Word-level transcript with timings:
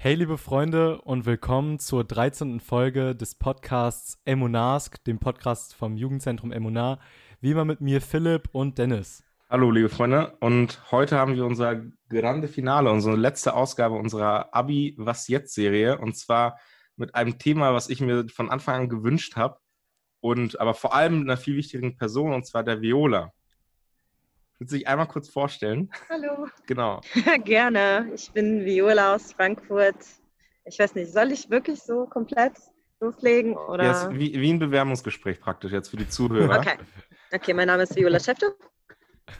Hey 0.00 0.14
liebe 0.14 0.38
Freunde 0.38 1.00
und 1.00 1.26
willkommen 1.26 1.80
zur 1.80 2.04
13. 2.04 2.60
Folge 2.60 3.16
des 3.16 3.34
Podcasts 3.34 4.16
Emunask, 4.24 5.02
dem 5.02 5.18
Podcast 5.18 5.74
vom 5.74 5.96
Jugendzentrum 5.96 6.52
Emunar. 6.52 7.00
Wie 7.40 7.50
immer 7.50 7.64
mit 7.64 7.80
mir 7.80 8.00
Philipp 8.00 8.48
und 8.52 8.78
Dennis. 8.78 9.24
Hallo 9.50 9.72
liebe 9.72 9.88
Freunde 9.88 10.36
und 10.38 10.80
heute 10.92 11.16
haben 11.18 11.34
wir 11.34 11.44
unser 11.44 11.82
Grande 12.08 12.46
Finale, 12.46 12.92
unsere 12.92 13.16
letzte 13.16 13.54
Ausgabe 13.54 13.96
unserer 13.96 14.54
Abi 14.54 14.94
Was 14.98 15.26
Jetzt 15.26 15.52
Serie 15.52 15.98
und 15.98 16.16
zwar 16.16 16.60
mit 16.94 17.16
einem 17.16 17.36
Thema, 17.40 17.74
was 17.74 17.88
ich 17.88 18.00
mir 18.00 18.28
von 18.28 18.50
Anfang 18.50 18.82
an 18.82 18.88
gewünscht 18.88 19.34
habe 19.34 19.58
und 20.20 20.60
aber 20.60 20.74
vor 20.74 20.94
allem 20.94 21.22
einer 21.22 21.36
viel 21.36 21.56
wichtigeren 21.56 21.96
Person 21.96 22.32
und 22.34 22.46
zwar 22.46 22.62
der 22.62 22.80
Viola. 22.82 23.32
Willst 24.58 24.72
du 24.72 24.76
dich 24.76 24.88
einmal 24.88 25.06
kurz 25.06 25.28
vorstellen? 25.28 25.90
Hallo. 26.08 26.48
Genau. 26.66 27.00
Gerne. 27.44 28.10
Ich 28.14 28.30
bin 28.32 28.64
Viola 28.64 29.14
aus 29.14 29.32
Frankfurt. 29.32 29.96
Ich 30.64 30.78
weiß 30.78 30.94
nicht, 30.96 31.12
soll 31.12 31.32
ich 31.32 31.48
wirklich 31.48 31.80
so 31.80 32.06
komplett 32.06 32.54
loslegen? 33.00 33.56
Oder? 33.56 33.84
Ja, 33.84 33.92
ist 33.92 34.10
wie, 34.12 34.38
wie 34.38 34.52
ein 34.52 34.58
Bewerbungsgespräch 34.58 35.40
praktisch 35.40 35.72
jetzt 35.72 35.88
für 35.88 35.96
die 35.96 36.08
Zuhörer. 36.08 36.58
Okay. 36.58 36.76
Okay, 37.32 37.54
mein 37.54 37.68
Name 37.68 37.84
ist 37.84 37.94
Viola 37.94 38.18
Schäfte 38.18 38.54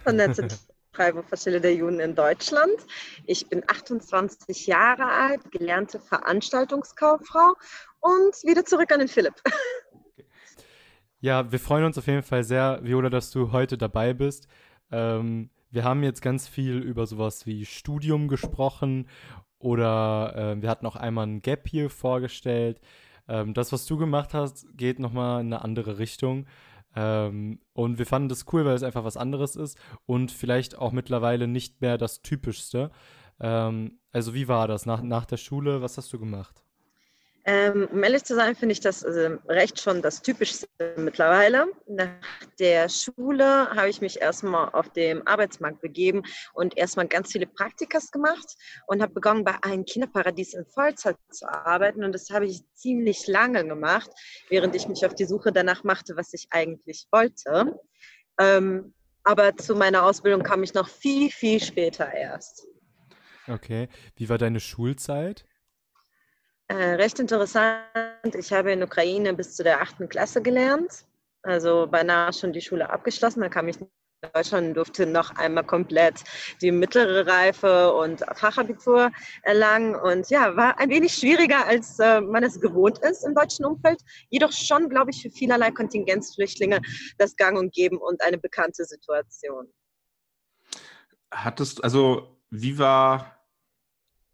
von 0.04 0.16
der 0.16 0.32
Zentralstelle 0.32 1.60
der 1.60 1.74
Juden 1.74 2.00
in 2.00 2.14
Deutschland. 2.14 2.76
Ich 3.26 3.48
bin 3.48 3.64
28 3.66 4.66
Jahre 4.66 5.04
alt, 5.04 5.50
gelernte 5.50 5.98
Veranstaltungskauffrau 5.98 7.54
und 8.00 8.34
wieder 8.44 8.64
zurück 8.64 8.92
an 8.92 9.00
den 9.00 9.08
Philipp. 9.08 9.34
Ja, 11.20 11.50
wir 11.50 11.58
freuen 11.58 11.84
uns 11.84 11.98
auf 11.98 12.06
jeden 12.06 12.22
Fall 12.22 12.44
sehr, 12.44 12.78
Viola, 12.80 13.10
dass 13.10 13.32
du 13.32 13.50
heute 13.50 13.76
dabei 13.76 14.14
bist. 14.14 14.46
Ähm, 14.90 15.50
wir 15.70 15.84
haben 15.84 16.02
jetzt 16.02 16.22
ganz 16.22 16.48
viel 16.48 16.78
über 16.78 17.06
sowas 17.06 17.46
wie 17.46 17.66
Studium 17.66 18.28
gesprochen 18.28 19.06
oder 19.58 20.34
äh, 20.36 20.62
wir 20.62 20.70
hatten 20.70 20.86
auch 20.86 20.96
einmal 20.96 21.26
ein 21.26 21.42
Gap 21.42 21.68
hier 21.68 21.90
vorgestellt. 21.90 22.80
Ähm, 23.28 23.54
das, 23.54 23.72
was 23.72 23.86
du 23.86 23.96
gemacht 23.96 24.34
hast, 24.34 24.66
geht 24.76 24.98
nochmal 24.98 25.40
in 25.40 25.52
eine 25.52 25.62
andere 25.62 25.98
Richtung. 25.98 26.46
Ähm, 26.96 27.60
und 27.74 27.98
wir 27.98 28.06
fanden 28.06 28.28
das 28.28 28.46
cool, 28.52 28.64
weil 28.64 28.74
es 28.74 28.82
einfach 28.82 29.04
was 29.04 29.16
anderes 29.16 29.56
ist 29.56 29.78
und 30.06 30.32
vielleicht 30.32 30.78
auch 30.78 30.92
mittlerweile 30.92 31.46
nicht 31.46 31.80
mehr 31.80 31.98
das 31.98 32.22
Typischste. 32.22 32.90
Ähm, 33.40 33.98
also 34.10 34.34
wie 34.34 34.48
war 34.48 34.68
das 34.68 34.86
nach, 34.86 35.02
nach 35.02 35.26
der 35.26 35.36
Schule? 35.36 35.82
Was 35.82 35.98
hast 35.98 36.12
du 36.12 36.18
gemacht? 36.18 36.64
Ähm, 37.50 37.88
um 37.90 38.04
ehrlich 38.04 38.24
zu 38.24 38.34
sein, 38.34 38.54
finde 38.54 38.74
ich 38.74 38.80
das 38.80 39.02
also 39.02 39.38
recht 39.48 39.80
schon 39.80 40.02
das 40.02 40.20
Typischste 40.20 40.68
mittlerweile. 40.98 41.68
Nach 41.86 42.10
der 42.58 42.90
Schule 42.90 43.70
habe 43.70 43.88
ich 43.88 44.02
mich 44.02 44.20
erstmal 44.20 44.68
auf 44.74 44.90
dem 44.92 45.26
Arbeitsmarkt 45.26 45.80
begeben 45.80 46.24
und 46.52 46.76
erstmal 46.76 47.08
ganz 47.08 47.32
viele 47.32 47.46
Praktikas 47.46 48.10
gemacht 48.10 48.54
und 48.86 49.00
habe 49.00 49.14
begonnen, 49.14 49.44
bei 49.44 49.54
einem 49.62 49.86
Kinderparadies 49.86 50.52
in 50.52 50.66
Vollzeit 50.66 51.16
zu 51.30 51.48
arbeiten. 51.50 52.04
Und 52.04 52.12
das 52.12 52.28
habe 52.28 52.44
ich 52.44 52.60
ziemlich 52.74 53.26
lange 53.26 53.66
gemacht, 53.66 54.10
während 54.50 54.74
ich 54.74 54.86
mich 54.86 55.06
auf 55.06 55.14
die 55.14 55.24
Suche 55.24 55.50
danach 55.50 55.84
machte, 55.84 56.16
was 56.16 56.34
ich 56.34 56.48
eigentlich 56.50 57.06
wollte. 57.10 57.80
Ähm, 58.38 58.92
aber 59.24 59.56
zu 59.56 59.74
meiner 59.74 60.02
Ausbildung 60.02 60.42
kam 60.42 60.62
ich 60.62 60.74
noch 60.74 60.90
viel, 60.90 61.30
viel 61.30 61.60
später 61.62 62.12
erst. 62.12 62.66
Okay. 63.46 63.88
Wie 64.16 64.28
war 64.28 64.36
deine 64.36 64.60
Schulzeit? 64.60 65.46
Äh, 66.68 66.96
recht 66.96 67.18
interessant. 67.18 67.82
Ich 68.34 68.52
habe 68.52 68.72
in 68.72 68.82
Ukraine 68.82 69.32
bis 69.32 69.56
zu 69.56 69.64
der 69.64 69.80
achten 69.80 70.06
Klasse 70.08 70.42
gelernt, 70.42 71.06
also 71.42 71.86
beinahe 71.86 72.30
schon 72.34 72.52
die 72.52 72.60
Schule 72.60 72.90
abgeschlossen. 72.90 73.40
Da 73.40 73.48
kam 73.48 73.68
ich 73.68 73.80
nach 73.80 74.30
Deutschland 74.34 74.68
und 74.68 74.74
durfte 74.74 75.06
noch 75.06 75.34
einmal 75.36 75.64
komplett 75.64 76.24
die 76.60 76.70
mittlere 76.70 77.26
Reife 77.26 77.94
und 77.94 78.20
Fachabitur 78.34 79.10
erlangen. 79.44 79.96
Und 79.96 80.28
ja, 80.28 80.56
war 80.56 80.78
ein 80.78 80.90
wenig 80.90 81.14
schwieriger, 81.14 81.66
als 81.66 81.98
äh, 82.00 82.20
man 82.20 82.44
es 82.44 82.60
gewohnt 82.60 82.98
ist 82.98 83.24
im 83.24 83.34
deutschen 83.34 83.64
Umfeld. 83.64 84.00
Jedoch 84.28 84.52
schon, 84.52 84.90
glaube 84.90 85.10
ich, 85.10 85.22
für 85.22 85.30
vielerlei 85.30 85.70
Kontingenzflüchtlinge 85.70 86.82
das 87.16 87.34
Gang 87.36 87.58
und 87.58 87.72
Geben 87.72 87.96
und 87.96 88.20
eine 88.20 88.36
bekannte 88.36 88.84
Situation. 88.84 89.72
Hattest, 91.30 91.82
also, 91.82 92.36
wie 92.50 92.78
war 92.78 93.37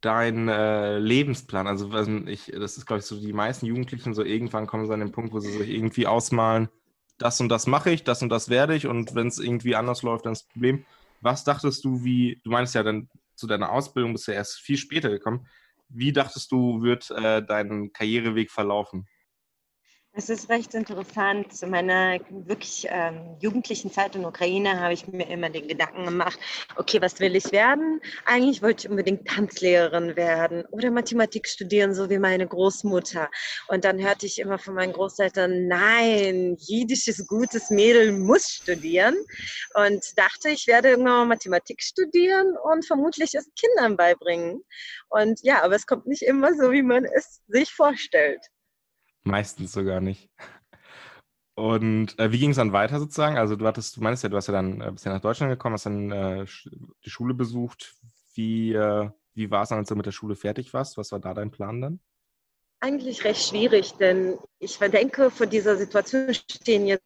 dein 0.05 0.49
äh, 0.49 0.99
Lebensplan? 0.99 1.67
Also 1.67 1.91
ich, 2.27 2.53
das 2.55 2.77
ist, 2.77 2.87
glaube 2.87 3.01
ich, 3.01 3.07
so 3.07 3.19
die 3.19 3.33
meisten 3.33 3.67
Jugendlichen, 3.67 4.15
so 4.15 4.23
irgendwann 4.23 4.67
kommen 4.67 4.87
sie 4.87 4.93
an 4.93 5.01
den 5.01 5.13
Punkt, 5.13 5.33
wo 5.33 5.41
sie 5.41 5.53
sich 5.53 5.69
irgendwie 5.69 6.07
ausmalen, 6.07 6.69
das 7.19 7.41
und 7.41 7.49
das 7.49 7.67
mache 7.67 7.91
ich, 7.91 8.05
das 8.05 8.23
und 8.23 8.29
das 8.29 8.49
werde 8.49 8.75
ich 8.75 8.87
und 8.87 9.15
wenn 9.15 9.29
es 9.29 9.39
irgendwie 9.39 9.77
anders 9.77 10.03
läuft, 10.03 10.27
dann 10.27 10.33
ist 10.33 10.43
das 10.43 10.53
Problem. 10.53 10.85
Was 11.21 11.45
dachtest 11.45 11.85
du, 11.85 12.05
wie, 12.05 12.41
du 12.45 12.51
meinst 12.51 12.75
ja 12.75 12.83
dann 12.83 13.09
zu 13.35 13.47
deiner 13.47 13.71
Ausbildung 13.71 14.13
bist 14.13 14.27
du 14.27 14.33
ja 14.33 14.39
erst 14.39 14.59
viel 14.59 14.77
später 14.77 15.11
gekommen. 15.11 15.47
Wie 15.89 16.13
dachtest 16.13 16.51
du, 16.53 16.83
wird 16.83 17.11
äh, 17.11 17.45
dein 17.45 17.93
Karriereweg 17.93 18.51
verlaufen? 18.51 19.07
Es 20.17 20.29
ist 20.29 20.49
recht 20.49 20.75
interessant. 20.75 21.53
Zu 21.53 21.67
meiner 21.67 22.21
wirklich 22.31 22.87
ähm, 22.89 23.37
jugendlichen 23.41 23.91
Zeit 23.91 24.15
in 24.15 24.25
Ukraine 24.25 24.79
habe 24.79 24.93
ich 24.93 25.09
mir 25.09 25.29
immer 25.29 25.51
den 25.51 25.67
Gedanken 25.67 26.05
gemacht, 26.05 26.39
okay, 26.77 27.03
was 27.03 27.19
will 27.19 27.35
ich 27.35 27.51
werden? 27.51 28.01
Eigentlich 28.25 28.63
wollte 28.63 28.87
ich 28.87 28.91
unbedingt 28.91 29.27
Tanzlehrerin 29.27 30.15
werden 30.15 30.67
oder 30.67 30.93
Mathematik 30.93 31.49
studieren, 31.49 31.95
so 31.95 32.11
wie 32.11 32.21
meine 32.21 32.47
Großmutter. 32.47 33.29
Und 33.67 33.85
dann 33.85 34.01
hörte 34.01 34.27
ich 34.27 34.39
immer 34.39 34.57
von 34.57 34.75
meinen 34.75 34.93
Großeltern, 34.93 35.67
nein, 35.67 36.57
jüdisches 36.61 37.27
gutes 37.27 37.71
Mädel 37.71 38.13
muss 38.13 38.49
studieren. 38.49 39.17
Und 39.75 40.17
dachte, 40.17 40.51
ich 40.51 40.69
werde 40.69 40.91
irgendwann 40.91 41.27
Mathematik 41.27 41.83
studieren 41.83 42.57
und 42.73 42.87
vermutlich 42.87 43.35
es 43.35 43.51
Kindern 43.59 43.97
beibringen. 43.97 44.63
Und 45.09 45.41
ja, 45.43 45.65
aber 45.65 45.75
es 45.75 45.89
kommt 45.89 46.07
nicht 46.07 46.23
immer 46.23 46.55
so, 46.55 46.71
wie 46.71 46.83
man 46.85 47.05
es 47.05 47.43
sich 47.49 47.73
vorstellt. 47.73 48.54
Meistens 49.25 49.73
sogar 49.73 50.01
nicht. 50.01 50.31
Und 51.57 52.19
äh, 52.19 52.33
wie 52.33 52.39
ging 52.39 52.51
es 52.51 52.57
dann 52.57 52.73
weiter 52.73 52.99
sozusagen? 52.99 53.39
Also 53.39 53.55
du 53.57 53.67
hattest, 53.67 53.97
du 53.97 54.01
meinst 54.01 54.23
ja, 54.23 54.29
du 54.29 54.37
hast 54.37 54.49
ja 54.49 54.53
dann 54.53 54.81
äh, 54.81 54.91
bist 54.91 55.05
ja 55.05 55.13
nach 55.13 55.21
Deutschland 55.21 55.53
gekommen, 55.53 55.75
hast 55.75 55.87
dann 55.87 56.11
äh, 56.11 56.47
die 57.05 57.11
Schule 57.11 57.33
besucht. 57.33 57.95
Wie, 58.35 58.73
äh, 58.73 59.09
wie 59.35 59.51
war 59.51 59.63
es 59.63 59.69
dann, 59.69 59.79
als 59.79 59.89
du 59.89 59.95
mit 59.95 60.07
der 60.07 60.13
Schule 60.13 60.35
fertig 60.35 60.75
warst? 60.75 60.99
Was 60.99 61.13
war 61.13 61.21
da 61.21 61.33
dein 61.33 61.53
Plan 61.53 61.81
dann? 61.81 62.01
Eigentlich 62.81 63.25
recht 63.25 63.49
schwierig, 63.49 63.93
denn 63.93 64.37
ich 64.59 64.79
denke, 64.79 65.31
vor 65.31 65.47
dieser 65.47 65.77
Situation 65.77 66.35
stehen 66.35 66.87
jetzt 66.87 67.05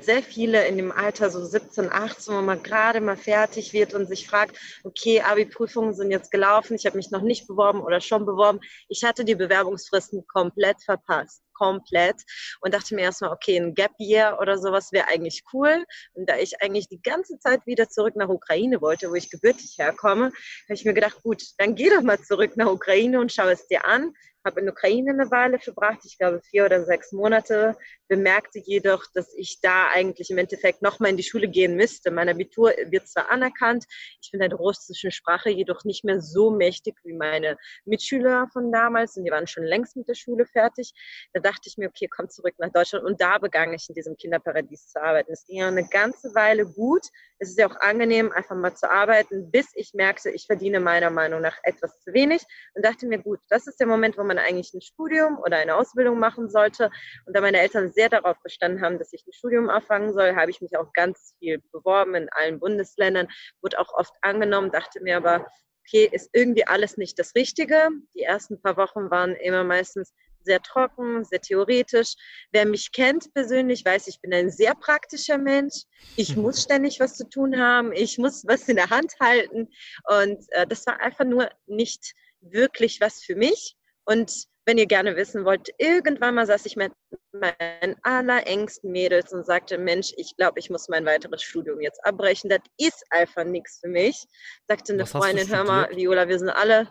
sehr 0.00 0.22
viele 0.22 0.66
in 0.68 0.76
dem 0.76 0.92
Alter, 0.92 1.30
so 1.30 1.44
17, 1.44 1.90
18, 1.90 2.34
wo 2.34 2.40
man 2.40 2.62
gerade 2.62 3.00
mal 3.00 3.16
fertig 3.16 3.72
wird 3.72 3.92
und 3.92 4.06
sich 4.06 4.28
fragt, 4.28 4.56
okay, 4.84 5.20
Abi-Prüfungen 5.20 5.94
sind 5.94 6.12
jetzt 6.12 6.30
gelaufen, 6.30 6.76
ich 6.76 6.86
habe 6.86 6.96
mich 6.96 7.10
noch 7.10 7.22
nicht 7.22 7.48
beworben 7.48 7.80
oder 7.80 8.00
schon 8.00 8.24
beworben. 8.24 8.60
Ich 8.88 9.02
hatte 9.02 9.24
die 9.24 9.34
Bewerbungsfristen 9.34 10.26
komplett 10.28 10.82
verpasst 10.84 11.42
komplett 11.60 12.16
und 12.62 12.72
dachte 12.72 12.94
mir 12.94 13.02
erstmal, 13.02 13.32
okay, 13.32 13.58
ein 13.58 13.74
Gap 13.74 13.92
Year 13.98 14.38
oder 14.40 14.56
sowas 14.58 14.92
wäre 14.92 15.08
eigentlich 15.08 15.42
cool. 15.52 15.84
Und 16.14 16.28
da 16.28 16.38
ich 16.38 16.62
eigentlich 16.62 16.88
die 16.88 17.02
ganze 17.02 17.38
Zeit 17.38 17.66
wieder 17.66 17.88
zurück 17.88 18.16
nach 18.16 18.28
Ukraine 18.28 18.80
wollte, 18.80 19.10
wo 19.10 19.14
ich 19.14 19.30
gebürtig 19.30 19.76
herkomme, 19.78 20.26
habe 20.26 20.74
ich 20.74 20.84
mir 20.84 20.94
gedacht, 20.94 21.22
gut, 21.22 21.42
dann 21.58 21.74
geh 21.74 21.90
doch 21.90 22.02
mal 22.02 22.20
zurück 22.20 22.56
nach 22.56 22.70
Ukraine 22.70 23.20
und 23.20 23.30
schau 23.30 23.48
es 23.48 23.66
dir 23.68 23.84
an 23.84 24.12
habe 24.44 24.60
in 24.60 24.68
Ukraine 24.68 25.10
eine 25.10 25.30
Weile 25.30 25.58
verbracht, 25.58 26.00
ich 26.04 26.16
glaube 26.18 26.40
vier 26.40 26.64
oder 26.64 26.84
sechs 26.84 27.12
Monate, 27.12 27.76
bemerkte 28.08 28.58
jedoch, 28.58 29.04
dass 29.14 29.32
ich 29.34 29.60
da 29.60 29.88
eigentlich 29.88 30.30
im 30.30 30.38
Endeffekt 30.38 30.82
nochmal 30.82 31.10
in 31.10 31.16
die 31.16 31.22
Schule 31.22 31.48
gehen 31.48 31.76
müsste. 31.76 32.10
Mein 32.10 32.28
Abitur 32.28 32.72
wird 32.86 33.08
zwar 33.08 33.30
anerkannt, 33.30 33.84
ich 34.22 34.30
bin 34.30 34.40
in 34.40 34.50
der 34.50 34.58
russischen 34.58 35.10
Sprache 35.10 35.50
jedoch 35.50 35.84
nicht 35.84 36.04
mehr 36.04 36.20
so 36.20 36.50
mächtig 36.50 36.96
wie 37.04 37.12
meine 37.12 37.58
Mitschüler 37.84 38.48
von 38.52 38.72
damals 38.72 39.16
und 39.16 39.24
die 39.24 39.30
waren 39.30 39.46
schon 39.46 39.64
längst 39.64 39.96
mit 39.96 40.08
der 40.08 40.14
Schule 40.14 40.46
fertig. 40.46 40.92
Da 41.32 41.40
dachte 41.50 41.68
ich 41.68 41.76
mir, 41.76 41.88
okay, 41.88 42.08
komm 42.08 42.28
zurück 42.28 42.54
nach 42.58 42.70
Deutschland 42.70 43.04
und 43.04 43.20
da 43.20 43.38
begann 43.38 43.72
ich 43.72 43.88
in 43.88 43.94
diesem 43.94 44.16
Kinderparadies 44.16 44.88
zu 44.88 45.02
arbeiten. 45.02 45.32
Es 45.32 45.44
ging 45.46 45.58
ja 45.58 45.68
eine 45.68 45.86
ganze 45.88 46.34
Weile 46.34 46.64
gut. 46.64 47.02
Es 47.38 47.50
ist 47.50 47.58
ja 47.58 47.68
auch 47.68 47.76
angenehm, 47.80 48.30
einfach 48.32 48.54
mal 48.54 48.74
zu 48.74 48.88
arbeiten, 48.88 49.50
bis 49.50 49.66
ich 49.74 49.92
merkte, 49.94 50.30
ich 50.30 50.46
verdiene 50.46 50.78
meiner 50.78 51.10
Meinung 51.10 51.40
nach 51.40 51.56
etwas 51.64 52.00
zu 52.02 52.12
wenig 52.12 52.42
und 52.74 52.84
dachte 52.84 53.06
mir, 53.06 53.18
gut, 53.18 53.40
das 53.48 53.66
ist 53.66 53.80
der 53.80 53.86
Moment, 53.86 54.16
wo 54.16 54.22
man 54.22 54.38
eigentlich 54.38 54.72
ein 54.74 54.80
Studium 54.80 55.38
oder 55.38 55.56
eine 55.56 55.74
Ausbildung 55.74 56.18
machen 56.18 56.48
sollte. 56.50 56.90
Und 57.26 57.36
da 57.36 57.40
meine 57.40 57.58
Eltern 57.58 57.92
sehr 57.92 58.08
darauf 58.08 58.36
bestanden 58.42 58.80
haben, 58.80 58.98
dass 58.98 59.12
ich 59.12 59.26
ein 59.26 59.32
Studium 59.32 59.70
anfangen 59.70 60.12
soll, 60.12 60.36
habe 60.36 60.50
ich 60.50 60.60
mich 60.60 60.76
auch 60.76 60.92
ganz 60.92 61.34
viel 61.38 61.60
beworben 61.72 62.14
in 62.14 62.28
allen 62.30 62.60
Bundesländern, 62.60 63.28
wurde 63.60 63.78
auch 63.80 63.92
oft 63.94 64.14
angenommen, 64.22 64.70
dachte 64.70 65.02
mir 65.02 65.16
aber, 65.16 65.46
okay, 65.90 66.08
ist 66.12 66.30
irgendwie 66.32 66.66
alles 66.66 66.96
nicht 66.96 67.18
das 67.18 67.34
Richtige. 67.34 67.88
Die 68.14 68.22
ersten 68.22 68.60
paar 68.60 68.76
Wochen 68.76 69.10
waren 69.10 69.34
immer 69.34 69.64
meistens 69.64 70.12
sehr 70.44 70.60
trocken, 70.60 71.24
sehr 71.24 71.40
theoretisch. 71.40 72.14
Wer 72.52 72.66
mich 72.66 72.92
kennt 72.92 73.32
persönlich, 73.34 73.84
weiß, 73.84 74.06
ich 74.06 74.20
bin 74.20 74.32
ein 74.32 74.50
sehr 74.50 74.74
praktischer 74.74 75.38
Mensch. 75.38 75.84
Ich 76.16 76.36
muss 76.36 76.62
ständig 76.62 77.00
was 77.00 77.16
zu 77.16 77.28
tun 77.28 77.58
haben. 77.58 77.92
Ich 77.92 78.18
muss 78.18 78.44
was 78.46 78.68
in 78.68 78.76
der 78.76 78.90
Hand 78.90 79.12
halten. 79.20 79.68
Und 80.08 80.44
äh, 80.50 80.66
das 80.66 80.86
war 80.86 81.00
einfach 81.00 81.24
nur 81.24 81.50
nicht 81.66 82.12
wirklich 82.40 83.00
was 83.00 83.22
für 83.22 83.36
mich. 83.36 83.76
Und 84.04 84.46
wenn 84.66 84.78
ihr 84.78 84.86
gerne 84.86 85.16
wissen 85.16 85.44
wollt, 85.44 85.68
irgendwann 85.78 86.34
mal 86.34 86.46
saß 86.46 86.66
ich 86.66 86.76
mit 86.76 86.92
meinen 87.32 87.96
allerengsten 88.02 88.92
Mädels 88.92 89.32
und 89.32 89.46
sagte, 89.46 89.78
Mensch, 89.78 90.12
ich 90.16 90.36
glaube, 90.36 90.58
ich 90.58 90.70
muss 90.70 90.88
mein 90.88 91.06
weiteres 91.06 91.42
Studium 91.42 91.80
jetzt 91.80 92.04
abbrechen. 92.04 92.50
Das 92.50 92.60
ist 92.76 93.04
einfach 93.10 93.44
nichts 93.44 93.80
für 93.80 93.88
mich. 93.88 94.24
Sagte 94.68 94.92
eine 94.92 95.02
Was 95.02 95.10
Freundin, 95.10 95.48
hör 95.48 95.64
mal, 95.64 95.88
Viola, 95.96 96.28
wir 96.28 96.38
sind 96.38 96.50
alle 96.50 96.88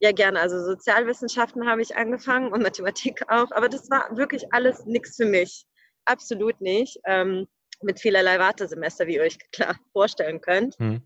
Ja, 0.00 0.12
gerne. 0.12 0.40
Also 0.40 0.62
Sozialwissenschaften 0.62 1.68
habe 1.68 1.82
ich 1.82 1.96
angefangen 1.96 2.52
und 2.52 2.62
Mathematik 2.62 3.22
auch, 3.28 3.50
aber 3.52 3.68
das 3.68 3.90
war 3.90 4.16
wirklich 4.16 4.52
alles 4.52 4.84
nichts 4.84 5.16
für 5.16 5.26
mich. 5.26 5.66
Absolut 6.04 6.60
nicht. 6.60 6.98
Ähm, 7.06 7.46
mit 7.82 8.00
vielerlei 8.00 8.38
Wartesemester, 8.38 9.06
wie 9.06 9.16
ihr 9.16 9.22
euch 9.22 9.38
klar 9.52 9.76
vorstellen 9.92 10.40
könnt. 10.40 10.78
Hm. 10.78 11.02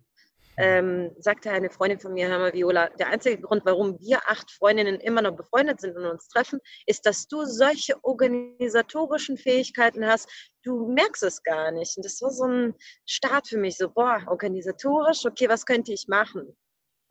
Ähm, 0.56 1.10
sagte 1.18 1.50
eine 1.50 1.70
Freundin 1.70 2.00
von 2.00 2.12
mir, 2.12 2.28
hör 2.28 2.38
mal, 2.38 2.52
Viola, 2.52 2.90
der 2.90 3.08
einzige 3.08 3.40
Grund, 3.40 3.64
warum 3.64 3.98
wir 3.98 4.18
acht 4.28 4.50
Freundinnen 4.50 5.00
immer 5.00 5.22
noch 5.22 5.34
befreundet 5.34 5.80
sind 5.80 5.96
und 5.96 6.04
uns 6.04 6.28
treffen, 6.28 6.60
ist, 6.84 7.06
dass 7.06 7.26
du 7.28 7.46
solche 7.46 7.94
organisatorischen 8.04 9.38
Fähigkeiten 9.38 10.04
hast. 10.04 10.28
Du 10.62 10.92
merkst 10.92 11.22
es 11.22 11.42
gar 11.44 11.70
nicht. 11.70 11.96
Und 11.96 12.04
das 12.04 12.20
war 12.20 12.30
so 12.30 12.44
ein 12.44 12.74
Start 13.06 13.48
für 13.48 13.56
mich, 13.56 13.78
so, 13.78 13.88
boah, 13.88 14.22
organisatorisch, 14.26 15.24
okay, 15.24 15.48
was 15.48 15.64
könnte 15.64 15.92
ich 15.94 16.08
machen? 16.08 16.54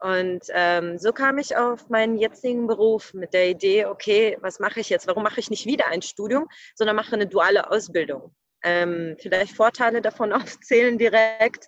Und 0.00 0.46
ähm, 0.54 0.98
so 0.98 1.12
kam 1.12 1.36
ich 1.36 1.56
auf 1.56 1.90
meinen 1.90 2.16
jetzigen 2.16 2.66
Beruf 2.66 3.12
mit 3.12 3.34
der 3.34 3.50
Idee, 3.50 3.84
okay, 3.84 4.38
was 4.40 4.58
mache 4.58 4.80
ich 4.80 4.88
jetzt? 4.88 5.06
Warum 5.06 5.22
mache 5.22 5.40
ich 5.40 5.50
nicht 5.50 5.66
wieder 5.66 5.88
ein 5.88 6.00
Studium, 6.00 6.48
sondern 6.74 6.96
mache 6.96 7.12
eine 7.12 7.26
duale 7.26 7.70
Ausbildung? 7.70 8.34
Ähm, 8.62 9.16
vielleicht 9.18 9.54
Vorteile 9.54 10.00
davon 10.00 10.32
aufzählen 10.32 10.96
direkt. 10.96 11.66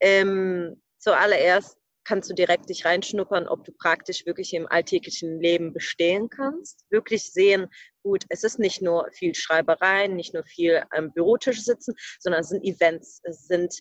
Ähm, 0.00 0.80
zuallererst 0.98 1.76
kannst 2.04 2.30
du 2.30 2.34
direkt 2.34 2.68
dich 2.68 2.84
reinschnuppern, 2.84 3.48
ob 3.48 3.64
du 3.64 3.72
praktisch 3.72 4.24
wirklich 4.26 4.52
im 4.54 4.66
alltäglichen 4.68 5.40
Leben 5.40 5.72
bestehen 5.72 6.28
kannst. 6.28 6.84
Wirklich 6.90 7.32
sehen, 7.32 7.66
gut, 8.02 8.24
es 8.28 8.44
ist 8.44 8.58
nicht 8.58 8.82
nur 8.82 9.08
viel 9.12 9.34
Schreibereien, 9.34 10.14
nicht 10.14 10.34
nur 10.34 10.44
viel 10.44 10.84
am 10.90 11.12
Bürotisch 11.12 11.62
sitzen, 11.62 11.94
sondern 12.20 12.42
es 12.42 12.50
sind 12.50 12.62
Events, 12.62 13.20
es 13.24 13.46
sind 13.46 13.74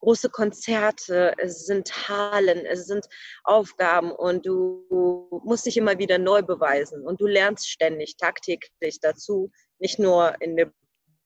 große 0.00 0.30
Konzerte, 0.30 1.34
es 1.38 1.66
sind 1.66 2.08
Hallen, 2.08 2.64
es 2.66 2.86
sind 2.86 3.06
Aufgaben 3.44 4.12
und 4.12 4.46
du 4.46 5.40
musst 5.44 5.66
dich 5.66 5.76
immer 5.76 5.98
wieder 5.98 6.18
neu 6.18 6.42
beweisen 6.42 7.04
und 7.04 7.20
du 7.20 7.26
lernst 7.26 7.68
ständig, 7.68 8.16
tagtäglich 8.16 9.00
dazu, 9.00 9.50
nicht 9.78 9.98
nur 9.98 10.40
in 10.40 10.56
der 10.56 10.72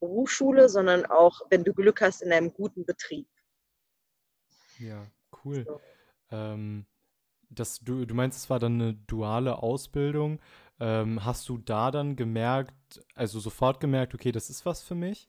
Berufsschule, 0.01 0.69
sondern 0.69 1.07
auch, 1.07 1.43
wenn 1.51 1.65
du 1.65 1.73
Glück 1.73 2.01
hast, 2.01 2.23
in 2.23 2.33
einem 2.33 2.53
guten 2.53 2.85
Betrieb. 2.85 3.29
Ja, 4.79 5.07
cool. 5.45 5.65
So. 5.65 5.81
Ähm, 6.31 6.87
das, 7.51 7.79
du, 7.81 8.05
du 8.05 8.15
meinst, 8.15 8.39
es 8.39 8.51
war 8.51 8.59
dann 8.59 8.81
eine 8.81 8.95
duale 8.95 9.63
Ausbildung. 9.63 10.41
Ähm, 10.81 11.25
hast 11.25 11.49
du 11.49 11.59
da 11.59 11.91
dann 11.91 12.17
gemerkt, 12.17 13.05
also 13.15 13.39
sofort 13.39 13.79
gemerkt, 13.79 14.15
okay, 14.15 14.33
das 14.33 14.51
ist 14.51 14.67
was 14.67 14.83
für 14.83 14.95
mich? 14.95 15.29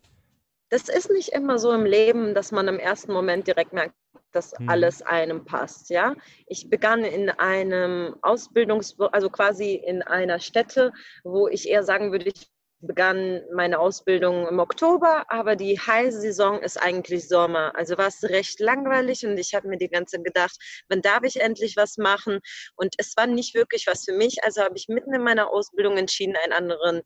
Das 0.74 0.90
ist 0.90 1.12
nicht 1.12 1.30
immer 1.30 1.60
so 1.60 1.72
im 1.72 1.86
Leben, 1.86 2.34
dass 2.34 2.52
man 2.52 2.68
im 2.68 2.80
ersten 2.80 3.14
Moment 3.14 3.46
direkt 3.46 3.74
merkt, 3.74 3.94
dass 4.32 4.54
hm. 4.58 4.68
alles 4.68 5.04
einem 5.04 5.46
passt. 5.46 5.92
Ja, 5.92 6.16
ich 6.48 6.68
begann 6.68 7.04
in 7.04 7.30
einem 7.30 8.16
Ausbildungs, 8.24 8.98
also 9.12 9.30
quasi 9.30 9.76
in 9.76 10.02
einer 10.02 10.40
Stätte, 10.40 10.92
wo 11.24 11.48
ich 11.48 11.70
eher 11.70 11.84
sagen 11.84 12.12
würde, 12.12 12.30
ich 12.30 12.48
begann 12.80 13.44
meine 13.54 13.78
Ausbildung 13.78 14.48
im 14.48 14.58
Oktober, 14.58 15.26
aber 15.28 15.56
die 15.56 15.80
High-Saison 15.80 16.64
ist 16.64 16.82
eigentlich 16.82 17.28
Sommer. 17.30 17.72
Also 17.76 18.00
war 18.00 18.08
es 18.08 18.24
recht 18.24 18.60
langweilig 18.60 19.24
und 19.28 19.38
ich 19.38 19.54
habe 19.54 19.68
mir 19.68 19.78
die 19.78 19.90
ganze 19.90 20.18
Zeit 20.18 20.26
gedacht, 20.26 20.58
wann 20.90 21.04
darf 21.04 21.24
ich 21.24 21.40
endlich 21.40 21.78
was 21.78 21.98
machen? 21.98 22.40
Und 22.76 22.96
es 22.98 23.16
war 23.16 23.28
nicht 23.28 23.54
wirklich 23.54 23.86
was 23.86 24.06
für 24.06 24.14
mich. 24.14 24.44
Also 24.44 24.64
habe 24.64 24.76
ich 24.76 24.88
mitten 24.88 25.14
in 25.14 25.22
meiner 25.22 25.52
Ausbildung 25.52 25.98
entschieden, 25.98 26.36
einen 26.36 26.52
anderen 26.52 27.02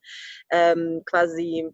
ähm, 0.51 1.03
quasi 1.05 1.69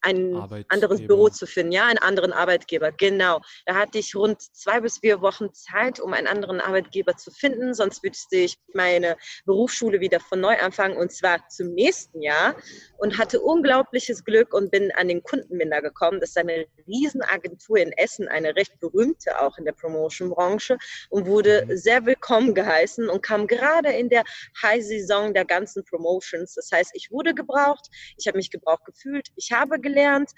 ein 0.00 0.64
anderes 0.68 1.06
Büro 1.06 1.28
zu 1.28 1.46
finden, 1.46 1.72
ja, 1.72 1.86
einen 1.86 1.98
anderen 1.98 2.32
Arbeitgeber. 2.32 2.92
Genau. 2.92 3.40
Da 3.66 3.74
hatte 3.74 3.98
ich 3.98 4.14
rund 4.14 4.40
zwei 4.40 4.80
bis 4.80 4.98
vier 4.98 5.20
Wochen 5.20 5.52
Zeit, 5.52 6.00
um 6.00 6.12
einen 6.12 6.26
anderen 6.26 6.60
Arbeitgeber 6.60 7.16
zu 7.16 7.30
finden. 7.30 7.74
Sonst 7.74 8.02
würde 8.02 8.16
ich 8.30 8.58
meine 8.74 9.16
Berufsschule 9.44 10.00
wieder 10.00 10.20
von 10.20 10.40
neu 10.40 10.58
anfangen 10.58 10.96
und 10.96 11.12
zwar 11.12 11.46
zum 11.48 11.74
nächsten 11.74 12.22
Jahr. 12.22 12.56
Und 12.98 13.18
hatte 13.18 13.40
unglaubliches 13.40 14.24
Glück 14.24 14.52
und 14.54 14.70
bin 14.70 14.90
an 14.92 15.08
den 15.08 15.22
Kundenminder 15.22 15.82
gekommen. 15.82 16.20
Das 16.20 16.30
ist 16.30 16.38
eine 16.38 16.66
Riesenagentur 16.86 17.78
in 17.78 17.92
Essen, 17.92 18.28
eine 18.28 18.56
recht 18.56 18.78
berühmte 18.80 19.40
auch 19.40 19.56
in 19.58 19.64
der 19.64 19.72
Promotion-Branche 19.72 20.78
und 21.10 21.26
wurde 21.26 21.64
mhm. 21.66 21.76
sehr 21.76 22.06
willkommen 22.06 22.54
geheißen 22.54 23.08
und 23.08 23.22
kam 23.22 23.46
gerade 23.46 23.90
in 23.90 24.08
der 24.08 24.24
High-Saison 24.62 25.34
der 25.34 25.44
ganzen 25.44 25.84
Promotions. 25.84 26.54
Das 26.54 26.70
heißt, 26.72 26.90
ich 26.94 27.10
wurde 27.10 27.34
gebraucht, 27.34 27.88
ich 28.16 28.26
habe 28.26 28.38
mich 28.38 28.50
gebraucht 28.50 28.84
gefühlt 28.84 29.17
gefühlt, 29.18 29.32
ich 29.36 29.52
habe 29.52 29.80
gelernt 29.80 30.30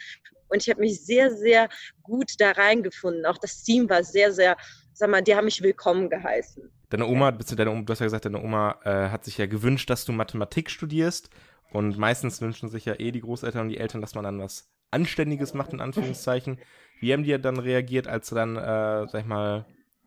und 0.48 0.62
ich 0.62 0.70
habe 0.70 0.80
mich 0.80 1.04
sehr, 1.04 1.30
sehr 1.30 1.68
gut 2.02 2.32
da 2.38 2.52
reingefunden. 2.52 3.24
Auch 3.26 3.38
das 3.38 3.62
Team 3.62 3.88
war 3.88 4.02
sehr, 4.02 4.32
sehr, 4.32 4.56
sag 4.92 5.10
mal, 5.10 5.22
die 5.22 5.34
haben 5.34 5.44
mich 5.44 5.62
willkommen 5.62 6.10
geheißen. 6.10 6.70
Deine 6.90 7.06
Oma, 7.06 7.30
deine, 7.30 7.84
du 7.84 7.92
hast 7.92 8.00
ja 8.00 8.06
gesagt, 8.06 8.24
deine 8.24 8.42
Oma 8.42 8.80
äh, 8.84 9.10
hat 9.10 9.24
sich 9.24 9.38
ja 9.38 9.46
gewünscht, 9.46 9.88
dass 9.90 10.04
du 10.04 10.12
Mathematik 10.12 10.70
studierst. 10.70 11.30
Und 11.72 11.98
meistens 11.98 12.40
wünschen 12.40 12.68
sich 12.68 12.84
ja 12.84 12.98
eh 12.98 13.12
die 13.12 13.20
Großeltern 13.20 13.62
und 13.62 13.68
die 13.68 13.78
Eltern, 13.78 14.00
dass 14.00 14.16
man 14.16 14.24
dann 14.24 14.40
was 14.40 14.68
Anständiges 14.90 15.54
macht, 15.54 15.72
in 15.72 15.80
Anführungszeichen. 15.80 16.58
Wie 16.98 17.12
haben 17.12 17.22
die 17.22 17.40
dann 17.40 17.58
reagiert, 17.58 18.08
als 18.08 18.28
du 18.28 18.34
dann, 18.34 18.56
äh, 18.56 19.06
sag 19.06 19.20
ich 19.20 19.26
mal, 19.26 19.66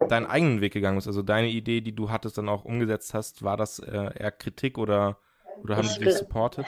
deinen 0.09 0.25
eigenen 0.25 0.59
Weg 0.59 0.73
gegangen 0.73 0.97
bist? 0.97 1.07
Also 1.07 1.21
deine 1.21 1.47
Idee, 1.47 1.79
die 1.79 1.95
du 1.95 2.09
hattest, 2.09 2.37
dann 2.37 2.49
auch 2.49 2.65
umgesetzt 2.65 3.13
hast, 3.13 3.43
war 3.43 3.55
das 3.55 3.79
äh, 3.79 4.09
eher 4.19 4.31
Kritik 4.31 4.77
oder 4.77 5.17
oder 5.61 5.77
haben 5.77 5.85
ich 5.85 5.91
sie 5.91 6.00
dich 6.00 6.15
supportet? 6.15 6.65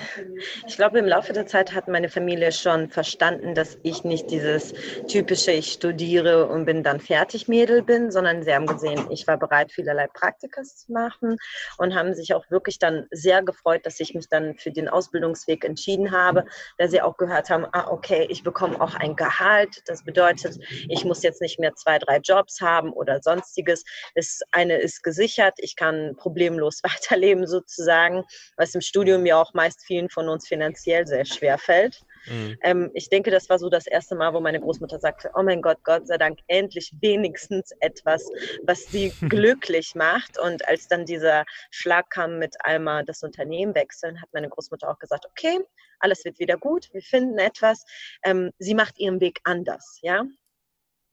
Ich 0.68 0.76
glaube, 0.76 1.00
im 1.00 1.06
Laufe 1.06 1.34
der 1.34 1.48
Zeit 1.48 1.74
hat 1.74 1.88
meine 1.88 2.10
Familie 2.10 2.52
schon 2.52 2.90
verstanden, 2.90 3.56
dass 3.56 3.78
ich 3.84 4.04
nicht 4.04 4.30
dieses 4.30 4.74
typische, 5.08 5.52
ich 5.52 5.72
studiere 5.74 6.48
und 6.48 6.66
bin 6.66 6.84
dann 6.84 7.00
fertig 7.00 7.48
Mädel 7.48 7.82
bin, 7.82 8.12
sondern 8.12 8.44
sie 8.44 8.54
haben 8.54 8.68
gesehen, 8.68 9.08
ich 9.10 9.28
war 9.28 9.38
bereit, 9.38 9.72
vielerlei 9.72 10.08
Praktikas 10.08 10.78
zu 10.78 10.92
machen 10.92 11.38
und 11.78 11.96
haben 11.96 12.14
sich 12.14 12.34
auch 12.34 12.50
wirklich 12.50 12.80
dann 12.80 13.08
sehr 13.12 13.44
gefreut, 13.44 13.86
dass 13.86 14.00
ich 14.00 14.14
mich 14.14 14.30
dann 14.30 14.56
für 14.56 14.72
den 14.72 14.88
Ausbildungsweg 14.88 15.66
entschieden 15.66 16.12
habe, 16.12 16.46
da 16.78 16.88
sie 16.88 17.02
auch 17.02 17.18
gehört 17.18 17.50
haben, 17.50 17.66
ah, 17.72 17.88
okay, 17.90 18.28
ich 18.30 18.44
bekomme 18.44 18.80
auch 18.80 18.96
ein 18.96 19.16
Gehalt. 19.16 19.82
Das 19.88 20.04
bedeutet, 20.04 20.58
ich 20.90 21.06
muss 21.06 21.24
jetzt 21.24 21.42
nicht 21.42 21.60
mehr 21.60 21.74
zwei, 21.76 22.00
drei 22.00 22.18
Jobs 22.18 22.62
haben 22.62 22.92
oder 22.92 23.22
sonstiges. 23.22 23.84
Das 24.14 24.42
eine 24.52 24.78
ist 24.78 25.04
gesichert, 25.04 25.56
ich 25.58 25.76
kann 25.76 26.16
problemlos 26.18 26.82
weiterleben 26.84 27.48
sozusagen, 27.48 28.24
was 28.58 28.75
im 28.76 28.82
Studium 28.82 29.26
ja 29.26 29.42
auch 29.42 29.54
meist 29.54 29.84
vielen 29.86 30.10
von 30.10 30.30
uns 30.30 30.48
finanziell 30.48 31.08
sehr 31.08 31.26
schwer 31.26 31.58
fällt. 31.58 32.02
Mhm. 32.28 32.58
Ähm, 32.62 32.92
ich 32.94 33.10
denke, 33.10 33.32
das 33.32 33.50
war 33.50 33.60
so 33.60 33.70
das 33.70 33.88
erste 33.88 34.16
Mal, 34.16 34.34
wo 34.34 34.40
meine 34.40 34.60
Großmutter 34.60 35.00
sagte, 35.00 35.32
oh 35.36 35.44
mein 35.44 35.62
Gott, 35.62 35.84
Gott 35.84 36.08
sei 36.08 36.18
Dank, 36.18 36.40
endlich 36.48 36.94
wenigstens 37.02 37.72
etwas, 37.80 38.28
was 38.64 38.86
sie 38.88 39.10
glücklich 39.30 39.96
macht. 39.96 40.40
Und 40.40 40.68
als 40.68 40.88
dann 40.88 41.06
dieser 41.06 41.46
Schlag 41.72 42.10
kam 42.10 42.40
mit 42.40 42.56
einmal 42.64 43.06
das 43.06 43.24
Unternehmen 43.24 43.76
wechseln, 43.76 44.22
hat 44.22 44.30
meine 44.34 44.50
Großmutter 44.50 44.90
auch 44.90 45.00
gesagt, 45.00 45.26
okay, 45.26 45.60
alles 46.00 46.26
wird 46.26 46.40
wieder 46.40 46.58
gut, 46.58 46.90
wir 46.94 47.02
finden 47.02 47.38
etwas. 47.40 47.86
Ähm, 48.24 48.52
sie 48.60 48.76
macht 48.76 49.00
ihren 49.00 49.20
Weg 49.22 49.40
anders, 49.44 50.00
ja. 50.02 50.26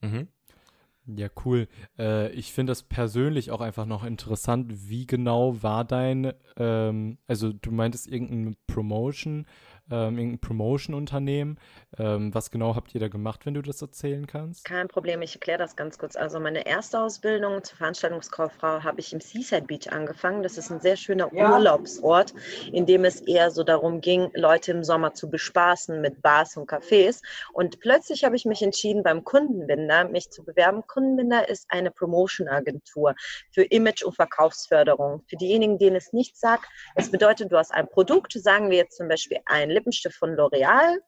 Mhm. 0.00 0.28
Ja, 1.06 1.28
cool. 1.44 1.66
Äh, 1.98 2.30
ich 2.32 2.52
finde 2.52 2.70
das 2.70 2.84
persönlich 2.84 3.50
auch 3.50 3.60
einfach 3.60 3.86
noch 3.86 4.04
interessant. 4.04 4.88
Wie 4.88 5.06
genau 5.06 5.60
war 5.60 5.84
dein, 5.84 6.32
ähm, 6.56 7.18
also 7.26 7.52
du 7.52 7.72
meintest 7.72 8.06
irgendeine 8.06 8.54
Promotion, 8.68 9.46
ähm, 9.90 10.18
irgendein 10.18 10.38
Promotion-Unternehmen. 10.38 11.58
Ähm, 11.98 12.34
was 12.34 12.50
genau 12.50 12.74
habt 12.74 12.94
ihr 12.94 13.00
da 13.00 13.08
gemacht, 13.08 13.44
wenn 13.44 13.54
du 13.54 13.62
das 13.62 13.82
erzählen 13.82 14.26
kannst? 14.26 14.64
Kein 14.64 14.88
Problem, 14.88 15.20
ich 15.22 15.34
erkläre 15.34 15.58
das 15.58 15.76
ganz 15.76 15.98
kurz. 15.98 16.16
Also 16.16 16.40
meine 16.40 16.66
erste 16.66 17.00
Ausbildung 17.00 17.62
zur 17.64 17.76
Veranstaltungskauffrau 17.76 18.82
habe 18.82 19.00
ich 19.00 19.12
im 19.12 19.20
Seaside 19.20 19.66
Beach 19.66 19.90
angefangen. 19.90 20.42
Das 20.42 20.56
ist 20.56 20.70
ein 20.70 20.80
sehr 20.80 20.96
schöner 20.96 21.28
ja. 21.34 21.52
Urlaubsort, 21.52 22.32
in 22.72 22.86
dem 22.86 23.04
es 23.04 23.20
eher 23.20 23.50
so 23.50 23.62
darum 23.62 24.00
ging, 24.00 24.30
Leute 24.34 24.72
im 24.72 24.84
Sommer 24.84 25.14
zu 25.14 25.28
bespaßen 25.28 26.00
mit 26.00 26.22
Bars 26.22 26.56
und 26.56 26.70
Cafés. 26.70 27.20
Und 27.52 27.80
plötzlich 27.80 28.24
habe 28.24 28.36
ich 28.36 28.44
mich 28.44 28.62
entschieden, 28.62 29.02
beim 29.02 29.24
Kundenbinder 29.24 30.08
mich 30.08 30.30
zu 30.30 30.44
bewerben. 30.44 30.86
Kundenbinder 30.86 31.48
ist 31.48 31.66
eine 31.68 31.90
Promotion-Agentur 31.90 33.14
für 33.50 33.64
Image- 33.64 34.04
und 34.04 34.14
Verkaufsförderung. 34.14 35.22
Für 35.28 35.36
diejenigen, 35.36 35.78
denen 35.78 35.96
es 35.96 36.12
nicht 36.12 36.38
sagt, 36.38 36.66
es 36.94 37.10
bedeutet, 37.10 37.52
du 37.52 37.58
hast 37.58 37.72
ein 37.72 37.88
Produkt, 37.88 38.32
sagen 38.32 38.70
wir 38.70 38.78
jetzt 38.78 38.96
zum 38.96 39.08
Beispiel 39.08 39.38
ein 39.46 39.70
Lippenstift 39.72 40.16
von 40.16 40.34
L'Oreal 40.34 40.98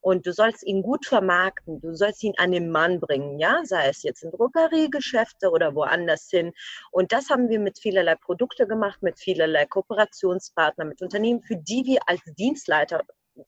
und 0.00 0.26
du 0.26 0.32
sollst 0.32 0.64
ihn 0.64 0.82
gut 0.82 1.06
vermarkten, 1.06 1.80
du 1.80 1.94
sollst 1.94 2.22
ihn 2.22 2.34
an 2.38 2.52
den 2.52 2.70
Mann 2.70 3.00
bringen, 3.00 3.38
ja, 3.38 3.60
sei 3.64 3.88
es 3.88 4.02
jetzt 4.02 4.22
in 4.22 4.30
Drogeriegeschäfte 4.30 5.50
oder 5.50 5.74
woanders 5.74 6.28
hin. 6.30 6.52
Und 6.90 7.12
das 7.12 7.30
haben 7.30 7.48
wir 7.48 7.60
mit 7.60 7.78
vielerlei 7.78 8.16
Produkte 8.16 8.66
gemacht, 8.66 9.02
mit 9.02 9.18
vielerlei 9.18 9.66
Kooperationspartnern, 9.66 10.88
mit 10.88 11.02
Unternehmen, 11.02 11.42
für 11.42 11.56
die 11.56 11.84
wir 11.84 12.00
als 12.06 12.20
Dienstleister 12.36 13.02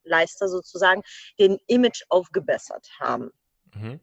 Leister 0.04 0.49
sozusagen 0.49 1.02
den 1.38 1.59
Image 1.66 2.02
aufgebessert 2.09 2.90
haben. 2.99 3.30
Mhm. 3.75 4.00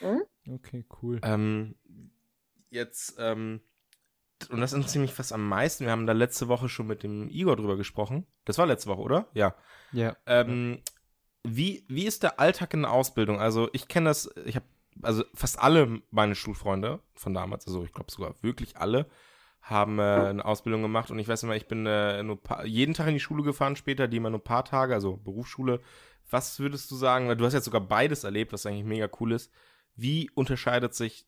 Hm? 0.00 0.22
Okay, 0.48 0.84
cool. 1.02 1.20
Ähm, 1.22 1.76
jetzt 2.70 3.16
ähm, 3.18 3.60
und 4.50 4.60
das 4.60 4.72
interessiert 4.72 5.02
mich 5.02 5.14
fast 5.14 5.32
am 5.32 5.48
meisten. 5.48 5.84
Wir 5.84 5.92
haben 5.92 6.06
da 6.06 6.12
letzte 6.12 6.48
Woche 6.48 6.68
schon 6.68 6.86
mit 6.86 7.02
dem 7.02 7.28
Igor 7.30 7.56
drüber 7.56 7.76
gesprochen. 7.76 8.26
Das 8.44 8.58
war 8.58 8.66
letzte 8.66 8.88
Woche, 8.88 9.00
oder? 9.00 9.26
Ja. 9.34 9.54
Ja. 9.92 10.16
Ähm, 10.26 10.80
wie, 11.42 11.84
wie 11.88 12.06
ist 12.06 12.22
der 12.22 12.38
Alltag 12.38 12.74
in 12.74 12.82
der 12.82 12.92
Ausbildung? 12.92 13.40
Also, 13.40 13.68
ich 13.72 13.88
kenne 13.88 14.10
das, 14.10 14.30
ich 14.44 14.56
habe, 14.56 14.66
also 15.02 15.24
fast 15.34 15.58
alle 15.58 16.02
meine 16.10 16.34
Schulfreunde 16.34 17.00
von 17.14 17.34
damals, 17.34 17.66
also 17.66 17.84
ich 17.84 17.92
glaube 17.92 18.10
sogar 18.10 18.34
wirklich 18.42 18.76
alle, 18.76 19.06
haben 19.62 19.98
äh, 19.98 20.02
eine 20.02 20.44
Ausbildung 20.44 20.82
gemacht 20.82 21.10
und 21.10 21.18
ich 21.18 21.28
weiß 21.28 21.42
immer, 21.42 21.56
ich 21.56 21.66
bin 21.66 21.86
äh, 21.86 22.22
nur 22.22 22.40
paar, 22.40 22.64
jeden 22.64 22.94
Tag 22.94 23.08
in 23.08 23.14
die 23.14 23.20
Schule 23.20 23.42
gefahren 23.42 23.74
später, 23.74 24.06
die 24.06 24.18
immer 24.18 24.30
nur 24.30 24.38
ein 24.38 24.44
paar 24.44 24.64
Tage, 24.64 24.94
also 24.94 25.16
Berufsschule. 25.16 25.80
Was 26.30 26.58
würdest 26.60 26.90
du 26.90 26.96
sagen, 26.96 27.36
du 27.36 27.44
hast 27.44 27.52
jetzt 27.52 27.64
sogar 27.64 27.80
beides 27.80 28.24
erlebt, 28.24 28.52
was 28.52 28.66
eigentlich 28.66 28.84
mega 28.84 29.08
cool 29.20 29.32
ist. 29.32 29.52
Wie 29.94 30.30
unterscheidet 30.34 30.94
sich 30.94 31.26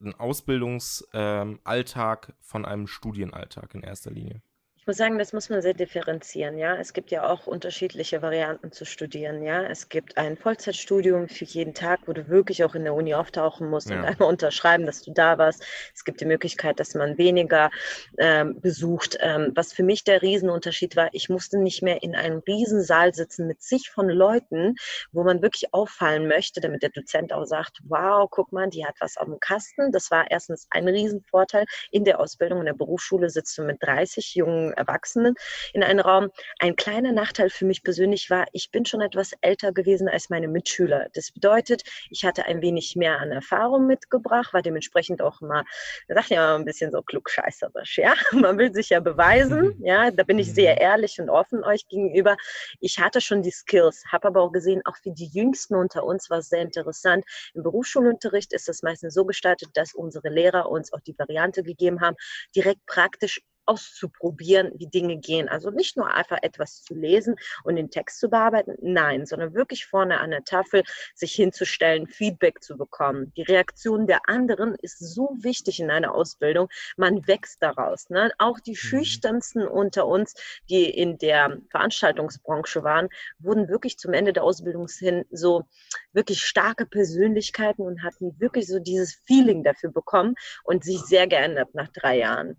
ein 0.00 0.14
Ausbildungsalltag 0.14 2.28
ähm, 2.28 2.34
von 2.40 2.64
einem 2.64 2.86
Studienalltag 2.86 3.74
in 3.74 3.82
erster 3.82 4.10
Linie? 4.10 4.40
Muss 4.88 4.96
sagen, 4.96 5.18
das 5.18 5.34
muss 5.34 5.50
man 5.50 5.60
sehr 5.60 5.74
differenzieren. 5.74 6.56
Ja, 6.56 6.76
es 6.76 6.94
gibt 6.94 7.10
ja 7.10 7.28
auch 7.28 7.46
unterschiedliche 7.46 8.22
Varianten 8.22 8.72
zu 8.72 8.86
studieren. 8.86 9.42
Ja, 9.42 9.62
es 9.64 9.90
gibt 9.90 10.16
ein 10.16 10.38
Vollzeitstudium 10.38 11.28
für 11.28 11.44
jeden 11.44 11.74
Tag, 11.74 12.00
wo 12.06 12.14
du 12.14 12.28
wirklich 12.28 12.64
auch 12.64 12.74
in 12.74 12.84
der 12.84 12.94
Uni 12.94 13.12
auftauchen 13.12 13.68
musst 13.68 13.90
ja. 13.90 13.98
und 13.98 14.04
einmal 14.06 14.30
unterschreiben, 14.30 14.86
dass 14.86 15.02
du 15.02 15.12
da 15.12 15.36
warst. 15.36 15.62
Es 15.94 16.04
gibt 16.04 16.22
die 16.22 16.24
Möglichkeit, 16.24 16.80
dass 16.80 16.94
man 16.94 17.18
weniger 17.18 17.70
ähm, 18.16 18.58
besucht. 18.62 19.18
Ähm, 19.20 19.52
was 19.54 19.74
für 19.74 19.82
mich 19.82 20.04
der 20.04 20.22
Riesenunterschied 20.22 20.96
war, 20.96 21.10
ich 21.12 21.28
musste 21.28 21.58
nicht 21.58 21.82
mehr 21.82 22.02
in 22.02 22.16
einem 22.16 22.38
Riesensaal 22.38 23.12
sitzen 23.12 23.46
mit 23.46 23.60
zig 23.60 23.90
von 23.90 24.08
Leuten, 24.08 24.74
wo 25.12 25.22
man 25.22 25.42
wirklich 25.42 25.74
auffallen 25.74 26.28
möchte, 26.28 26.62
damit 26.62 26.82
der 26.82 26.90
Dozent 26.90 27.34
auch 27.34 27.44
sagt, 27.44 27.78
wow, 27.84 28.26
guck 28.30 28.52
mal, 28.52 28.70
die 28.70 28.86
hat 28.86 28.94
was 29.00 29.18
auf 29.18 29.26
dem 29.26 29.38
Kasten. 29.38 29.92
Das 29.92 30.10
war 30.10 30.30
erstens 30.30 30.66
ein 30.70 30.88
Riesenvorteil. 30.88 31.66
In 31.90 32.04
der 32.04 32.20
Ausbildung 32.20 32.60
in 32.60 32.66
der 32.66 32.72
Berufsschule 32.72 33.28
sitzt 33.28 33.58
du 33.58 33.64
mit 33.64 33.82
30 33.82 34.34
jungen 34.34 34.72
Erwachsenen 34.78 35.34
in 35.72 35.82
einen 35.82 36.00
Raum. 36.00 36.30
Ein 36.58 36.76
kleiner 36.76 37.12
Nachteil 37.12 37.50
für 37.50 37.64
mich 37.66 37.82
persönlich 37.82 38.30
war, 38.30 38.46
ich 38.52 38.70
bin 38.70 38.86
schon 38.86 39.00
etwas 39.00 39.32
älter 39.40 39.72
gewesen 39.72 40.08
als 40.08 40.30
meine 40.30 40.48
Mitschüler. 40.48 41.08
Das 41.14 41.30
bedeutet, 41.30 41.82
ich 42.10 42.24
hatte 42.24 42.46
ein 42.46 42.62
wenig 42.62 42.96
mehr 42.96 43.18
an 43.20 43.32
Erfahrung 43.32 43.86
mitgebracht, 43.86 44.52
war 44.52 44.62
dementsprechend 44.62 45.20
auch 45.22 45.40
da 45.40 46.14
sagt 46.14 46.30
ja 46.30 46.56
ein 46.56 46.64
bisschen 46.64 46.90
so 46.90 47.02
klugscheißerisch, 47.02 47.98
ja. 47.98 48.14
Man 48.32 48.58
will 48.58 48.72
sich 48.72 48.90
ja 48.90 49.00
beweisen, 49.00 49.76
mhm. 49.78 49.84
ja. 49.84 50.10
Da 50.10 50.24
bin 50.24 50.38
ich 50.38 50.52
sehr 50.52 50.74
mhm. 50.74 50.82
ehrlich 50.82 51.20
und 51.20 51.30
offen 51.30 51.64
euch 51.64 51.86
gegenüber. 51.88 52.36
Ich 52.80 52.98
hatte 52.98 53.20
schon 53.20 53.42
die 53.42 53.50
Skills, 53.50 54.04
habe 54.10 54.28
aber 54.28 54.42
auch 54.42 54.52
gesehen, 54.52 54.82
auch 54.84 54.96
für 54.96 55.10
die 55.10 55.28
Jüngsten 55.32 55.74
unter 55.74 56.04
uns 56.04 56.30
war 56.30 56.38
es 56.38 56.48
sehr 56.48 56.62
interessant. 56.62 57.24
Im 57.54 57.62
Berufsschulunterricht 57.62 58.52
ist 58.52 58.68
das 58.68 58.82
meistens 58.82 59.14
so 59.14 59.24
gestaltet, 59.24 59.70
dass 59.74 59.94
unsere 59.94 60.28
Lehrer 60.28 60.70
uns 60.70 60.92
auch 60.92 61.00
die 61.00 61.18
Variante 61.18 61.62
gegeben 61.62 62.00
haben, 62.00 62.16
direkt 62.54 62.84
praktisch 62.86 63.40
auszuprobieren, 63.68 64.72
wie 64.76 64.86
Dinge 64.86 65.18
gehen. 65.18 65.48
Also 65.48 65.70
nicht 65.70 65.96
nur 65.96 66.12
einfach 66.12 66.38
etwas 66.42 66.82
zu 66.82 66.94
lesen 66.94 67.36
und 67.64 67.76
den 67.76 67.90
Text 67.90 68.18
zu 68.18 68.30
bearbeiten, 68.30 68.74
nein, 68.80 69.26
sondern 69.26 69.54
wirklich 69.54 69.84
vorne 69.86 70.20
an 70.20 70.30
der 70.30 70.44
Tafel 70.44 70.82
sich 71.14 71.34
hinzustellen, 71.34 72.06
Feedback 72.06 72.62
zu 72.62 72.76
bekommen. 72.76 73.32
Die 73.36 73.42
Reaktion 73.42 74.06
der 74.06 74.28
anderen 74.28 74.74
ist 74.80 74.98
so 74.98 75.36
wichtig 75.40 75.80
in 75.80 75.90
einer 75.90 76.14
Ausbildung. 76.14 76.68
Man 76.96 77.26
wächst 77.26 77.62
daraus. 77.62 78.08
Ne? 78.08 78.30
Auch 78.38 78.58
die 78.58 78.72
mhm. 78.72 78.76
schüchternsten 78.76 79.68
unter 79.68 80.06
uns, 80.06 80.34
die 80.70 80.88
in 80.88 81.18
der 81.18 81.58
Veranstaltungsbranche 81.70 82.82
waren, 82.82 83.08
wurden 83.38 83.68
wirklich 83.68 83.98
zum 83.98 84.14
Ende 84.14 84.32
der 84.32 84.44
Ausbildung 84.44 84.88
hin 84.88 85.24
so 85.30 85.64
wirklich 86.12 86.40
starke 86.42 86.86
Persönlichkeiten 86.86 87.82
und 87.82 88.02
hatten 88.02 88.40
wirklich 88.40 88.66
so 88.66 88.78
dieses 88.78 89.20
Feeling 89.26 89.62
dafür 89.62 89.92
bekommen 89.92 90.34
und 90.64 90.84
sich 90.84 91.00
sehr 91.00 91.26
geändert 91.26 91.74
nach 91.74 91.88
drei 91.88 92.18
Jahren. 92.18 92.58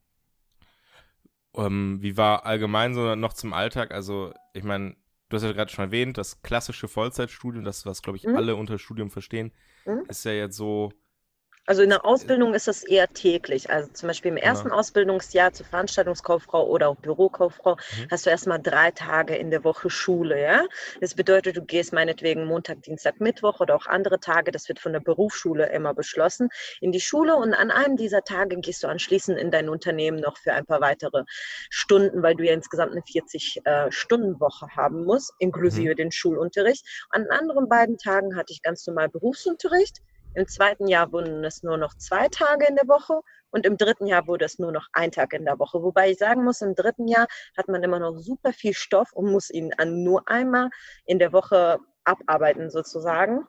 Ähm, 1.56 1.98
wie 2.02 2.18
war 2.18 2.46
allgemein 2.46 2.94
so 2.94 3.16
noch 3.16 3.34
zum 3.34 3.54
Alltag? 3.54 3.92
Also, 3.92 4.34
ich 4.54 4.64
meine, 4.64 4.96
du 5.30 5.36
hast 5.36 5.44
ja 5.44 5.52
gerade 5.52 5.72
schon 5.72 5.86
erwähnt, 5.86 6.18
das 6.18 6.42
klassische 6.42 6.88
Vollzeitstudium, 6.88 7.64
das, 7.64 7.86
was, 7.86 8.02
glaube 8.02 8.18
ich, 8.18 8.26
mhm. 8.26 8.36
alle 8.36 8.56
unter 8.56 8.78
Studium 8.78 9.10
verstehen, 9.10 9.52
mhm. 9.86 10.04
ist 10.08 10.26
ja 10.26 10.32
jetzt 10.32 10.58
so 10.58 10.92
also 11.70 11.84
in 11.84 11.90
der 11.90 12.04
Ausbildung 12.04 12.56
ist 12.56 12.68
es 12.68 12.84
eher 12.84 13.08
täglich. 13.10 13.70
Also 13.70 13.92
zum 13.94 14.08
Beispiel 14.08 14.32
im 14.32 14.38
ersten 14.38 14.70
ja. 14.70 14.74
Ausbildungsjahr 14.74 15.54
zur 15.54 15.68
Veranstaltungskauffrau 15.68 16.66
oder 16.66 16.90
auch 16.90 16.96
Bürokauffrau 16.96 17.76
mhm. 17.76 18.08
hast 18.10 18.26
du 18.26 18.32
erstmal 18.32 18.60
drei 18.60 18.90
Tage 18.90 19.36
in 19.36 19.52
der 19.52 19.64
Woche 19.64 19.92
Schule. 19.92 20.42
Ja? 20.42 20.66
Das 21.00 21.14
bedeutet, 21.14 21.58
du 21.58 21.62
gehst 21.62 21.94
meinetwegen 21.94 22.46
Montag, 22.46 22.82
Dienstag, 22.82 23.22
Mittwoch 23.22 23.60
oder 23.60 23.76
auch 23.76 23.86
andere 23.86 24.20
Tage, 24.20 24.52
das 24.52 24.68
wird 24.68 24.80
von 24.80 24.94
der 24.94 25.00
Berufsschule 25.00 25.72
immer 25.72 25.94
beschlossen, 25.94 26.50
in 26.82 26.92
die 26.92 27.02
Schule 27.02 27.36
und 27.36 27.54
an 27.54 27.70
einem 27.70 27.98
dieser 27.98 28.24
Tage 28.24 28.58
gehst 28.58 28.82
du 28.82 28.88
anschließend 28.88 29.38
in 29.38 29.52
dein 29.52 29.70
Unternehmen 29.70 30.20
noch 30.20 30.38
für 30.38 30.54
ein 30.54 30.66
paar 30.66 30.82
weitere 30.82 31.24
Stunden, 31.70 32.24
weil 32.24 32.34
du 32.34 32.46
ja 32.46 32.54
insgesamt 32.54 32.94
eine 32.94 33.02
40-Stunden-Woche 33.02 34.66
äh, 34.66 34.76
haben 34.76 35.06
musst, 35.06 35.34
inklusive 35.38 35.92
mhm. 35.92 35.98
den 35.98 36.12
Schulunterricht. 36.12 36.84
An 37.12 37.28
anderen 37.30 37.70
beiden 37.70 38.00
Tagen 38.00 38.36
hatte 38.36 38.54
ich 38.54 38.64
ganz 38.64 38.88
normal 38.88 39.10
Berufsunterricht 39.10 40.02
im 40.34 40.48
zweiten 40.48 40.88
Jahr 40.88 41.12
wurden 41.12 41.44
es 41.44 41.64
nur 41.64 41.78
noch 41.78 41.96
zwei 41.96 42.28
Tage 42.30 42.66
in 42.68 42.76
der 42.76 42.88
Woche 42.88 43.22
und 43.52 43.66
im 43.66 43.78
dritten 43.78 44.08
Jahr 44.08 44.28
wurde 44.28 44.46
es 44.46 44.60
nur 44.60 44.72
noch 44.72 44.88
ein 44.94 45.12
Tag 45.12 45.34
in 45.34 45.46
der 45.46 45.60
Woche. 45.60 45.82
Wobei 45.82 46.12
ich 46.12 46.18
sagen 46.18 46.44
muss, 46.44 46.62
im 46.62 46.76
dritten 46.76 47.08
Jahr 47.08 47.28
hat 47.58 47.68
man 47.68 47.84
immer 47.84 48.00
noch 48.00 48.18
super 48.18 48.54
viel 48.54 48.74
Stoff 48.74 49.12
und 49.14 49.32
muss 49.32 49.50
ihn 49.50 49.72
nur 49.86 50.28
einmal 50.30 50.70
in 51.06 51.20
der 51.20 51.34
Woche 51.34 51.80
abarbeiten 52.04 52.70
sozusagen 52.70 53.46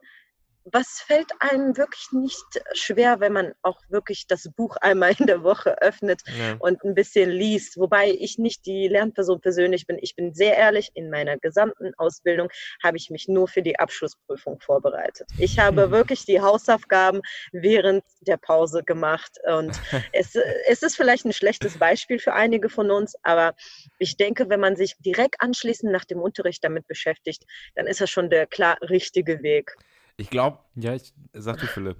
was 0.65 1.01
fällt 1.01 1.31
einem 1.41 1.77
wirklich 1.77 2.09
nicht 2.13 2.63
schwer, 2.73 3.21
wenn 3.21 3.33
man 3.33 3.53
auch 3.63 3.81
wirklich 3.89 4.27
das 4.27 4.49
Buch 4.57 4.77
einmal 4.77 5.15
in 5.19 5.27
der 5.27 5.43
Woche 5.43 5.81
öffnet 5.81 6.23
ja. 6.27 6.57
und 6.59 6.83
ein 6.85 6.95
bisschen 6.95 7.31
liest. 7.31 7.79
Wobei 7.79 8.11
ich 8.11 8.39
nicht 8.39 8.67
die 8.67 8.89
Lernperson 8.89 9.41
persönlich 9.41 9.87
bin. 9.87 9.99
Ich 10.01 10.17
bin 10.17 10.35
sehr 10.35 10.57
ehrlich, 10.57 10.91
in 10.95 11.11
meiner 11.11 11.39
gesamten 11.39 11.95
Ausbildung 11.97 12.49
habe 12.83 12.97
ich 12.97 13.11
mich 13.11 13.29
nur 13.29 13.49
für 13.49 13.63
die 13.63 13.79
Abschlussprüfung 13.79 14.61
vorbereitet. 14.61 15.29
Ich 15.39 15.59
habe 15.59 15.87
mhm. 15.87 15.91
wirklich 16.01 16.25
die 16.25 16.41
Hausaufgaben 16.41 17.21
während 17.53 18.05
der 18.21 18.37
Pause 18.37 18.83
gemacht. 18.85 19.39
Und 19.47 19.81
es, 20.13 20.37
es 20.69 20.83
ist 20.83 20.97
vielleicht 20.97 21.25
ein 21.25 21.33
schlechtes 21.33 21.79
Beispiel 21.79 22.19
für 22.19 22.35
einige 22.35 22.69
von 22.69 22.91
uns, 22.91 23.15
aber 23.23 23.55
ich 23.99 24.17
denke, 24.17 24.49
wenn 24.49 24.61
man 24.61 24.77
sich 24.77 24.97
direkt 24.99 25.41
anschließend 25.41 25.93
nach 25.93 26.05
dem 26.05 26.21
Unterricht 26.21 26.63
damit 26.63 26.87
beschäftigt, 26.87 27.45
dann 27.75 27.87
ist 27.87 28.01
das 28.01 28.11
schon 28.11 28.31
der 28.31 28.47
klar 28.47 28.77
richtige 28.83 29.43
Weg. 29.43 29.77
Ich 30.17 30.31
glaube, 30.31 30.59
ja, 30.75 30.95
ich. 30.95 31.13
Sag 31.33 31.59
du, 31.61 31.67
Philipp. 31.67 31.97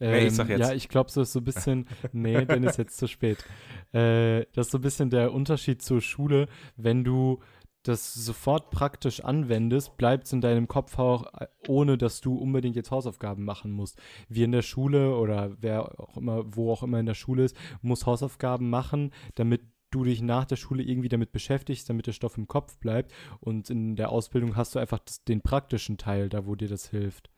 Ähm, 0.00 0.10
nee, 0.10 0.26
ich 0.26 0.34
sag 0.34 0.48
jetzt. 0.48 0.60
Ja, 0.60 0.72
ich 0.72 0.88
glaube, 0.88 1.10
so 1.10 1.22
ist 1.22 1.32
so 1.32 1.40
ein 1.40 1.44
bisschen. 1.44 1.88
nee, 2.12 2.44
dann 2.44 2.64
ist 2.64 2.78
jetzt 2.78 2.96
zu 2.96 3.06
spät. 3.06 3.44
Äh, 3.92 4.46
das 4.52 4.66
ist 4.66 4.72
so 4.72 4.78
ein 4.78 4.82
bisschen 4.82 5.10
der 5.10 5.32
Unterschied 5.32 5.82
zur 5.82 6.00
Schule. 6.00 6.48
Wenn 6.76 7.04
du 7.04 7.40
das 7.82 8.14
sofort 8.14 8.70
praktisch 8.70 9.24
anwendest, 9.24 9.96
bleibt 9.96 10.26
es 10.26 10.32
in 10.32 10.40
deinem 10.40 10.68
Kopf 10.68 10.98
auch, 10.98 11.26
ohne 11.66 11.98
dass 11.98 12.20
du 12.20 12.36
unbedingt 12.36 12.76
jetzt 12.76 12.90
Hausaufgaben 12.90 13.44
machen 13.44 13.72
musst. 13.72 14.00
Wie 14.28 14.44
in 14.44 14.52
der 14.52 14.62
Schule 14.62 15.16
oder 15.16 15.56
wer 15.60 16.00
auch 16.00 16.16
immer, 16.16 16.44
wo 16.56 16.72
auch 16.72 16.82
immer 16.82 17.00
in 17.00 17.06
der 17.06 17.14
Schule 17.14 17.44
ist, 17.44 17.56
muss 17.80 18.06
Hausaufgaben 18.06 18.70
machen, 18.70 19.12
damit 19.34 19.62
du 19.94 20.04
dich 20.04 20.22
nach 20.22 20.44
der 20.44 20.56
Schule 20.56 20.82
irgendwie 20.82 21.08
damit 21.08 21.32
beschäftigst, 21.32 21.88
damit 21.88 22.06
der 22.06 22.12
Stoff 22.12 22.36
im 22.36 22.48
Kopf 22.48 22.78
bleibt. 22.78 23.12
Und 23.40 23.70
in 23.70 23.96
der 23.96 24.10
Ausbildung 24.10 24.56
hast 24.56 24.74
du 24.74 24.78
einfach 24.78 24.98
das, 24.98 25.24
den 25.24 25.42
praktischen 25.42 25.98
Teil, 25.98 26.28
da 26.28 26.46
wo 26.46 26.54
dir 26.54 26.68
das 26.68 26.88
hilft. 26.88 27.30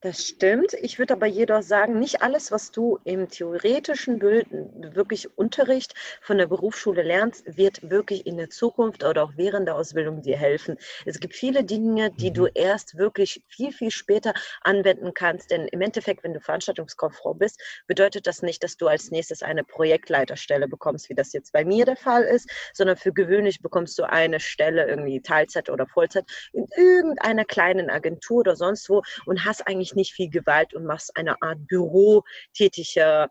Das 0.00 0.24
stimmt. 0.24 0.74
Ich 0.74 1.00
würde 1.00 1.14
aber 1.14 1.26
jedoch 1.26 1.60
sagen, 1.60 1.98
nicht 1.98 2.22
alles, 2.22 2.52
was 2.52 2.70
du 2.70 3.00
im 3.02 3.28
theoretischen 3.28 4.20
Bild, 4.20 4.46
wirklich 4.94 5.36
Unterricht 5.36 5.92
von 6.22 6.38
der 6.38 6.46
Berufsschule 6.46 7.02
lernst, 7.02 7.56
wird 7.56 7.90
wirklich 7.90 8.24
in 8.24 8.36
der 8.36 8.48
Zukunft 8.48 9.02
oder 9.02 9.24
auch 9.24 9.32
während 9.34 9.66
der 9.66 9.74
Ausbildung 9.74 10.22
dir 10.22 10.36
helfen. 10.36 10.76
Es 11.04 11.18
gibt 11.18 11.34
viele 11.34 11.64
Dinge, 11.64 12.12
die 12.12 12.32
du 12.32 12.42
mhm. 12.42 12.50
erst 12.54 12.96
wirklich 12.96 13.42
viel, 13.48 13.72
viel 13.72 13.90
später 13.90 14.34
anwenden 14.60 15.14
kannst. 15.14 15.50
Denn 15.50 15.66
im 15.66 15.80
Endeffekt, 15.80 16.22
wenn 16.22 16.32
du 16.32 16.38
Veranstaltungskauffrau 16.38 17.34
bist, 17.34 17.60
bedeutet 17.88 18.28
das 18.28 18.40
nicht, 18.40 18.62
dass 18.62 18.76
du 18.76 18.86
als 18.86 19.10
nächstes 19.10 19.42
eine 19.42 19.64
Projektleiterstelle 19.64 20.68
bekommst, 20.68 21.08
wie 21.08 21.16
das 21.16 21.32
jetzt 21.32 21.52
bei 21.52 21.64
mir 21.64 21.84
der 21.84 21.96
Fall 21.96 22.22
ist, 22.22 22.48
sondern 22.72 22.96
für 22.96 23.12
gewöhnlich 23.12 23.62
bekommst 23.62 23.98
du 23.98 24.04
eine 24.04 24.38
Stelle, 24.38 24.86
irgendwie 24.86 25.20
Teilzeit 25.22 25.68
oder 25.70 25.88
Vollzeit, 25.88 26.24
in 26.52 26.66
irgendeiner 26.76 27.44
kleinen 27.44 27.90
Agentur 27.90 28.38
oder 28.38 28.54
sonst 28.54 28.88
wo 28.88 29.02
und 29.26 29.44
hast 29.44 29.66
eigentlich 29.66 29.87
eigentlich 29.88 29.94
nicht 29.94 30.12
viel 30.14 30.30
Gewalt 30.30 30.74
und 30.74 30.84
machst 30.84 31.16
eine 31.16 31.40
Art 31.42 31.66
Bürotätige 31.66 33.28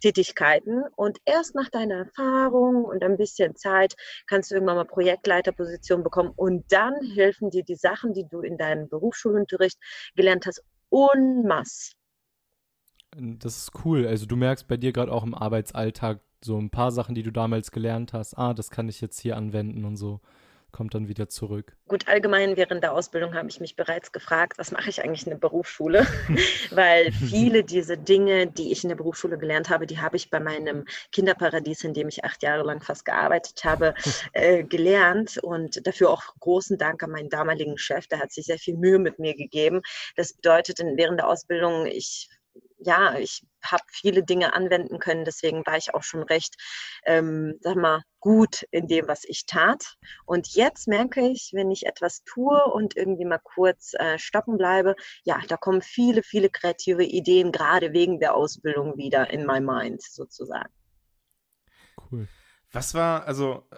Tätigkeiten. 0.00 0.84
Und 0.94 1.18
erst 1.24 1.56
nach 1.56 1.68
deiner 1.70 2.06
Erfahrung 2.06 2.84
und 2.84 3.02
ein 3.02 3.16
bisschen 3.16 3.56
Zeit 3.56 3.96
kannst 4.28 4.50
du 4.50 4.54
irgendwann 4.54 4.76
mal 4.76 4.84
Projektleiterposition 4.84 6.04
bekommen. 6.04 6.32
Und 6.36 6.70
dann 6.72 6.94
helfen 7.14 7.50
dir 7.50 7.64
die 7.64 7.74
Sachen, 7.74 8.12
die 8.14 8.26
du 8.28 8.40
in 8.40 8.56
deinem 8.56 8.88
Berufsschulunterricht 8.88 9.78
gelernt 10.14 10.46
hast, 10.46 10.62
unmass. 10.88 11.92
Das 13.16 13.56
ist 13.56 13.72
cool. 13.84 14.06
Also 14.06 14.26
du 14.26 14.36
merkst 14.36 14.68
bei 14.68 14.76
dir 14.76 14.92
gerade 14.92 15.10
auch 15.10 15.24
im 15.24 15.34
Arbeitsalltag 15.34 16.20
so 16.44 16.56
ein 16.56 16.70
paar 16.70 16.92
Sachen, 16.92 17.16
die 17.16 17.24
du 17.24 17.32
damals 17.32 17.72
gelernt 17.72 18.12
hast. 18.12 18.38
Ah, 18.38 18.54
das 18.54 18.70
kann 18.70 18.88
ich 18.88 19.00
jetzt 19.00 19.18
hier 19.18 19.36
anwenden 19.36 19.84
und 19.84 19.96
so 19.96 20.20
kommt 20.72 20.94
dann 20.94 21.08
wieder 21.08 21.28
zurück? 21.28 21.76
Gut, 21.86 22.08
allgemein 22.08 22.56
während 22.56 22.82
der 22.82 22.92
Ausbildung 22.92 23.34
habe 23.34 23.48
ich 23.48 23.60
mich 23.60 23.76
bereits 23.76 24.12
gefragt, 24.12 24.58
was 24.58 24.70
mache 24.70 24.90
ich 24.90 25.02
eigentlich 25.02 25.24
in 25.24 25.30
der 25.30 25.38
Berufsschule? 25.38 26.06
Weil 26.70 27.12
viele 27.12 27.64
dieser 27.64 27.96
Dinge, 27.96 28.46
die 28.46 28.72
ich 28.72 28.84
in 28.84 28.88
der 28.88 28.96
Berufsschule 28.96 29.38
gelernt 29.38 29.70
habe, 29.70 29.86
die 29.86 29.98
habe 29.98 30.16
ich 30.16 30.30
bei 30.30 30.40
meinem 30.40 30.84
Kinderparadies, 31.12 31.84
in 31.84 31.94
dem 31.94 32.08
ich 32.08 32.24
acht 32.24 32.42
Jahre 32.42 32.64
lang 32.64 32.82
fast 32.82 33.04
gearbeitet 33.04 33.64
habe, 33.64 33.94
äh, 34.32 34.64
gelernt. 34.64 35.38
Und 35.42 35.86
dafür 35.86 36.10
auch 36.10 36.22
großen 36.40 36.78
Dank 36.78 37.02
an 37.02 37.10
meinen 37.10 37.30
damaligen 37.30 37.78
Chef, 37.78 38.06
der 38.06 38.20
hat 38.20 38.32
sich 38.32 38.46
sehr 38.46 38.58
viel 38.58 38.76
Mühe 38.76 38.98
mit 38.98 39.18
mir 39.18 39.34
gegeben. 39.34 39.80
Das 40.16 40.34
bedeutet, 40.34 40.78
während 40.78 41.20
der 41.20 41.28
Ausbildung, 41.28 41.86
ich 41.86 42.28
ja, 42.78 43.18
ich 43.18 43.42
habe 43.62 43.82
viele 43.90 44.22
Dinge 44.22 44.54
anwenden 44.54 44.98
können, 44.98 45.24
deswegen 45.24 45.66
war 45.66 45.76
ich 45.76 45.94
auch 45.94 46.02
schon 46.02 46.22
recht, 46.22 46.54
ähm, 47.04 47.54
sag 47.60 47.76
mal, 47.76 48.02
gut 48.20 48.64
in 48.70 48.86
dem, 48.86 49.08
was 49.08 49.24
ich 49.24 49.46
tat. 49.46 49.96
Und 50.26 50.48
jetzt 50.54 50.88
merke 50.88 51.20
ich, 51.28 51.50
wenn 51.52 51.70
ich 51.70 51.86
etwas 51.86 52.22
tue 52.24 52.62
und 52.64 52.96
irgendwie 52.96 53.24
mal 53.24 53.40
kurz 53.42 53.94
äh, 53.94 54.18
stoppen 54.18 54.56
bleibe, 54.58 54.94
ja, 55.24 55.40
da 55.48 55.56
kommen 55.56 55.82
viele, 55.82 56.22
viele 56.22 56.50
kreative 56.50 57.04
Ideen, 57.04 57.52
gerade 57.52 57.92
wegen 57.92 58.20
der 58.20 58.34
Ausbildung 58.34 58.96
wieder 58.96 59.30
in 59.30 59.46
my 59.46 59.60
mind 59.60 60.02
sozusagen. 60.02 60.72
Cool. 62.10 62.28
Was 62.72 62.94
war, 62.94 63.26
also, 63.26 63.68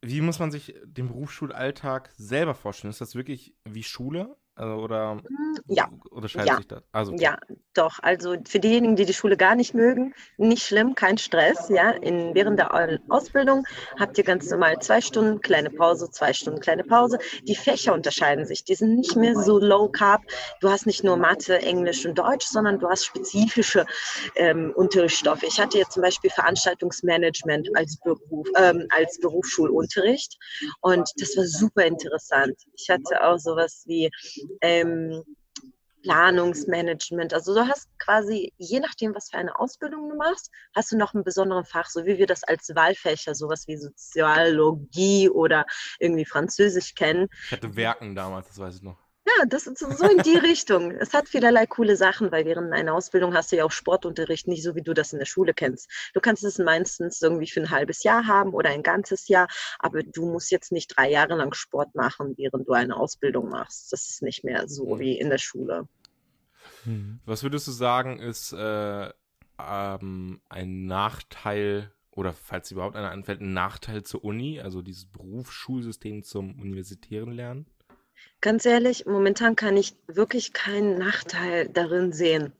wie 0.00 0.20
muss 0.20 0.38
man 0.38 0.50
sich 0.50 0.74
den 0.84 1.08
Berufsschulalltag 1.08 2.12
selber 2.16 2.54
vorstellen? 2.54 2.90
Ist 2.90 3.00
das 3.00 3.14
wirklich 3.14 3.54
wie 3.64 3.84
Schule? 3.84 4.36
Also, 4.62 4.76
oder 4.76 5.18
hm, 5.26 5.56
ja. 5.66 5.90
unterscheidet 6.10 6.48
ja. 6.48 6.56
sich 6.56 6.68
das? 6.68 6.82
Also, 6.92 7.12
okay. 7.12 7.22
Ja, 7.24 7.38
doch. 7.74 7.98
Also 8.00 8.36
für 8.46 8.60
diejenigen, 8.60 8.94
die 8.94 9.06
die 9.06 9.12
Schule 9.12 9.36
gar 9.36 9.56
nicht 9.56 9.74
mögen, 9.74 10.14
nicht 10.36 10.64
schlimm, 10.64 10.94
kein 10.94 11.18
Stress. 11.18 11.68
Ja, 11.68 11.90
in, 11.90 12.32
während 12.36 12.60
der 12.60 12.72
Ausbildung 13.08 13.64
habt 13.98 14.18
ihr 14.18 14.24
ganz 14.24 14.48
normal 14.48 14.78
zwei 14.78 15.00
Stunden 15.00 15.40
kleine 15.40 15.68
Pause, 15.68 16.10
zwei 16.12 16.32
Stunden 16.32 16.60
kleine 16.60 16.84
Pause. 16.84 17.18
Die 17.42 17.56
Fächer 17.56 17.92
unterscheiden 17.92 18.46
sich. 18.46 18.62
Die 18.62 18.76
sind 18.76 18.94
nicht 18.94 19.16
mehr 19.16 19.34
so 19.34 19.58
low 19.58 19.88
carb. 19.88 20.22
Du 20.60 20.70
hast 20.70 20.86
nicht 20.86 21.02
nur 21.02 21.16
Mathe, 21.16 21.58
Englisch 21.58 22.06
und 22.06 22.16
Deutsch, 22.16 22.46
sondern 22.46 22.78
du 22.78 22.88
hast 22.88 23.04
spezifische 23.06 23.84
ähm, 24.36 24.72
Unterrichtsstoffe. 24.76 25.42
Ich 25.42 25.58
hatte 25.58 25.78
jetzt 25.78 25.94
zum 25.94 26.02
Beispiel 26.02 26.30
Veranstaltungsmanagement 26.30 27.68
als 27.74 27.98
Beruf, 28.04 28.46
ähm, 28.56 28.86
als 28.90 29.18
Berufsschulunterricht 29.18 30.38
und 30.82 31.10
das 31.16 31.36
war 31.36 31.44
super 31.46 31.84
interessant. 31.84 32.54
Ich 32.76 32.88
hatte 32.88 33.24
auch 33.24 33.38
sowas 33.38 33.82
wie 33.86 34.08
ähm, 34.60 35.22
Planungsmanagement. 36.02 37.32
Also 37.32 37.54
du 37.54 37.66
hast 37.66 37.88
quasi, 37.98 38.52
je 38.58 38.80
nachdem, 38.80 39.14
was 39.14 39.30
für 39.30 39.38
eine 39.38 39.58
Ausbildung 39.58 40.10
du 40.10 40.16
machst, 40.16 40.50
hast 40.74 40.92
du 40.92 40.96
noch 40.96 41.14
einen 41.14 41.24
besonderen 41.24 41.64
Fach, 41.64 41.88
so 41.88 42.04
wie 42.04 42.18
wir 42.18 42.26
das 42.26 42.42
als 42.44 42.74
Wahlfächer, 42.74 43.34
sowas 43.34 43.66
wie 43.68 43.76
Soziologie 43.76 45.30
oder 45.30 45.64
irgendwie 46.00 46.24
Französisch 46.24 46.94
kennen. 46.94 47.28
Ich 47.46 47.52
hatte 47.52 47.76
Werken 47.76 48.14
damals, 48.14 48.48
das 48.48 48.58
weiß 48.58 48.76
ich 48.76 48.82
noch. 48.82 48.98
Ja, 49.38 49.46
das 49.46 49.66
ist 49.66 49.78
so 49.78 50.06
in 50.06 50.22
die 50.22 50.36
Richtung. 50.36 50.90
Es 50.92 51.14
hat 51.14 51.28
vielerlei 51.28 51.66
coole 51.66 51.96
Sachen, 51.96 52.32
weil 52.32 52.44
während 52.44 52.72
einer 52.72 52.94
Ausbildung 52.94 53.34
hast 53.34 53.52
du 53.52 53.56
ja 53.56 53.64
auch 53.64 53.70
Sportunterricht, 53.70 54.48
nicht 54.48 54.62
so 54.62 54.74
wie 54.74 54.82
du 54.82 54.94
das 54.94 55.12
in 55.12 55.18
der 55.18 55.26
Schule 55.26 55.54
kennst. 55.54 55.90
Du 56.12 56.20
kannst 56.20 56.44
es 56.44 56.58
meistens 56.58 57.22
irgendwie 57.22 57.46
für 57.46 57.60
ein 57.60 57.70
halbes 57.70 58.02
Jahr 58.02 58.26
haben 58.26 58.52
oder 58.52 58.70
ein 58.70 58.82
ganzes 58.82 59.28
Jahr, 59.28 59.48
aber 59.78 60.02
du 60.02 60.26
musst 60.26 60.50
jetzt 60.50 60.72
nicht 60.72 60.96
drei 60.96 61.10
Jahre 61.10 61.34
lang 61.36 61.54
Sport 61.54 61.94
machen, 61.94 62.34
während 62.36 62.68
du 62.68 62.72
eine 62.72 62.96
Ausbildung 62.96 63.48
machst. 63.48 63.92
Das 63.92 64.08
ist 64.08 64.22
nicht 64.22 64.44
mehr 64.44 64.68
so 64.68 64.98
wie 64.98 65.18
in 65.18 65.30
der 65.30 65.38
Schule. 65.38 65.88
Hm. 66.84 67.20
Was 67.24 67.42
würdest 67.42 67.66
du 67.68 67.72
sagen, 67.72 68.18
ist 68.18 68.52
äh, 68.52 69.10
ähm, 69.58 70.40
ein 70.48 70.86
Nachteil 70.86 71.92
oder 72.10 72.32
falls 72.32 72.70
überhaupt 72.70 72.96
einer 72.96 73.10
anfällt, 73.10 73.40
ein 73.40 73.54
Nachteil 73.54 74.02
zur 74.02 74.24
Uni, 74.24 74.60
also 74.60 74.82
dieses 74.82 75.06
Berufsschulsystem 75.06 76.22
zum 76.22 76.60
universitären 76.60 77.32
Lernen? 77.32 77.66
Ganz 78.44 78.66
ehrlich, 78.66 79.06
momentan 79.06 79.54
kann 79.54 79.76
ich 79.76 79.94
wirklich 80.08 80.52
keinen 80.52 80.98
Nachteil 80.98 81.68
darin 81.68 82.12
sehen. 82.12 82.52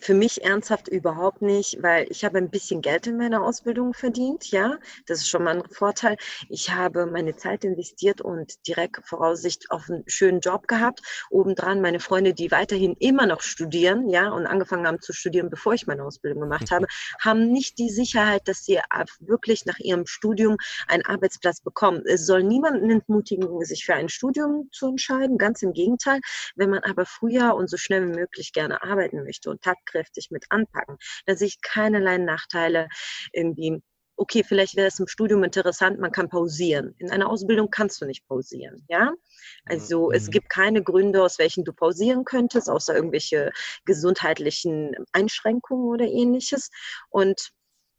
Für 0.00 0.14
mich 0.14 0.44
ernsthaft 0.44 0.88
überhaupt 0.88 1.42
nicht, 1.42 1.82
weil 1.82 2.06
ich 2.10 2.24
habe 2.24 2.38
ein 2.38 2.50
bisschen 2.50 2.80
Geld 2.80 3.06
in 3.06 3.18
meiner 3.18 3.42
Ausbildung 3.42 3.92
verdient, 3.92 4.50
ja. 4.50 4.78
Das 5.06 5.18
ist 5.18 5.28
schon 5.28 5.44
mal 5.44 5.56
ein 5.56 5.68
Vorteil. 5.70 6.16
Ich 6.48 6.70
habe 6.70 7.04
meine 7.04 7.36
Zeit 7.36 7.64
investiert 7.64 8.20
und 8.22 8.66
direkt 8.66 9.06
Voraussicht 9.06 9.70
auf 9.70 9.88
einen 9.90 10.04
schönen 10.06 10.40
Job 10.40 10.68
gehabt. 10.68 11.00
Obendran 11.30 11.82
meine 11.82 12.00
Freunde, 12.00 12.32
die 12.32 12.50
weiterhin 12.50 12.94
immer 12.98 13.26
noch 13.26 13.42
studieren, 13.42 14.08
ja, 14.08 14.30
und 14.30 14.46
angefangen 14.46 14.86
haben 14.86 15.00
zu 15.00 15.12
studieren, 15.12 15.50
bevor 15.50 15.74
ich 15.74 15.86
meine 15.86 16.04
Ausbildung 16.04 16.40
gemacht 16.40 16.70
habe, 16.70 16.86
haben 17.20 17.52
nicht 17.52 17.78
die 17.78 17.90
Sicherheit, 17.90 18.48
dass 18.48 18.64
sie 18.64 18.80
wirklich 19.20 19.66
nach 19.66 19.78
ihrem 19.78 20.06
Studium 20.06 20.56
einen 20.88 21.04
Arbeitsplatz 21.04 21.60
bekommen. 21.60 22.02
Es 22.06 22.24
soll 22.24 22.42
niemanden 22.42 22.90
entmutigen, 22.90 23.62
sich 23.64 23.84
für 23.84 23.94
ein 23.94 24.08
Studium 24.08 24.70
zu 24.72 24.88
entscheiden. 24.88 25.05
Ganz 25.38 25.62
im 25.62 25.72
Gegenteil. 25.72 26.20
Wenn 26.54 26.70
man 26.70 26.80
aber 26.80 27.06
früher 27.06 27.54
und 27.54 27.68
so 27.68 27.76
schnell 27.76 28.06
wie 28.08 28.16
möglich 28.18 28.52
gerne 28.52 28.82
arbeiten 28.82 29.22
möchte 29.24 29.50
und 29.50 29.62
tatkräftig 29.62 30.30
mit 30.30 30.44
anpacken, 30.50 30.96
dann 31.26 31.36
sehe 31.36 31.48
ich 31.48 31.60
keinerlei 31.60 32.18
Nachteile 32.18 32.88
irgendwie 33.32 33.82
okay, 34.16 34.42
vielleicht 34.42 34.76
wäre 34.76 34.88
es 34.88 34.98
im 34.98 35.06
Studium 35.06 35.44
interessant, 35.44 36.00
man 36.00 36.10
kann 36.10 36.28
pausieren. 36.28 36.94
In 36.98 37.10
einer 37.10 37.28
Ausbildung 37.28 37.70
kannst 37.70 38.00
du 38.00 38.06
nicht 38.06 38.26
pausieren, 38.26 38.84
ja? 38.88 39.12
Also 39.66 40.08
mhm. 40.08 40.14
es 40.14 40.30
gibt 40.30 40.48
keine 40.48 40.82
Gründe, 40.82 41.22
aus 41.22 41.38
welchen 41.38 41.64
du 41.64 41.72
pausieren 41.72 42.24
könntest, 42.24 42.70
außer 42.70 42.94
irgendwelche 42.94 43.52
gesundheitlichen 43.84 44.94
Einschränkungen 45.12 45.88
oder 45.88 46.06
ähnliches. 46.06 46.70
Und 47.10 47.50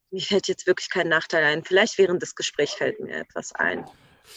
mir 0.09 0.21
fällt 0.21 0.47
jetzt 0.47 0.65
wirklich 0.65 0.89
kein 0.89 1.07
Nachteil 1.07 1.43
ein. 1.43 1.63
Vielleicht 1.63 1.97
während 1.97 2.21
des 2.21 2.35
Gesprächs 2.35 2.73
fällt 2.73 2.99
mir 2.99 3.17
etwas 3.17 3.53
ein. 3.53 3.85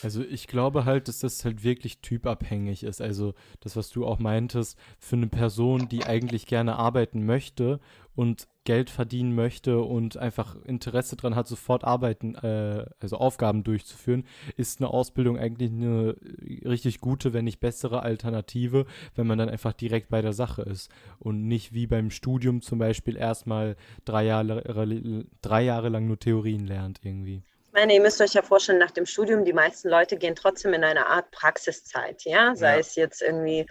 Also 0.02 0.22
ich 0.22 0.46
glaube 0.46 0.84
halt, 0.84 1.08
dass 1.08 1.20
das 1.20 1.44
halt 1.44 1.64
wirklich 1.64 2.00
typabhängig 2.00 2.84
ist. 2.84 3.00
Also 3.00 3.34
das, 3.60 3.76
was 3.76 3.90
du 3.90 4.06
auch 4.06 4.18
meintest, 4.18 4.78
für 4.98 5.16
eine 5.16 5.26
Person, 5.26 5.88
die 5.88 6.04
eigentlich 6.04 6.46
gerne 6.46 6.76
arbeiten 6.76 7.26
möchte 7.26 7.80
und 8.14 8.48
Geld 8.64 8.90
verdienen 8.90 9.34
möchte 9.34 9.80
und 9.80 10.16
einfach 10.16 10.54
Interesse 10.64 11.16
daran 11.16 11.34
hat, 11.34 11.48
sofort 11.48 11.84
arbeiten, 11.84 12.34
äh, 12.34 12.84
also 13.00 13.16
Aufgaben 13.16 13.64
durchzuführen, 13.64 14.24
ist 14.56 14.80
eine 14.80 14.90
Ausbildung 14.90 15.38
eigentlich 15.38 15.70
eine 15.70 16.16
richtig 16.64 17.00
gute, 17.00 17.32
wenn 17.32 17.46
nicht 17.46 17.60
bessere 17.60 18.02
Alternative, 18.02 18.86
wenn 19.14 19.26
man 19.26 19.38
dann 19.38 19.48
einfach 19.48 19.72
direkt 19.72 20.10
bei 20.10 20.22
der 20.22 20.34
Sache 20.34 20.62
ist 20.62 20.90
und 21.18 21.48
nicht 21.48 21.72
wie 21.72 21.86
beim 21.86 22.10
Studium 22.10 22.60
zum 22.60 22.78
Beispiel 22.78 23.16
erstmal 23.16 23.76
drei 24.04 24.24
Jahre, 24.24 25.26
drei 25.40 25.62
Jahre 25.62 25.88
lang 25.88 26.06
nur 26.06 26.18
Theorien 26.18 26.66
lernt 26.66 27.00
irgendwie. 27.02 27.42
Ich 27.70 27.74
meine, 27.74 27.94
ihr 27.94 28.00
müsst 28.00 28.20
euch 28.20 28.34
ja 28.34 28.42
vorstellen, 28.42 28.80
nach 28.80 28.90
dem 28.90 29.06
Studium, 29.06 29.44
die 29.44 29.52
meisten 29.52 29.88
Leute 29.88 30.16
gehen 30.16 30.34
trotzdem 30.34 30.74
in 30.74 30.82
eine 30.82 31.06
Art 31.06 31.30
Praxiszeit, 31.30 32.24
ja, 32.24 32.56
sei 32.56 32.72
ja. 32.72 32.80
es 32.80 32.96
jetzt 32.96 33.22
irgendwie 33.22 33.64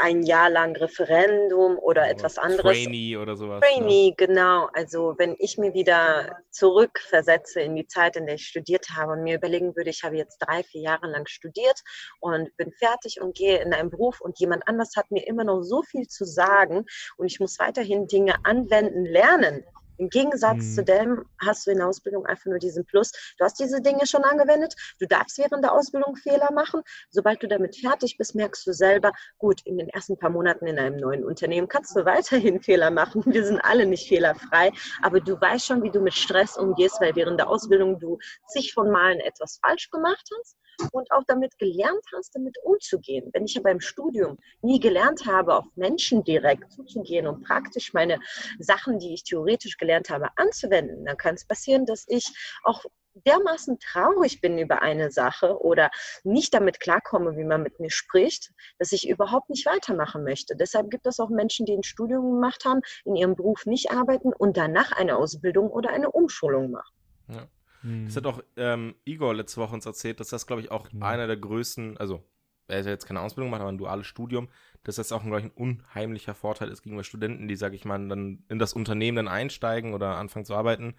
ein 0.00 0.22
Jahr 0.22 0.48
lang 0.48 0.74
Referendum 0.74 1.76
oder, 1.76 2.00
oder 2.00 2.08
etwas 2.08 2.38
anderes. 2.38 2.72
Trainee 2.72 3.18
oder 3.18 3.36
sowas. 3.36 3.60
Trainee, 3.60 4.08
ne? 4.08 4.14
genau. 4.16 4.70
Also 4.72 5.14
wenn 5.18 5.36
ich 5.38 5.58
mir 5.58 5.74
wieder 5.74 6.38
zurückversetze 6.52 7.60
in 7.60 7.76
die 7.76 7.86
Zeit, 7.86 8.16
in 8.16 8.24
der 8.24 8.36
ich 8.36 8.46
studiert 8.46 8.88
habe 8.96 9.12
und 9.12 9.22
mir 9.24 9.36
überlegen 9.36 9.76
würde, 9.76 9.90
ich 9.90 10.04
habe 10.04 10.16
jetzt 10.16 10.38
drei, 10.38 10.62
vier 10.62 10.80
Jahre 10.80 11.06
lang 11.08 11.26
studiert 11.26 11.82
und 12.20 12.56
bin 12.56 12.72
fertig 12.72 13.20
und 13.20 13.36
gehe 13.36 13.60
in 13.60 13.74
einen 13.74 13.90
Beruf 13.90 14.22
und 14.22 14.40
jemand 14.40 14.66
anders 14.66 14.96
hat 14.96 15.10
mir 15.10 15.26
immer 15.26 15.44
noch 15.44 15.60
so 15.60 15.82
viel 15.82 16.06
zu 16.08 16.24
sagen 16.24 16.86
und 17.18 17.26
ich 17.26 17.40
muss 17.40 17.58
weiterhin 17.58 18.06
Dinge 18.06 18.36
anwenden, 18.42 19.04
lernen 19.04 19.66
im 19.98 20.08
Gegensatz 20.08 20.64
mhm. 20.64 20.74
zu 20.74 20.84
dem 20.84 21.24
hast 21.44 21.66
du 21.66 21.70
in 21.70 21.78
der 21.78 21.88
Ausbildung 21.88 22.26
einfach 22.26 22.46
nur 22.46 22.58
diesen 22.58 22.84
Plus. 22.84 23.12
Du 23.38 23.44
hast 23.44 23.58
diese 23.60 23.80
Dinge 23.80 24.06
schon 24.06 24.24
angewendet. 24.24 24.74
Du 24.98 25.06
darfst 25.06 25.38
während 25.38 25.64
der 25.64 25.72
Ausbildung 25.72 26.16
Fehler 26.16 26.50
machen. 26.52 26.82
Sobald 27.10 27.42
du 27.42 27.48
damit 27.48 27.76
fertig 27.76 28.16
bist, 28.16 28.34
merkst 28.34 28.66
du 28.66 28.72
selber, 28.72 29.12
gut, 29.38 29.60
in 29.64 29.78
den 29.78 29.88
ersten 29.88 30.16
paar 30.18 30.30
Monaten 30.30 30.66
in 30.66 30.78
einem 30.78 30.96
neuen 30.96 31.24
Unternehmen 31.24 31.68
kannst 31.68 31.96
du 31.96 32.04
weiterhin 32.04 32.60
Fehler 32.60 32.90
machen. 32.90 33.22
Wir 33.26 33.44
sind 33.44 33.60
alle 33.60 33.86
nicht 33.86 34.08
fehlerfrei, 34.08 34.72
aber 35.02 35.20
du 35.20 35.40
weißt 35.40 35.66
schon, 35.66 35.82
wie 35.82 35.90
du 35.90 36.00
mit 36.00 36.14
Stress 36.14 36.56
umgehst, 36.56 37.00
weil 37.00 37.14
während 37.16 37.38
der 37.38 37.48
Ausbildung 37.48 37.98
du 37.98 38.18
zig 38.48 38.74
von 38.74 38.90
Malen 38.90 39.20
etwas 39.20 39.58
falsch 39.64 39.90
gemacht 39.90 40.28
hast 40.38 40.56
und 40.92 41.10
auch 41.12 41.22
damit 41.26 41.58
gelernt 41.58 42.04
hast, 42.16 42.34
damit 42.34 42.56
umzugehen. 42.62 43.30
Wenn 43.32 43.44
ich 43.44 43.56
aber 43.56 43.70
im 43.70 43.80
Studium 43.80 44.38
nie 44.62 44.80
gelernt 44.80 45.26
habe, 45.26 45.54
auf 45.54 45.64
Menschen 45.76 46.24
direkt 46.24 46.72
zuzugehen 46.72 47.26
und 47.26 47.44
praktisch 47.44 47.92
meine 47.92 48.18
Sachen, 48.58 48.98
die 48.98 49.14
ich 49.14 49.24
theoretisch 49.24 49.76
gelernt 49.84 50.08
habe, 50.08 50.28
anzuwenden, 50.36 51.04
dann 51.04 51.16
kann 51.16 51.34
es 51.34 51.46
passieren, 51.46 51.84
dass 51.84 52.04
ich 52.08 52.32
auch 52.62 52.84
dermaßen 53.26 53.78
traurig 53.78 54.40
bin 54.40 54.58
über 54.58 54.82
eine 54.82 55.10
Sache 55.10 55.60
oder 55.60 55.90
nicht 56.24 56.52
damit 56.52 56.80
klarkomme, 56.80 57.36
wie 57.36 57.44
man 57.44 57.62
mit 57.62 57.78
mir 57.78 57.90
spricht, 57.90 58.52
dass 58.78 58.92
ich 58.92 59.08
überhaupt 59.08 59.50
nicht 59.50 59.66
weitermachen 59.66 60.24
möchte. 60.24 60.56
Deshalb 60.56 60.90
gibt 60.90 61.06
es 61.06 61.20
auch 61.20 61.28
Menschen, 61.28 61.66
die 61.66 61.74
ein 61.74 61.84
Studium 61.84 62.32
gemacht 62.32 62.64
haben, 62.64 62.80
in 63.04 63.14
ihrem 63.14 63.36
Beruf 63.36 63.66
nicht 63.66 63.92
arbeiten 63.92 64.32
und 64.32 64.56
danach 64.56 64.92
eine 64.92 65.16
Ausbildung 65.16 65.70
oder 65.70 65.90
eine 65.90 66.10
Umschulung 66.10 66.72
machen. 66.72 66.96
Ja. 67.28 67.46
Hm. 67.82 68.06
Das 68.06 68.16
hat 68.16 68.26
auch 68.26 68.42
ähm, 68.56 68.96
Igor 69.04 69.34
letzte 69.34 69.60
Woche 69.60 69.74
uns 69.74 69.86
erzählt, 69.86 70.18
dass 70.18 70.28
das, 70.28 70.46
glaube 70.46 70.62
ich, 70.62 70.70
auch 70.70 70.88
genau. 70.88 71.06
einer 71.06 71.26
der 71.26 71.36
größten, 71.36 71.98
also 71.98 72.24
ja 72.68 72.92
jetzt 72.92 73.06
keine 73.06 73.20
Ausbildung 73.20 73.48
gemacht, 73.48 73.60
aber 73.60 73.72
ein 73.72 73.78
duales 73.78 74.06
Studium, 74.06 74.48
dass 74.84 74.96
das 74.96 75.12
auch, 75.12 75.24
ich, 75.24 75.32
ein 75.32 75.50
unheimlicher 75.50 76.34
Vorteil 76.34 76.68
ist 76.68 76.82
gegenüber 76.82 77.04
Studenten, 77.04 77.48
die, 77.48 77.56
sage 77.56 77.76
ich 77.76 77.84
mal, 77.84 78.08
dann 78.08 78.44
in 78.48 78.58
das 78.58 78.72
Unternehmen 78.72 79.16
dann 79.16 79.28
einsteigen 79.28 79.94
oder 79.94 80.16
anfangen 80.16 80.44
zu 80.44 80.54
arbeiten, 80.54 80.94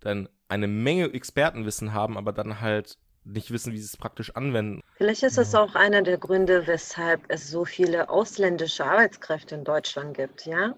dann 0.00 0.28
eine 0.48 0.68
Menge 0.68 1.12
Expertenwissen 1.12 1.92
haben, 1.92 2.18
aber 2.18 2.32
dann 2.32 2.60
halt 2.60 2.98
nicht 3.24 3.50
wissen, 3.50 3.72
wie 3.72 3.78
sie 3.78 3.84
es 3.84 3.96
praktisch 3.96 4.34
anwenden. 4.34 4.80
Vielleicht 4.96 5.22
ist 5.22 5.38
es 5.38 5.54
auch 5.54 5.74
einer 5.74 6.02
der 6.02 6.18
Gründe, 6.18 6.66
weshalb 6.66 7.22
es 7.28 7.50
so 7.50 7.64
viele 7.64 8.08
ausländische 8.08 8.84
Arbeitskräfte 8.84 9.54
in 9.54 9.64
Deutschland 9.64 10.16
gibt, 10.16 10.46
ja. 10.46 10.74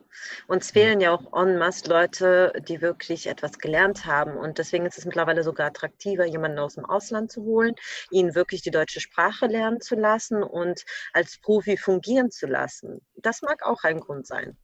Uns 0.46 0.70
fehlen 0.70 1.00
ja 1.00 1.12
auch 1.12 1.32
en 1.32 1.58
masse 1.58 1.88
Leute, 1.88 2.52
die 2.68 2.80
wirklich 2.80 3.26
etwas 3.26 3.58
gelernt 3.58 4.06
haben. 4.06 4.36
Und 4.36 4.58
deswegen 4.58 4.86
ist 4.86 4.98
es 4.98 5.04
mittlerweile 5.04 5.42
sogar 5.42 5.68
attraktiver, 5.68 6.26
jemanden 6.26 6.58
aus 6.58 6.74
dem 6.74 6.84
Ausland 6.84 7.32
zu 7.32 7.42
holen, 7.42 7.74
ihn 8.10 8.34
wirklich 8.34 8.62
die 8.62 8.70
deutsche 8.70 9.00
Sprache 9.00 9.46
lernen 9.46 9.80
zu 9.80 9.94
lassen 9.94 10.42
und 10.42 10.84
als 11.12 11.38
Profi 11.38 11.76
fungieren 11.76 12.30
zu 12.30 12.46
lassen. 12.46 13.00
Das 13.16 13.42
mag 13.42 13.64
auch 13.64 13.84
ein 13.84 14.00
Grund 14.00 14.26
sein. 14.26 14.56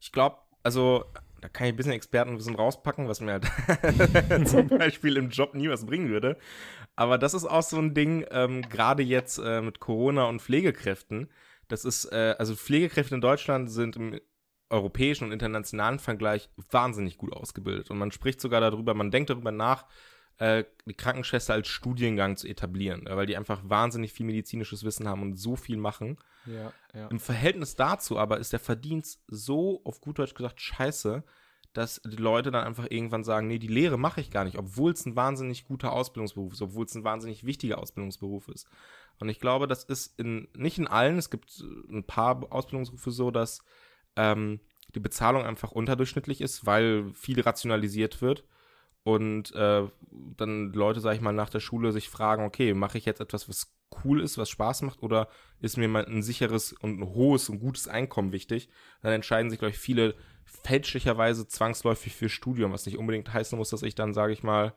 Ich 0.00 0.10
glaube, 0.12 0.38
also 0.62 1.04
da 1.42 1.48
kann 1.48 1.66
ich 1.66 1.72
ein 1.72 1.76
bisschen 1.76 1.92
Expertenwissen 1.92 2.54
rauspacken, 2.54 3.08
was 3.08 3.20
mir 3.20 3.32
halt 3.32 4.48
zum 4.48 4.68
Beispiel 4.68 5.16
im 5.16 5.30
Job 5.30 5.54
nie 5.54 5.68
was 5.68 5.84
bringen 5.84 6.08
würde. 6.08 6.38
Aber 6.96 7.18
das 7.18 7.34
ist 7.34 7.46
auch 7.46 7.62
so 7.62 7.78
ein 7.78 7.94
Ding, 7.94 8.26
ähm, 8.30 8.62
gerade 8.62 9.02
jetzt 9.02 9.38
äh, 9.38 9.62
mit 9.62 9.80
Corona 9.80 10.24
und 10.24 10.42
Pflegekräften. 10.42 11.30
Das 11.68 11.84
ist, 11.84 12.06
äh, 12.06 12.34
also 12.38 12.54
Pflegekräfte 12.54 13.14
in 13.14 13.20
Deutschland 13.20 13.70
sind 13.70 13.96
im 13.96 14.20
europäischen 14.68 15.24
und 15.24 15.32
internationalen 15.32 15.98
Vergleich 15.98 16.50
wahnsinnig 16.70 17.18
gut 17.18 17.32
ausgebildet. 17.32 17.90
Und 17.90 17.98
man 17.98 18.10
spricht 18.10 18.40
sogar 18.40 18.60
darüber, 18.60 18.94
man 18.94 19.10
denkt 19.10 19.30
darüber 19.30 19.52
nach, 19.52 19.86
äh, 20.38 20.64
die 20.86 20.94
Krankenschwester 20.94 21.52
als 21.54 21.68
Studiengang 21.68 22.36
zu 22.36 22.48
etablieren, 22.48 23.04
weil 23.08 23.26
die 23.26 23.36
einfach 23.36 23.60
wahnsinnig 23.64 24.12
viel 24.12 24.26
medizinisches 24.26 24.82
Wissen 24.82 25.08
haben 25.08 25.22
und 25.22 25.36
so 25.36 25.56
viel 25.56 25.76
machen. 25.76 26.18
Ja, 26.46 26.72
ja. 26.94 27.06
Im 27.08 27.20
Verhältnis 27.20 27.76
dazu 27.76 28.18
aber 28.18 28.38
ist 28.38 28.52
der 28.52 28.60
Verdienst 28.60 29.22
so, 29.28 29.82
auf 29.84 30.00
gut 30.00 30.18
Deutsch 30.18 30.34
gesagt, 30.34 30.60
scheiße, 30.60 31.22
dass 31.72 32.00
die 32.04 32.16
Leute 32.16 32.50
dann 32.50 32.64
einfach 32.64 32.86
irgendwann 32.90 33.24
sagen, 33.24 33.46
nee, 33.46 33.58
die 33.58 33.68
Lehre 33.68 33.98
mache 33.98 34.20
ich 34.20 34.30
gar 34.30 34.44
nicht, 34.44 34.58
obwohl 34.58 34.92
es 34.92 35.06
ein 35.06 35.16
wahnsinnig 35.16 35.64
guter 35.64 35.92
Ausbildungsberuf 35.92 36.52
ist, 36.52 36.62
obwohl 36.62 36.84
es 36.84 36.94
ein 36.94 37.04
wahnsinnig 37.04 37.44
wichtiger 37.44 37.78
Ausbildungsberuf 37.78 38.48
ist. 38.48 38.68
Und 39.18 39.28
ich 39.28 39.40
glaube, 39.40 39.66
das 39.66 39.84
ist 39.84 40.18
in, 40.18 40.48
nicht 40.54 40.78
in 40.78 40.88
allen, 40.88 41.18
es 41.18 41.30
gibt 41.30 41.60
ein 41.60 42.04
paar 42.04 42.52
Ausbildungsberufe 42.52 43.10
so, 43.10 43.30
dass 43.30 43.64
ähm, 44.16 44.60
die 44.94 45.00
Bezahlung 45.00 45.44
einfach 45.44 45.72
unterdurchschnittlich 45.72 46.40
ist, 46.40 46.66
weil 46.66 47.10
viel 47.14 47.40
rationalisiert 47.40 48.20
wird 48.20 48.44
und 49.04 49.54
äh, 49.54 49.88
dann 50.36 50.72
Leute, 50.72 51.00
sag 51.00 51.14
ich 51.14 51.20
mal, 51.20 51.32
nach 51.32 51.50
der 51.50 51.60
Schule 51.60 51.92
sich 51.92 52.08
fragen, 52.08 52.44
okay, 52.44 52.74
mache 52.74 52.98
ich 52.98 53.04
jetzt 53.04 53.20
etwas, 53.20 53.48
was 53.48 53.74
cool 54.04 54.20
ist, 54.20 54.38
was 54.38 54.48
Spaß 54.48 54.82
macht, 54.82 55.02
oder 55.02 55.28
ist 55.60 55.76
mir 55.76 55.88
mal 55.88 56.04
ein 56.04 56.22
sicheres 56.22 56.72
und 56.72 57.00
ein 57.00 57.14
hohes 57.14 57.48
und 57.48 57.60
gutes 57.60 57.88
Einkommen 57.88 58.32
wichtig? 58.32 58.68
Dann 59.02 59.12
entscheiden 59.12 59.50
sich, 59.50 59.58
glaube 59.58 59.72
ich, 59.72 59.78
viele 59.78 60.14
fälschlicherweise 60.44 61.46
zwangsläufig 61.46 62.14
für 62.14 62.28
Studium, 62.28 62.72
was 62.72 62.86
nicht 62.86 62.98
unbedingt 62.98 63.32
heißen 63.32 63.58
muss, 63.58 63.70
dass 63.70 63.82
ich 63.82 63.94
dann, 63.94 64.14
sage 64.14 64.32
ich 64.32 64.42
mal, 64.42 64.74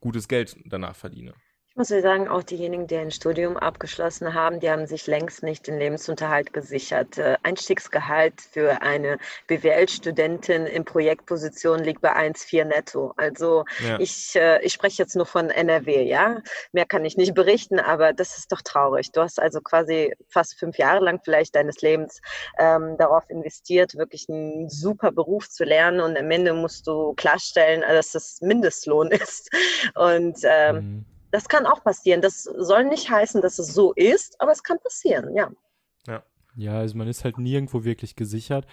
gutes 0.00 0.28
Geld 0.28 0.56
danach 0.64 0.96
verdiene. 0.96 1.34
Ich 1.74 1.78
muss 1.78 1.88
sagen, 1.88 2.28
auch 2.28 2.44
diejenigen, 2.44 2.86
die 2.86 2.96
ein 2.96 3.10
Studium 3.10 3.56
abgeschlossen 3.56 4.32
haben, 4.32 4.60
die 4.60 4.70
haben 4.70 4.86
sich 4.86 5.08
längst 5.08 5.42
nicht 5.42 5.66
den 5.66 5.76
Lebensunterhalt 5.76 6.52
gesichert. 6.52 7.18
Äh, 7.18 7.36
Einstiegsgehalt 7.42 8.40
für 8.40 8.80
eine 8.80 9.18
BWL-Studentin 9.48 10.66
in 10.66 10.84
Projektposition 10.84 11.82
liegt 11.82 12.00
bei 12.00 12.14
1,4 12.14 12.64
netto. 12.66 13.12
Also 13.16 13.64
ja. 13.84 13.98
ich, 13.98 14.36
äh, 14.36 14.62
ich 14.62 14.72
spreche 14.72 15.02
jetzt 15.02 15.16
nur 15.16 15.26
von 15.26 15.50
NRW, 15.50 16.04
ja. 16.04 16.42
Mehr 16.70 16.86
kann 16.86 17.04
ich 17.04 17.16
nicht 17.16 17.34
berichten, 17.34 17.80
aber 17.80 18.12
das 18.12 18.38
ist 18.38 18.52
doch 18.52 18.62
traurig. 18.62 19.10
Du 19.10 19.20
hast 19.22 19.42
also 19.42 19.60
quasi 19.60 20.14
fast 20.28 20.56
fünf 20.56 20.78
Jahre 20.78 21.04
lang 21.04 21.22
vielleicht 21.24 21.56
deines 21.56 21.80
Lebens 21.80 22.20
ähm, 22.56 22.96
darauf 22.98 23.28
investiert, 23.28 23.96
wirklich 23.96 24.28
einen 24.28 24.70
super 24.70 25.10
Beruf 25.10 25.50
zu 25.50 25.64
lernen 25.64 25.98
und 25.98 26.16
am 26.16 26.30
Ende 26.30 26.52
musst 26.52 26.86
du 26.86 27.14
klarstellen, 27.14 27.80
dass 27.80 28.12
das 28.12 28.40
Mindestlohn 28.42 29.08
ist. 29.10 29.50
Und 29.96 30.38
ähm, 30.44 30.76
mhm 30.76 31.13
das 31.34 31.48
kann 31.48 31.66
auch 31.66 31.82
passieren. 31.82 32.20
Das 32.20 32.44
soll 32.44 32.84
nicht 32.84 33.10
heißen, 33.10 33.42
dass 33.42 33.58
es 33.58 33.74
so 33.74 33.92
ist, 33.92 34.40
aber 34.40 34.52
es 34.52 34.62
kann 34.62 34.78
passieren, 34.78 35.34
ja. 35.34 35.50
Ja, 36.06 36.22
ja 36.54 36.78
also 36.78 36.96
man 36.96 37.08
ist 37.08 37.24
halt 37.24 37.38
nirgendwo 37.38 37.82
wirklich 37.82 38.14
gesichert. 38.14 38.66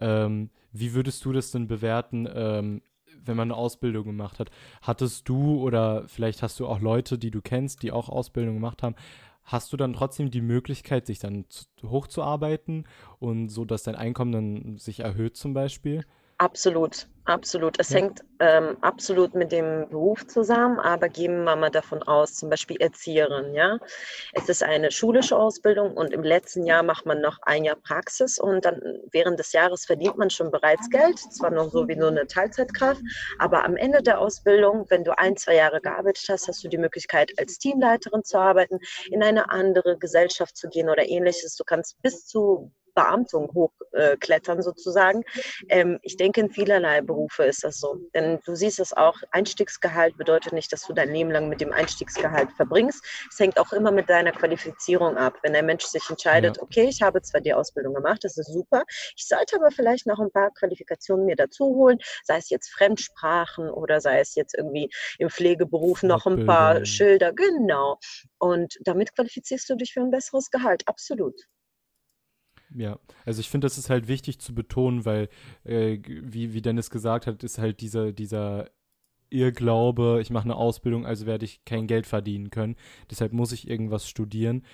Ähm, 0.00 0.50
wie 0.72 0.94
würdest 0.94 1.24
du 1.24 1.32
das 1.32 1.52
denn 1.52 1.68
bewerten, 1.68 2.28
ähm, 2.34 2.82
wenn 3.24 3.36
man 3.36 3.52
eine 3.52 3.56
Ausbildung 3.56 4.04
gemacht 4.04 4.40
hat? 4.40 4.50
Hattest 4.82 5.28
du 5.28 5.62
oder 5.62 6.08
vielleicht 6.08 6.42
hast 6.42 6.58
du 6.58 6.66
auch 6.66 6.80
Leute, 6.80 7.18
die 7.18 7.30
du 7.30 7.40
kennst, 7.40 7.84
die 7.84 7.92
auch 7.92 8.08
Ausbildung 8.08 8.54
gemacht 8.54 8.82
haben, 8.82 8.96
hast 9.44 9.72
du 9.72 9.76
dann 9.76 9.92
trotzdem 9.92 10.32
die 10.32 10.42
Möglichkeit, 10.42 11.06
sich 11.06 11.20
dann 11.20 11.44
hochzuarbeiten 11.84 12.88
und 13.20 13.48
so, 13.48 13.64
dass 13.64 13.84
dein 13.84 13.94
Einkommen 13.94 14.32
dann 14.32 14.78
sich 14.78 15.00
erhöht 15.00 15.36
zum 15.36 15.54
Beispiel? 15.54 16.04
Absolut, 16.40 17.08
absolut. 17.24 17.80
Es 17.80 17.90
ja. 17.90 17.96
hängt 17.96 18.20
ähm, 18.38 18.76
absolut 18.80 19.34
mit 19.34 19.50
dem 19.50 19.88
Beruf 19.88 20.24
zusammen, 20.28 20.78
aber 20.78 21.08
gehen 21.08 21.42
wir 21.42 21.56
mal 21.56 21.68
davon 21.68 22.00
aus, 22.04 22.34
zum 22.34 22.48
Beispiel 22.48 22.76
Erzieherin, 22.80 23.54
ja. 23.54 23.76
Es 24.34 24.48
ist 24.48 24.62
eine 24.62 24.92
schulische 24.92 25.36
Ausbildung 25.36 25.96
und 25.96 26.12
im 26.12 26.22
letzten 26.22 26.64
Jahr 26.64 26.84
macht 26.84 27.06
man 27.06 27.20
noch 27.20 27.38
ein 27.42 27.64
Jahr 27.64 27.74
Praxis 27.74 28.38
und 28.38 28.64
dann 28.64 28.80
während 29.10 29.40
des 29.40 29.52
Jahres 29.52 29.84
verdient 29.84 30.16
man 30.16 30.30
schon 30.30 30.52
bereits 30.52 30.88
Geld, 30.90 31.18
zwar 31.18 31.50
noch 31.50 31.72
so 31.72 31.88
wie 31.88 31.96
nur 31.96 32.10
eine 32.10 32.28
Teilzeitkraft, 32.28 33.02
aber 33.40 33.64
am 33.64 33.76
Ende 33.76 34.00
der 34.00 34.20
Ausbildung, 34.20 34.86
wenn 34.90 35.02
du 35.02 35.18
ein, 35.18 35.36
zwei 35.36 35.56
Jahre 35.56 35.80
gearbeitet 35.80 36.24
hast, 36.28 36.46
hast 36.46 36.62
du 36.62 36.68
die 36.68 36.78
Möglichkeit, 36.78 37.32
als 37.36 37.58
Teamleiterin 37.58 38.22
zu 38.22 38.38
arbeiten, 38.38 38.78
in 39.10 39.24
eine 39.24 39.50
andere 39.50 39.98
Gesellschaft 39.98 40.56
zu 40.56 40.68
gehen 40.68 40.88
oder 40.88 41.08
ähnliches. 41.08 41.56
Du 41.56 41.64
kannst 41.64 42.00
bis 42.00 42.26
zu 42.26 42.70
Beamtung 42.98 43.48
hochklettern 43.54 44.58
äh, 44.58 44.62
sozusagen. 44.62 45.22
Ähm, 45.68 46.00
ich 46.02 46.16
denke, 46.16 46.40
in 46.40 46.50
vielerlei 46.50 47.00
Berufe 47.00 47.44
ist 47.44 47.62
das 47.62 47.78
so. 47.78 48.00
Denn 48.12 48.40
du 48.44 48.56
siehst 48.56 48.80
es 48.80 48.92
auch, 48.92 49.16
Einstiegsgehalt 49.30 50.16
bedeutet 50.16 50.52
nicht, 50.52 50.72
dass 50.72 50.82
du 50.82 50.92
dein 50.92 51.12
Leben 51.12 51.30
lang 51.30 51.48
mit 51.48 51.60
dem 51.60 51.72
Einstiegsgehalt 51.72 52.50
verbringst. 52.56 53.04
Es 53.30 53.38
hängt 53.38 53.58
auch 53.60 53.72
immer 53.72 53.92
mit 53.92 54.10
deiner 54.10 54.32
Qualifizierung 54.32 55.16
ab. 55.16 55.34
Wenn 55.42 55.52
der 55.52 55.62
Mensch 55.62 55.84
sich 55.84 56.02
entscheidet, 56.10 56.56
ja. 56.56 56.62
okay, 56.62 56.88
ich 56.88 57.00
habe 57.00 57.22
zwar 57.22 57.40
die 57.40 57.54
Ausbildung 57.54 57.94
gemacht, 57.94 58.24
das 58.24 58.36
ist 58.36 58.52
super, 58.52 58.82
ich 59.16 59.26
sollte 59.26 59.56
aber 59.56 59.70
vielleicht 59.70 60.06
noch 60.06 60.18
ein 60.18 60.32
paar 60.32 60.50
Qualifikationen 60.58 61.26
mir 61.26 61.36
dazu 61.36 61.66
holen, 61.66 61.98
sei 62.24 62.38
es 62.38 62.50
jetzt 62.50 62.70
Fremdsprachen 62.70 63.70
oder 63.70 64.00
sei 64.00 64.18
es 64.18 64.34
jetzt 64.34 64.54
irgendwie 64.56 64.90
im 65.18 65.30
Pflegeberuf 65.30 66.02
noch 66.02 66.26
ein 66.26 66.46
paar 66.46 66.84
Schilder, 66.84 67.32
genau. 67.32 67.98
Und 68.38 68.76
damit 68.80 69.14
qualifizierst 69.14 69.70
du 69.70 69.76
dich 69.76 69.92
für 69.92 70.00
ein 70.00 70.10
besseres 70.10 70.50
Gehalt, 70.50 70.82
absolut. 70.86 71.34
Ja, 72.74 72.98
also 73.24 73.40
ich 73.40 73.48
finde, 73.48 73.66
das 73.66 73.78
ist 73.78 73.90
halt 73.90 74.08
wichtig 74.08 74.40
zu 74.40 74.54
betonen, 74.54 75.04
weil, 75.04 75.28
äh, 75.64 75.98
wie, 76.04 76.52
wie 76.52 76.62
Dennis 76.62 76.90
gesagt 76.90 77.26
hat, 77.26 77.42
ist 77.42 77.58
halt 77.58 77.80
dieser, 77.80 78.12
dieser 78.12 78.68
Irrglaube, 79.30 80.18
ich 80.20 80.30
mache 80.30 80.44
eine 80.44 80.56
Ausbildung, 80.56 81.06
also 81.06 81.26
werde 81.26 81.44
ich 81.44 81.64
kein 81.64 81.86
Geld 81.86 82.06
verdienen 82.06 82.50
können. 82.50 82.76
Deshalb 83.10 83.32
muss 83.32 83.52
ich 83.52 83.68
irgendwas 83.68 84.08
studieren. 84.08 84.64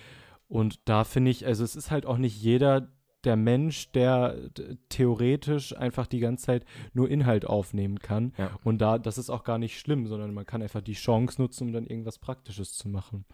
Und 0.47 0.87
da 0.87 1.03
finde 1.03 1.31
ich, 1.31 1.45
also 1.45 1.63
es 1.63 1.75
ist 1.75 1.91
halt 1.91 2.05
auch 2.05 2.17
nicht 2.17 2.41
jeder 2.41 2.89
der 3.25 3.35
Mensch, 3.35 3.91
der 3.91 4.51
theoretisch 4.89 5.75
einfach 5.75 6.07
die 6.07 6.19
ganze 6.19 6.45
Zeit 6.45 6.65
nur 6.93 7.09
Inhalt 7.09 7.45
aufnemen 7.45 7.99
kann. 7.99 8.33
Ja. 8.37 8.51
Und 8.63 8.79
da, 8.79 8.99
das 8.99 9.17
ist 9.17 9.29
auch 9.29 9.43
gar 9.43 9.57
nicht 9.57 9.79
schlimm, 9.79 10.07
sondern 10.07 10.33
man 10.33 10.45
kann 10.45 10.61
einfach 10.61 10.81
die 10.81 10.93
Chance 10.93 11.41
nutzen, 11.41 11.67
um 11.67 11.73
dann 11.73 11.87
irgendwas 11.87 12.19
Praktisches 12.19 12.73
zu 12.73 12.87
machen. 12.87 13.25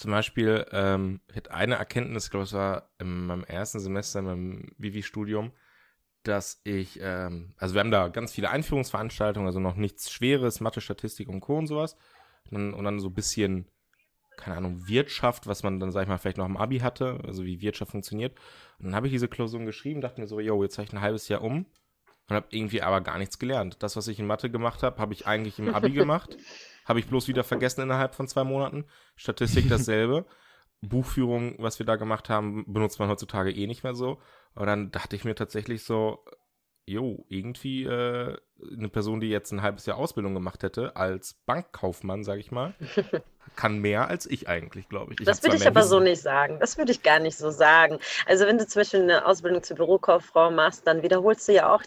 Zum 0.00 0.12
Beispiel, 0.12 0.64
ähm, 0.72 1.20
ich 1.28 1.36
hatte 1.36 1.52
eine 1.52 1.74
Erkenntnis, 1.74 2.24
ich 2.24 2.30
glaube, 2.30 2.44
es 2.44 2.54
war 2.54 2.88
in 2.98 3.26
meinem 3.26 3.44
ersten 3.44 3.80
Semester 3.80 4.20
in 4.20 4.24
meinem 4.24 4.72
Vivi-Studium, 4.78 5.52
dass 6.22 6.62
ich, 6.64 6.98
ähm, 7.02 7.52
also 7.58 7.74
wir 7.74 7.80
haben 7.80 7.90
da 7.90 8.08
ganz 8.08 8.32
viele 8.32 8.48
Einführungsveranstaltungen, 8.48 9.46
also 9.46 9.60
noch 9.60 9.76
nichts 9.76 10.10
Schweres, 10.10 10.60
Mathe, 10.60 10.80
Statistik 10.80 11.28
und 11.28 11.40
Co. 11.40 11.58
und 11.58 11.66
sowas. 11.66 11.98
Und 12.50 12.54
dann, 12.54 12.72
und 12.72 12.84
dann 12.84 12.98
so 12.98 13.08
ein 13.08 13.14
bisschen, 13.14 13.66
keine 14.38 14.56
Ahnung, 14.56 14.88
Wirtschaft, 14.88 15.46
was 15.46 15.64
man 15.64 15.78
dann, 15.80 15.92
sag 15.92 16.04
ich 16.04 16.08
mal, 16.08 16.16
vielleicht 16.16 16.38
noch 16.38 16.46
im 16.46 16.56
Abi 16.56 16.78
hatte, 16.78 17.20
also 17.26 17.44
wie 17.44 17.60
Wirtschaft 17.60 17.90
funktioniert. 17.90 18.38
Und 18.78 18.86
dann 18.86 18.94
habe 18.94 19.06
ich 19.06 19.12
diese 19.12 19.28
Klausuren 19.28 19.66
geschrieben, 19.66 20.00
dachte 20.00 20.18
mir 20.18 20.26
so, 20.26 20.40
yo, 20.40 20.62
jetzt 20.62 20.78
habe 20.78 20.86
ich 20.86 20.94
ein 20.94 21.02
halbes 21.02 21.28
Jahr 21.28 21.42
um 21.42 21.66
und 22.26 22.36
habe 22.36 22.46
irgendwie 22.48 22.80
aber 22.80 23.02
gar 23.02 23.18
nichts 23.18 23.38
gelernt. 23.38 23.82
Das, 23.82 23.96
was 23.96 24.08
ich 24.08 24.18
in 24.18 24.26
Mathe 24.26 24.48
gemacht 24.48 24.82
habe, 24.82 24.96
habe 24.98 25.12
ich 25.12 25.26
eigentlich 25.26 25.58
im 25.58 25.74
Abi 25.74 25.90
gemacht. 25.92 26.38
Habe 26.84 27.00
ich 27.00 27.06
bloß 27.06 27.28
wieder 27.28 27.44
vergessen 27.44 27.82
innerhalb 27.82 28.14
von 28.14 28.28
zwei 28.28 28.44
Monaten. 28.44 28.84
Statistik 29.16 29.68
dasselbe. 29.68 30.26
Buchführung, 30.82 31.56
was 31.58 31.78
wir 31.78 31.86
da 31.86 31.96
gemacht 31.96 32.28
haben, 32.30 32.64
benutzt 32.72 32.98
man 32.98 33.08
heutzutage 33.08 33.50
eh 33.50 33.66
nicht 33.66 33.84
mehr 33.84 33.94
so. 33.94 34.20
Und 34.54 34.66
dann 34.66 34.90
dachte 34.90 35.14
ich 35.16 35.24
mir 35.24 35.34
tatsächlich 35.34 35.84
so, 35.84 36.24
jo, 36.86 37.24
irgendwie 37.28 37.84
äh, 37.84 38.36
eine 38.76 38.88
Person, 38.88 39.20
die 39.20 39.28
jetzt 39.28 39.52
ein 39.52 39.62
halbes 39.62 39.86
Jahr 39.86 39.96
Ausbildung 39.96 40.34
gemacht 40.34 40.62
hätte, 40.62 40.96
als 40.96 41.34
Bankkaufmann, 41.46 42.24
sage 42.24 42.40
ich 42.40 42.50
mal, 42.50 42.74
kann 43.56 43.78
mehr 43.78 44.08
als 44.08 44.26
ich 44.26 44.48
eigentlich, 44.48 44.88
glaube 44.88 45.12
ich. 45.12 45.20
ich. 45.20 45.26
Das 45.26 45.42
würde 45.42 45.56
ich 45.56 45.66
aber 45.66 45.80
Wissen. 45.80 45.90
so 45.90 46.00
nicht 46.00 46.22
sagen. 46.22 46.58
Das 46.60 46.78
würde 46.78 46.92
ich 46.92 47.02
gar 47.02 47.18
nicht 47.18 47.36
so 47.36 47.50
sagen. 47.50 47.98
Also 48.26 48.46
wenn 48.46 48.58
du 48.58 48.66
zum 48.66 48.80
Beispiel 48.80 49.02
eine 49.02 49.26
Ausbildung 49.26 49.62
zur 49.62 49.76
Bürokauffrau 49.76 50.50
machst, 50.50 50.86
dann 50.86 51.02
wiederholst 51.02 51.48
du 51.48 51.52
ja 51.52 51.74
auch 51.74 51.82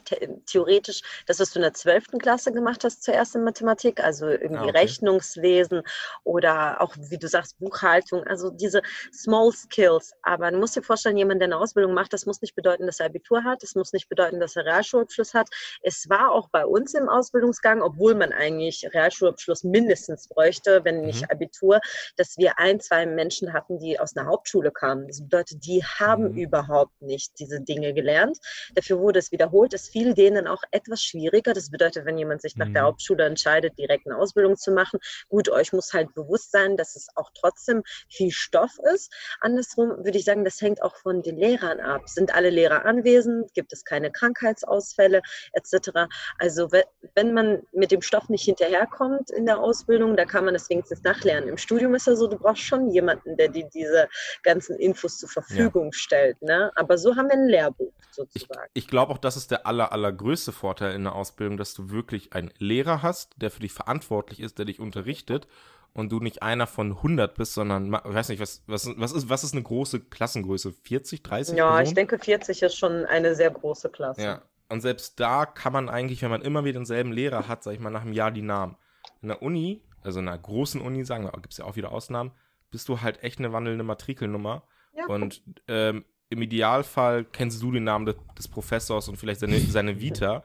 theoretisch 0.45 1.01
das, 1.25 1.39
was 1.39 1.51
du 1.51 1.59
in 1.59 1.63
der 1.63 1.73
12. 1.73 2.19
Klasse 2.19 2.51
gemacht 2.51 2.83
hast, 2.83 3.03
zuerst 3.03 3.35
in 3.35 3.43
Mathematik, 3.43 4.03
also 4.03 4.27
irgendwie 4.27 4.57
ah, 4.57 4.69
okay. 4.69 4.79
Rechnungswesen 4.79 5.83
oder 6.23 6.81
auch, 6.81 6.95
wie 6.97 7.17
du 7.17 7.27
sagst, 7.27 7.59
Buchhaltung, 7.59 8.23
also 8.23 8.49
diese 8.49 8.81
Small 9.11 9.51
Skills. 9.51 10.13
Aber 10.21 10.51
du 10.51 10.57
musst 10.57 10.75
dir 10.75 10.83
vorstellen, 10.83 11.17
jemand, 11.17 11.41
der 11.41 11.47
eine 11.47 11.57
Ausbildung 11.57 11.93
macht, 11.93 12.13
das 12.13 12.25
muss 12.25 12.41
nicht 12.41 12.55
bedeuten, 12.55 12.85
dass 12.85 12.99
er 12.99 13.07
Abitur 13.07 13.43
hat, 13.43 13.63
das 13.63 13.75
muss 13.75 13.93
nicht 13.93 14.09
bedeuten, 14.09 14.39
dass 14.39 14.55
er 14.55 14.65
Realschulabschluss 14.65 15.33
hat. 15.33 15.47
Es 15.81 16.09
war 16.09 16.31
auch 16.31 16.49
bei 16.49 16.62
bei 16.63 16.69
uns 16.69 16.93
im 16.93 17.09
Ausbildungsgang, 17.09 17.81
obwohl 17.81 18.15
man 18.15 18.31
eigentlich 18.31 18.87
Realschulabschluss 18.93 19.63
mindestens 19.65 20.29
bräuchte, 20.29 20.81
wenn 20.85 21.01
nicht 21.01 21.23
Mhm. 21.23 21.27
Abitur, 21.31 21.79
dass 22.15 22.37
wir 22.37 22.57
ein, 22.57 22.79
zwei 22.79 23.05
Menschen 23.05 23.51
hatten, 23.51 23.79
die 23.79 23.99
aus 23.99 24.15
einer 24.15 24.27
Hauptschule 24.27 24.71
kamen. 24.71 25.07
Das 25.07 25.21
bedeutet, 25.21 25.65
die 25.65 25.83
haben 25.83 26.31
Mhm. 26.31 26.37
überhaupt 26.37 27.01
nicht 27.01 27.33
diese 27.39 27.59
Dinge 27.59 27.93
gelernt. 27.93 28.37
Dafür 28.75 28.99
wurde 28.99 29.19
es 29.19 29.31
wiederholt. 29.33 29.73
Es 29.73 29.89
fiel 29.89 30.13
denen 30.13 30.47
auch 30.47 30.63
etwas 30.71 31.01
schwieriger. 31.03 31.53
Das 31.53 31.69
bedeutet, 31.69 32.05
wenn 32.05 32.17
jemand 32.17 32.41
sich 32.41 32.55
nach 32.55 32.71
der 32.71 32.83
Mhm. 32.83 32.87
Hauptschule 32.87 33.25
entscheidet, 33.25 33.77
direkt 33.77 34.07
eine 34.07 34.17
Ausbildung 34.17 34.55
zu 34.55 34.71
machen, 34.71 34.99
gut, 35.27 35.49
euch 35.49 35.73
muss 35.73 35.91
halt 35.91 36.13
bewusst 36.15 36.51
sein, 36.51 36.77
dass 36.77 36.95
es 36.95 37.07
auch 37.15 37.29
trotzdem 37.37 37.83
viel 38.09 38.31
Stoff 38.31 38.71
ist. 38.93 39.11
Andersrum 39.41 39.89
würde 40.05 40.17
ich 40.17 40.23
sagen, 40.23 40.45
das 40.45 40.61
hängt 40.61 40.81
auch 40.81 40.95
von 40.95 41.21
den 41.23 41.35
Lehrern 41.35 41.81
ab. 41.81 42.07
Sind 42.07 42.33
alle 42.33 42.49
Lehrer 42.51 42.85
anwesend? 42.85 43.53
Gibt 43.53 43.73
es 43.73 43.83
keine 43.83 44.11
Krankheitsausfälle 44.11 45.21
etc.? 45.51 46.07
Also 46.39 46.52
we- 46.71 46.83
wenn 47.15 47.33
man 47.33 47.61
mit 47.73 47.91
dem 47.91 48.01
Stoff 48.01 48.29
nicht 48.29 48.45
hinterherkommt 48.45 49.29
in 49.31 49.45
der 49.45 49.59
Ausbildung, 49.59 50.15
da 50.15 50.25
kann 50.25 50.45
man 50.45 50.53
das 50.53 50.69
wenigstens 50.69 51.03
nachlernen. 51.03 51.49
Im 51.49 51.57
Studium 51.57 51.93
ist 51.95 52.07
ja 52.07 52.15
so, 52.15 52.27
du 52.27 52.37
brauchst 52.37 52.61
schon 52.63 52.89
jemanden, 52.91 53.35
der 53.37 53.49
dir 53.49 53.67
diese 53.73 54.07
ganzen 54.43 54.77
Infos 54.77 55.17
zur 55.19 55.29
Verfügung 55.29 55.91
stellt. 55.93 56.41
Ne? 56.41 56.71
Aber 56.75 56.97
so 56.97 57.15
haben 57.15 57.27
wir 57.29 57.33
ein 57.37 57.47
Lehrbuch 57.47 57.91
Ich, 58.09 58.15
sozusagen. 58.15 58.69
ich 58.73 58.87
glaube 58.87 59.11
auch, 59.11 59.17
das 59.17 59.37
ist 59.37 59.51
der 59.51 59.65
aller, 59.67 59.91
allergrößte 59.91 60.51
Vorteil 60.51 60.93
in 60.95 61.03
der 61.03 61.15
Ausbildung, 61.15 61.57
dass 61.57 61.73
du 61.73 61.89
wirklich 61.89 62.33
einen 62.33 62.51
Lehrer 62.57 63.01
hast, 63.01 63.33
der 63.37 63.51
für 63.51 63.59
dich 63.61 63.73
verantwortlich 63.73 64.39
ist, 64.39 64.57
der 64.59 64.65
dich 64.65 64.79
unterrichtet 64.79 65.47
und 65.95 66.11
du 66.11 66.19
nicht 66.19 66.41
einer 66.41 66.65
von 66.65 67.03
100 67.03 67.35
bist, 67.35 67.53
sondern, 67.53 67.85
ich 67.85 67.91
weiß 68.13 68.29
nicht, 68.29 68.39
was, 68.39 68.63
was, 68.65 68.89
was, 68.97 69.11
ist, 69.11 69.29
was 69.29 69.43
ist 69.43 69.53
eine 69.53 69.61
große 69.61 69.99
Klassengröße? 69.99 70.71
40, 70.71 71.21
30 71.21 71.55
Ja, 71.57 71.67
Personen? 71.67 71.85
ich 71.87 71.93
denke, 71.93 72.17
40 72.17 72.63
ist 72.63 72.75
schon 72.77 73.05
eine 73.05 73.35
sehr 73.35 73.51
große 73.51 73.89
Klasse. 73.89 74.21
Ja, 74.23 74.41
und 74.73 74.81
selbst 74.81 75.19
da 75.19 75.45
kann 75.45 75.71
man 75.71 75.87
eigentlich, 75.87 76.23
wenn 76.23 76.31
man 76.31 76.41
immer 76.41 76.65
wieder 76.65 76.79
denselben 76.79 77.11
Lehrer 77.11 77.47
hat, 77.47 77.61
sag 77.63 77.75
ich 77.75 77.79
mal, 77.79 77.91
nach 77.91 78.01
einem 78.01 78.11
Jahr 78.13 78.31
die 78.31 78.41
Namen. 78.41 78.75
In 79.21 79.27
der 79.27 79.43
Uni, 79.43 79.83
also 80.01 80.19
in 80.19 80.27
einer 80.27 80.35
großen 80.35 80.81
Uni, 80.81 81.05
sagen 81.05 81.25
wir, 81.25 81.31
gibt 81.33 81.51
es 81.51 81.59
ja 81.59 81.65
auch 81.65 81.75
wieder 81.75 81.91
Ausnahmen, 81.91 82.31
bist 82.71 82.89
du 82.89 82.99
halt 83.01 83.21
echt 83.21 83.37
eine 83.37 83.53
wandelnde 83.53 83.83
Matrikelnummer. 83.83 84.63
Ja, 84.95 85.05
Und 85.05 85.43
ähm, 85.67 86.05
im 86.29 86.41
Idealfall 86.41 87.23
kennst 87.23 87.61
du 87.61 87.71
den 87.71 87.83
Namen 87.83 88.07
des, 88.07 88.15
des 88.35 88.47
Professors 88.47 89.07
und 89.09 89.17
vielleicht 89.17 89.41
seine, 89.41 89.59
seine 89.59 90.01
Vita. 90.01 90.43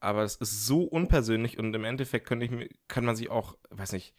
Aber 0.00 0.24
es 0.24 0.34
ist 0.34 0.66
so 0.66 0.82
unpersönlich 0.82 1.56
und 1.56 1.72
im 1.72 1.84
Endeffekt 1.84 2.26
könnte 2.26 2.46
ich, 2.46 2.78
kann 2.88 3.04
man 3.04 3.14
sich 3.14 3.30
auch, 3.30 3.56
weiß 3.70 3.92
nicht, 3.92 4.12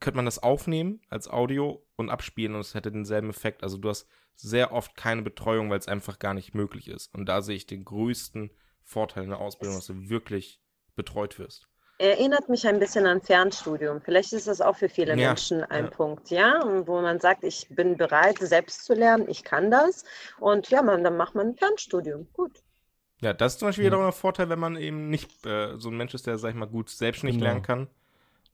könnte 0.00 0.16
man 0.16 0.24
das 0.24 0.42
aufnehmen 0.42 1.02
als 1.10 1.28
Audio 1.28 1.84
und 1.96 2.08
abspielen 2.08 2.54
und 2.54 2.62
es 2.62 2.72
hätte 2.72 2.90
denselben 2.90 3.28
Effekt. 3.28 3.62
Also 3.62 3.76
du 3.76 3.90
hast 3.90 4.08
sehr 4.34 4.72
oft 4.72 4.96
keine 4.96 5.20
Betreuung, 5.20 5.68
weil 5.68 5.78
es 5.78 5.88
einfach 5.88 6.18
gar 6.18 6.32
nicht 6.32 6.54
möglich 6.54 6.88
ist. 6.88 7.14
Und 7.14 7.26
da 7.26 7.42
sehe 7.42 7.56
ich 7.56 7.66
den 7.66 7.84
größten 7.84 8.50
Vorteil 8.84 9.24
in 9.24 9.30
der 9.30 9.40
Ausbildung, 9.40 9.76
dass 9.78 9.86
du 9.86 10.08
wirklich 10.08 10.60
betreut 10.96 11.38
wirst. 11.38 11.68
Erinnert 11.96 12.50
mich 12.50 12.66
ein 12.66 12.78
bisschen 12.78 13.06
an 13.06 13.22
Fernstudium. 13.22 14.02
Vielleicht 14.02 14.34
ist 14.34 14.46
das 14.46 14.60
auch 14.60 14.76
für 14.76 14.90
viele 14.90 15.16
Ja, 15.16 15.16
Menschen 15.16 15.64
ein 15.64 15.84
ja. 15.84 15.90
Punkt, 15.90 16.28
ja, 16.30 16.62
wo 16.86 17.00
man 17.00 17.18
sagt, 17.18 17.44
ich 17.44 17.66
bin 17.70 17.96
bereit, 17.96 18.38
selbst 18.40 18.84
zu 18.84 18.92
lernen, 18.92 19.26
ich 19.26 19.42
kann 19.42 19.70
das. 19.70 20.04
Und 20.38 20.68
ja, 20.68 20.82
man, 20.82 21.02
dann 21.02 21.16
macht 21.16 21.34
man 21.34 21.48
ein 21.48 21.56
Fernstudium. 21.56 22.28
Gut. 22.34 22.62
Ja, 23.20 23.32
das 23.32 23.54
ist 23.54 23.58
zum 23.60 23.68
Beispiel 23.68 23.84
Ja. 23.84 23.90
wiederum 23.90 24.04
ein 24.06 24.12
Vorteil, 24.12 24.48
wenn 24.48 24.58
man 24.58 24.76
eben 24.76 25.08
nicht 25.08 25.46
äh, 25.46 25.78
so 25.78 25.88
ein 25.90 25.96
Mensch 25.96 26.12
ist, 26.14 26.26
der, 26.26 26.38
sag 26.38 26.50
ich 26.50 26.56
mal, 26.56 26.66
gut 26.66 26.90
selbstständig 26.90 27.38
Genau. 27.38 27.44
lernen 27.44 27.62
kann. 27.62 27.88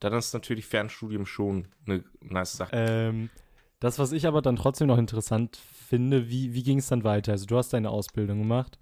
Dann 0.00 0.12
ist 0.14 0.34
natürlich 0.34 0.66
Fernstudium 0.66 1.26
schon 1.26 1.68
eine 1.86 2.04
nice 2.20 2.56
Sache. 2.56 2.72
Ähm, 2.72 3.30
das, 3.80 3.98
was 3.98 4.12
ich 4.12 4.26
aber 4.26 4.42
dann 4.42 4.56
trotzdem 4.56 4.88
noch 4.88 4.98
interessant 4.98 5.56
finde, 5.56 6.28
wie, 6.28 6.52
wie 6.54 6.62
ging 6.62 6.78
es 6.78 6.88
dann 6.88 7.04
weiter? 7.04 7.32
Also 7.32 7.46
du 7.46 7.56
hast 7.56 7.72
deine 7.72 7.90
Ausbildung 7.90 8.38
gemacht, 8.38 8.78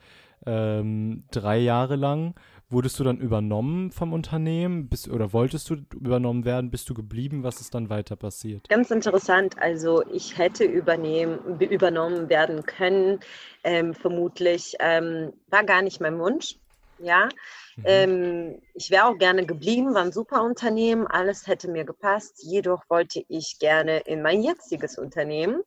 ähm, 0.46 1.25
drei 1.31 1.59
Jahre 1.59 1.96
lang. 1.96 2.35
Wurdest 2.68 2.99
du 2.99 3.05
dann 3.05 3.18
übernommen 3.18 3.92
vom 3.92 4.12
Unternehmen? 4.12 4.88
Bist, 4.88 5.09
oder 5.09 5.33
wolltest 5.33 5.70
du 5.70 5.77
übernommen 5.94 6.44
werden? 6.44 6.70
Bist 6.70 6.88
du 6.90 6.94
geblieben? 6.94 7.42
Was 7.44 7.61
ist 7.61 7.75
dann 7.75 7.90
weiter 7.90 8.16
passiert? 8.16 8.68
Ganz 8.68 8.90
interessant. 8.90 9.57
Also 9.59 10.05
ich 10.11 10.38
hätte 10.38 10.64
übernehmen, 10.64 11.59
be- 11.59 11.66
übernommen 11.66 12.29
werden 12.29 12.64
können, 12.64 13.20
ähm, 13.62 13.94
vermutlich. 13.94 14.75
Ähm, 14.81 15.33
war 15.49 15.64
gar 15.64 15.83
nicht 15.83 16.01
mein 16.01 16.18
Wunsch. 16.18 16.57
Ja, 16.99 17.29
Mhm. 17.77 18.07
Ähm, 18.07 18.61
ich 18.75 18.90
wäre 18.90 19.07
auch 19.07 19.18
gerne 19.18 19.46
geblieben, 19.46 19.94
war 19.94 20.03
ein 20.05 20.12
super 20.12 20.42
Unternehmen, 20.44 21.07
alles 21.09 21.46
hätte 21.49 21.70
mir 21.70 21.85
gepasst. 21.87 22.42
Jedoch 22.44 22.85
wollte 22.90 23.25
ich 23.29 23.59
gerne 23.61 24.01
in 24.01 24.22
mein 24.22 24.42
jetziges 24.42 24.99
Unternehmen. 24.99 25.62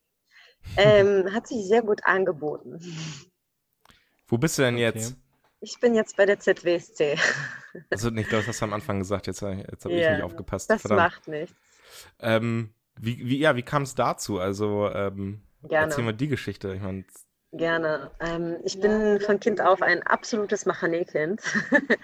Ähm, 0.76 1.32
hat 1.34 1.46
sich 1.48 1.66
sehr 1.68 1.82
gut 1.82 2.02
angeboten. 2.06 2.80
Wo 4.30 4.38
bist 4.38 4.58
du 4.58 4.62
denn 4.62 4.74
Okay. 4.74 4.84
jetzt? 4.84 5.16
Ich 5.60 5.78
bin 5.80 5.94
jetzt 5.94 6.16
bei 6.16 6.24
der 6.24 6.38
ZWSC. 6.40 7.18
Also 7.90 8.10
nicht, 8.10 8.32
das 8.32 8.48
hast 8.48 8.60
du 8.60 8.64
am 8.64 8.72
Anfang 8.72 8.98
gesagt, 8.98 9.26
jetzt, 9.26 9.42
ich- 9.42 9.58
jetzt 9.70 9.84
habe 9.84 9.94
ich 9.94 10.04
Ja, 10.04 10.12
nicht 10.14 10.22
aufgepasst. 10.22 10.70
Das 10.70 10.80
Verdammt. 10.82 11.02
macht 11.02 11.28
nichts. 11.28 11.54
Ähm, 12.18 12.70
wie, 12.98 13.18
wie, 13.26 13.38
ja, 13.38 13.56
wie 13.56 13.62
kam 13.62 13.82
es 13.82 13.94
dazu? 13.94 14.38
Also, 14.40 14.90
ähm, 14.90 15.42
Gerne. 15.62 15.86
erzähl 15.90 16.04
mal 16.04 16.12
die 16.14 16.28
Geschichte. 16.28 16.74
Ich 16.74 16.80
meine, 16.80 17.04
Gerne. 17.52 18.12
Ähm, 18.20 18.58
ich 18.62 18.80
bin 18.80 19.20
von 19.20 19.40
Kind 19.40 19.60
auf 19.60 19.82
ein 19.82 20.04
absolutes 20.04 20.66
Machané-Kind. 20.66 21.42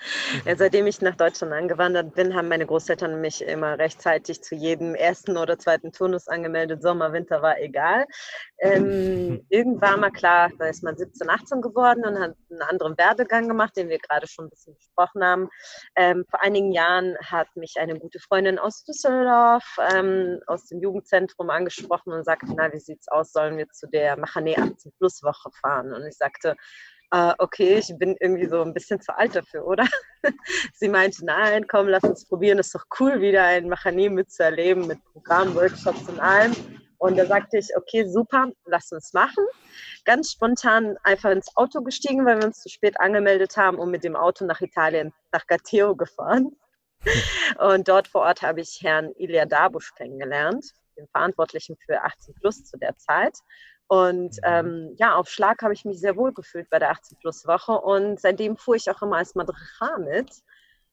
ja, 0.45 0.57
seitdem 0.57 0.89
ich 0.89 1.01
nach 1.03 1.15
Deutschland 1.15 1.53
angewandert 1.53 2.15
bin, 2.17 2.35
haben 2.35 2.49
meine 2.49 2.67
Großeltern 2.67 3.21
mich 3.21 3.43
immer 3.43 3.79
rechtzeitig 3.79 4.43
zu 4.43 4.57
jedem 4.57 4.97
ersten 4.97 5.37
oder 5.37 5.57
zweiten 5.57 5.93
Turnus 5.93 6.27
angemeldet. 6.27 6.83
Sommer, 6.83 7.13
Winter 7.13 7.43
war 7.43 7.61
egal. 7.61 8.07
Ähm, 8.61 9.45
irgendwann 9.51 10.01
mal 10.01 10.11
klar, 10.11 10.51
da 10.59 10.67
ist 10.67 10.83
man 10.83 10.97
17, 10.97 11.29
18 11.29 11.61
geworden 11.61 12.05
und 12.05 12.19
hat 12.19 12.35
einen 12.51 12.63
anderen 12.63 12.97
Werdegang 12.97 13.49
gemacht, 13.49 13.77
den 13.77 13.89
wir 13.89 13.99
gerade 13.99 14.27
schon 14.27 14.47
ein 14.47 14.51
bisschen 14.51 14.75
besprochen 14.75 15.25
haben. 15.25 15.49
Ähm, 15.97 16.25
vor 16.31 16.43
einigen 16.43 16.73
Jahren 16.73 17.17
hat 17.23 17.49
mich 17.57 17.75
eine 17.79 17.99
gute 17.99 18.19
Freundin 18.21 18.59
aus 18.59 18.85
Düsseldorf, 18.85 19.65
ähm, 19.93 20.41
aus 20.47 20.67
dem 20.67 20.81
Jugendzentrum 20.81 21.51
angesprochen 21.51 22.13
und 22.13 22.25
sagte, 22.25 22.47
na, 22.57 22.73
wie 22.73 22.81
sieht's 22.81 23.09
aus, 23.09 23.33
sollen 23.33 23.59
wir 23.59 23.69
zu 23.71 23.87
der 23.89 24.19
Machané 24.19 24.59
18 24.59 24.93
Plus 24.99 25.23
Woche 25.23 25.51
fahren? 25.61 25.93
Und 25.93 26.07
ich 26.07 26.17
sagte, 26.17 26.57
äh, 27.13 27.35
okay, 27.39 27.79
ich 27.79 27.97
bin 27.99 28.17
irgendwie 28.21 28.49
so 28.49 28.63
ein 28.63 28.75
bisschen 28.75 29.01
zu 29.01 29.17
alt 29.17 29.37
dafür, 29.37 29.67
oder? 29.67 29.87
Sie 30.75 30.89
meinte, 30.89 31.25
nein, 31.25 31.67
komm, 31.69 31.89
lass 31.89 32.03
uns 32.03 32.27
probieren, 32.27 32.59
ist 32.59 32.75
doch 32.75 32.85
cool, 32.99 33.21
wieder 33.21 33.45
ein 33.45 33.73
Machané 33.73 34.11
mitzuerleben 34.11 34.87
mit 34.87 34.99
Programm, 35.13 35.55
Workshops 35.55 36.09
und 36.09 36.19
allem. 36.19 36.53
Und 36.99 37.19
da 37.19 37.27
sagte 37.27 37.59
ich, 37.59 37.77
okay, 37.77 38.07
super, 38.07 38.51
lass 38.65 38.93
uns 38.93 39.13
machen. 39.13 39.45
Ganz 40.05 40.33
spontan 40.33 40.97
einfach 41.03 41.31
ins 41.31 41.55
Auto 41.57 41.83
gestiegen, 41.83 42.25
weil 42.25 42.39
wir 42.39 42.47
uns 42.47 42.63
zu 42.63 42.69
spät 42.69 42.99
angemeldet 43.01 43.57
haben 43.57 43.79
und 43.79 43.91
mit 43.91 44.05
dem 44.05 44.17
Auto 44.17 44.45
nach 44.45 44.61
Italien, 44.61 45.13
nach 45.33 45.47
Gatteo 45.47 45.95
gefahren. 45.95 46.57
Und 47.59 47.89
dort 47.89 48.09
vor 48.09 48.23
Ort 48.23 48.43
habe 48.43 48.61
ich 48.61 48.81
Herrn 48.83 49.13
Ilya 49.17 49.45
Dabusch 49.45 49.95
kennengelernt, 49.95 50.73
den 50.97 51.07
Verantwortlichen 51.09 51.77
für 51.85 52.03
18 52.03 52.35
Plus 52.35 52.65
zu 52.65 52.79
der 52.79 52.97
Zeit. 52.97 53.39
Und 53.89 54.37
ähm, 54.43 54.95
ja, 54.97 55.15
auf 55.15 55.29
Schlag 55.29 55.63
habe 55.63 55.73
ich 55.73 55.85
mich 55.85 56.01
sehr 56.01 56.17
wohl 56.17 56.33
gefühlt 56.33 56.69
bei 56.71 56.79
der 56.79 56.91
18 56.91 57.19
Plus 57.19 57.47
Woche 57.47 57.73
und 57.73 58.21
seitdem 58.21 58.57
fuhr 58.57 58.75
ich 58.75 58.91
auch 58.91 59.01
immer 59.03 59.19
als 59.19 59.37
Madricha 59.37 59.99
mit, 59.99 60.43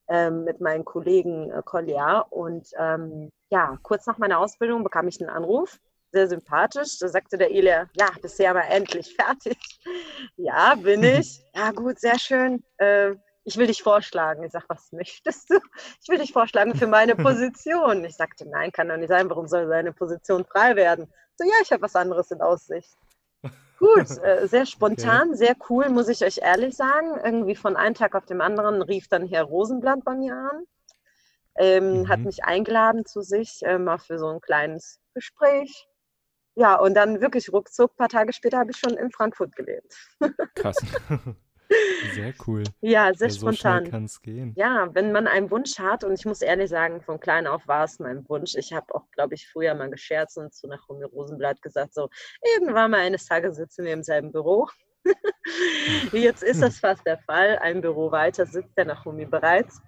ähm, 0.08 0.44
mit 0.44 0.62
meinen 0.62 0.86
Kollegen 0.86 1.50
äh, 1.50 1.64
Kolja. 1.66 2.20
Und 2.20 2.68
ähm, 2.78 3.32
ja, 3.50 3.78
kurz 3.82 4.06
nach 4.06 4.20
meiner 4.20 4.40
Ausbildung 4.40 4.84
bekam 4.84 5.08
ich 5.08 5.20
einen 5.20 5.32
Anruf, 5.32 5.80
sehr 6.14 6.28
sympathisch. 6.30 7.00
Da 7.00 7.10
sagte 7.10 7.38
der 7.38 7.52
Ilya, 7.52 7.90
ja, 7.98 8.12
bist 8.22 8.40
du 8.40 8.44
ja 8.44 8.54
mal 8.54 8.62
endlich 8.70 9.16
fertig. 9.20 9.58
ja, 10.38 10.76
bin 10.76 11.04
ich. 11.04 11.44
Ja, 11.56 11.72
gut, 11.72 12.00
sehr 12.00 12.20
schön. 12.20 12.64
Äh, 12.78 13.16
ich 13.46 13.58
will 13.58 13.68
dich 13.68 13.84
vorschlagen. 13.84 14.44
Ich 14.44 14.54
sage, 14.54 14.66
was 14.70 14.92
möchtest 14.94 15.50
du? 15.50 15.60
Ich 16.02 16.08
will 16.08 16.20
dich 16.20 16.32
vorschlagen 16.32 16.76
für 16.76 16.88
meine 16.88 17.16
Position. 17.18 18.06
Ich 18.06 18.16
sagte, 18.16 18.48
nein, 18.48 18.72
kann 18.72 18.88
doch 18.88 18.98
nicht 18.98 19.10
sein. 19.10 19.30
Warum 19.30 19.48
soll 19.48 19.68
seine 19.68 19.92
Position 19.92 20.46
frei 20.46 20.78
werden? 20.78 21.12
So, 21.36 21.46
ja, 21.46 21.56
ich 21.62 21.72
habe 21.72 21.82
was 21.82 21.96
anderes 21.96 22.32
in 22.32 22.42
Aussicht. 22.42 22.94
Gut, 23.80 24.10
äh, 24.24 24.48
sehr 24.48 24.66
spontan, 24.66 25.36
sehr 25.36 25.56
cool, 25.70 25.90
muss 25.90 26.08
ich 26.08 26.24
euch 26.24 26.38
ehrlich 26.38 26.76
sagen. 26.76 27.20
Irgendwie 27.24 27.56
von 27.56 27.76
einem 27.76 27.96
Tag 27.96 28.16
auf 28.16 28.26
den 28.26 28.40
anderen 28.40 28.82
rief 28.82 29.10
dann 29.10 29.28
Herr 29.28 29.44
Rosenblatt 29.44 30.06
bei 30.06 30.16
mir 30.16 30.34
an, 30.36 30.64
ähm, 31.58 32.08
hat 32.08 32.20
Mhm. 32.20 32.26
mich 32.26 32.46
eingeladen 32.46 33.06
zu 33.06 33.22
sich, 33.22 33.62
äh, 33.64 33.78
mal 33.80 33.98
für 34.00 34.20
so 34.20 34.28
ein 34.30 34.42
kleines 34.42 35.00
Gespräch. 35.16 35.88
Ja, 36.56 36.76
und 36.76 36.94
dann 36.94 37.22
wirklich 37.22 37.52
ruckzuck, 37.52 37.92
ein 37.94 37.98
paar 37.98 38.10
Tage 38.10 38.34
später 38.34 38.60
habe 38.60 38.72
ich 38.72 38.78
schon 38.78 38.98
in 38.98 39.12
Frankfurt 39.12 39.56
gelebt. 39.56 39.96
krass. 40.56 40.78
Sehr 42.14 42.34
cool. 42.46 42.64
Ja, 42.82 43.14
sehr 43.14 43.30
Ja, 43.30 43.34
so 43.34 43.52
spontan. 43.52 43.90
kann 43.90 44.06
es 44.06 44.22
gehen. 44.22 44.54
Ja, 44.56 44.90
wenn 44.94 45.12
man 45.12 45.28
einen 45.28 45.50
Wunsch 45.50 45.80
hat, 45.80 46.04
und 46.04 46.14
ich 46.14 46.26
muss 46.26 46.42
ehrlich 46.42 46.70
sagen, 46.70 47.02
von 47.02 47.20
klein 47.20 47.48
auf 47.48 47.68
war 47.68 47.86
es 47.86 48.00
mein 48.00 48.28
Wunsch. 48.30 48.56
Ich 48.56 48.74
habe 48.74 48.94
auch, 48.94 49.10
glaube 49.12 49.34
ich, 49.34 49.50
früher 49.50 49.74
mal 49.74 49.90
gescherzt 49.90 50.38
und 50.38 50.54
zu 50.54 50.68
Naomi 50.68 51.06
Rosenblatt 51.06 51.62
gesagt, 51.62 51.94
so, 51.94 52.10
irgendwann 52.56 52.92
mal 52.92 53.00
eines 53.00 53.26
Tages 53.26 53.56
sitzen 53.56 53.86
wir 53.86 53.94
im 53.94 54.04
selben 54.04 54.32
Büro. 54.32 54.68
Jetzt 56.12 56.44
ist 56.44 56.62
das 56.62 56.80
fast 56.80 57.06
der 57.06 57.18
Fall. 57.20 57.58
Ein 57.60 57.82
Büro 57.82 58.12
weiter 58.12 58.46
sitzt 58.46 58.78
der 58.78 58.86
Naomi 58.86 59.26
bereits. 59.26 59.82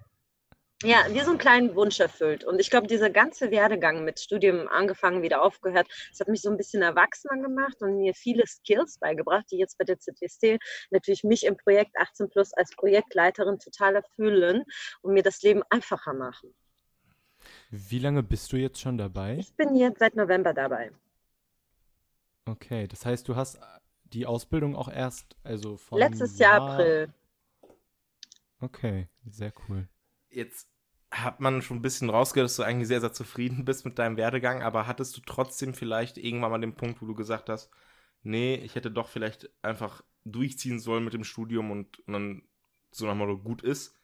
Ja, 0.82 1.06
wie 1.08 1.20
so 1.20 1.30
einen 1.30 1.38
kleinen 1.38 1.74
Wunsch 1.74 2.00
erfüllt. 2.00 2.44
Und 2.44 2.60
ich 2.60 2.68
glaube, 2.68 2.86
dieser 2.86 3.08
ganze 3.08 3.50
Werdegang 3.50 4.04
mit 4.04 4.20
Studium 4.20 4.68
angefangen, 4.68 5.22
wieder 5.22 5.40
aufgehört, 5.42 5.88
das 6.10 6.20
hat 6.20 6.28
mich 6.28 6.42
so 6.42 6.50
ein 6.50 6.58
bisschen 6.58 6.82
erwachsener 6.82 7.40
gemacht 7.40 7.80
und 7.80 7.96
mir 7.96 8.12
viele 8.14 8.46
Skills 8.46 8.98
beigebracht, 8.98 9.46
die 9.50 9.56
jetzt 9.56 9.78
bei 9.78 9.84
der 9.84 9.98
ZWST 9.98 10.58
natürlich 10.90 11.24
mich 11.24 11.44
im 11.44 11.56
Projekt 11.56 11.96
18 11.98 12.28
Plus 12.28 12.52
als 12.52 12.70
Projektleiterin 12.76 13.58
total 13.58 13.96
erfüllen 13.96 14.64
und 15.00 15.14
mir 15.14 15.22
das 15.22 15.40
Leben 15.42 15.62
einfacher 15.70 16.12
machen. 16.12 16.54
Wie 17.70 17.98
lange 17.98 18.22
bist 18.22 18.52
du 18.52 18.56
jetzt 18.56 18.80
schon 18.80 18.98
dabei? 18.98 19.36
Ich 19.38 19.54
bin 19.54 19.76
jetzt 19.76 20.00
seit 20.00 20.14
November 20.14 20.52
dabei. 20.52 20.90
Okay, 22.44 22.86
das 22.86 23.06
heißt, 23.06 23.26
du 23.28 23.34
hast 23.34 23.58
die 24.04 24.26
Ausbildung 24.26 24.76
auch 24.76 24.88
erst, 24.88 25.36
also 25.42 25.76
von 25.76 25.98
Letztes 25.98 26.38
Jahr 26.38 26.60
April. 26.60 27.08
Okay, 28.60 29.08
sehr 29.24 29.52
cool. 29.68 29.88
Jetzt 30.36 30.68
hat 31.10 31.40
man 31.40 31.62
schon 31.62 31.78
ein 31.78 31.82
bisschen 31.82 32.10
rausgehört, 32.10 32.50
dass 32.50 32.56
du 32.56 32.62
eigentlich 32.62 32.88
sehr, 32.88 33.00
sehr 33.00 33.14
zufrieden 33.14 33.64
bist 33.64 33.86
mit 33.86 33.98
deinem 33.98 34.18
Werdegang, 34.18 34.62
aber 34.62 34.86
hattest 34.86 35.16
du 35.16 35.22
trotzdem 35.22 35.72
vielleicht 35.72 36.18
irgendwann 36.18 36.50
mal 36.50 36.60
den 36.60 36.74
Punkt, 36.74 37.00
wo 37.00 37.06
du 37.06 37.14
gesagt 37.14 37.48
hast, 37.48 37.70
nee, 38.22 38.56
ich 38.56 38.74
hätte 38.74 38.90
doch 38.90 39.08
vielleicht 39.08 39.48
einfach 39.62 40.04
durchziehen 40.26 40.78
sollen 40.78 41.04
mit 41.04 41.14
dem 41.14 41.24
Studium 41.24 41.70
und, 41.70 42.00
und 42.00 42.12
dann 42.12 42.42
so 42.90 43.06
nochmal 43.06 43.34
gut 43.38 43.62
ist? 43.62 43.94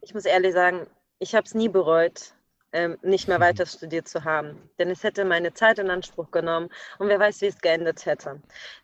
Ich 0.00 0.14
muss 0.14 0.24
ehrlich 0.24 0.54
sagen, 0.54 0.86
ich 1.18 1.34
habe 1.34 1.44
es 1.44 1.52
nie 1.52 1.68
bereut 1.68 2.34
ähm, 2.74 2.98
nicht 3.02 3.28
mehr 3.28 3.40
weiter 3.40 3.64
studiert 3.64 4.08
zu 4.08 4.24
haben. 4.24 4.68
Denn 4.78 4.90
es 4.90 5.04
hätte 5.04 5.24
meine 5.24 5.54
Zeit 5.54 5.78
in 5.78 5.90
Anspruch 5.90 6.30
genommen 6.32 6.68
und 6.98 7.08
wer 7.08 7.20
weiß, 7.20 7.40
wie 7.40 7.46
es 7.46 7.60
geendet 7.60 8.04
hätte. 8.04 8.42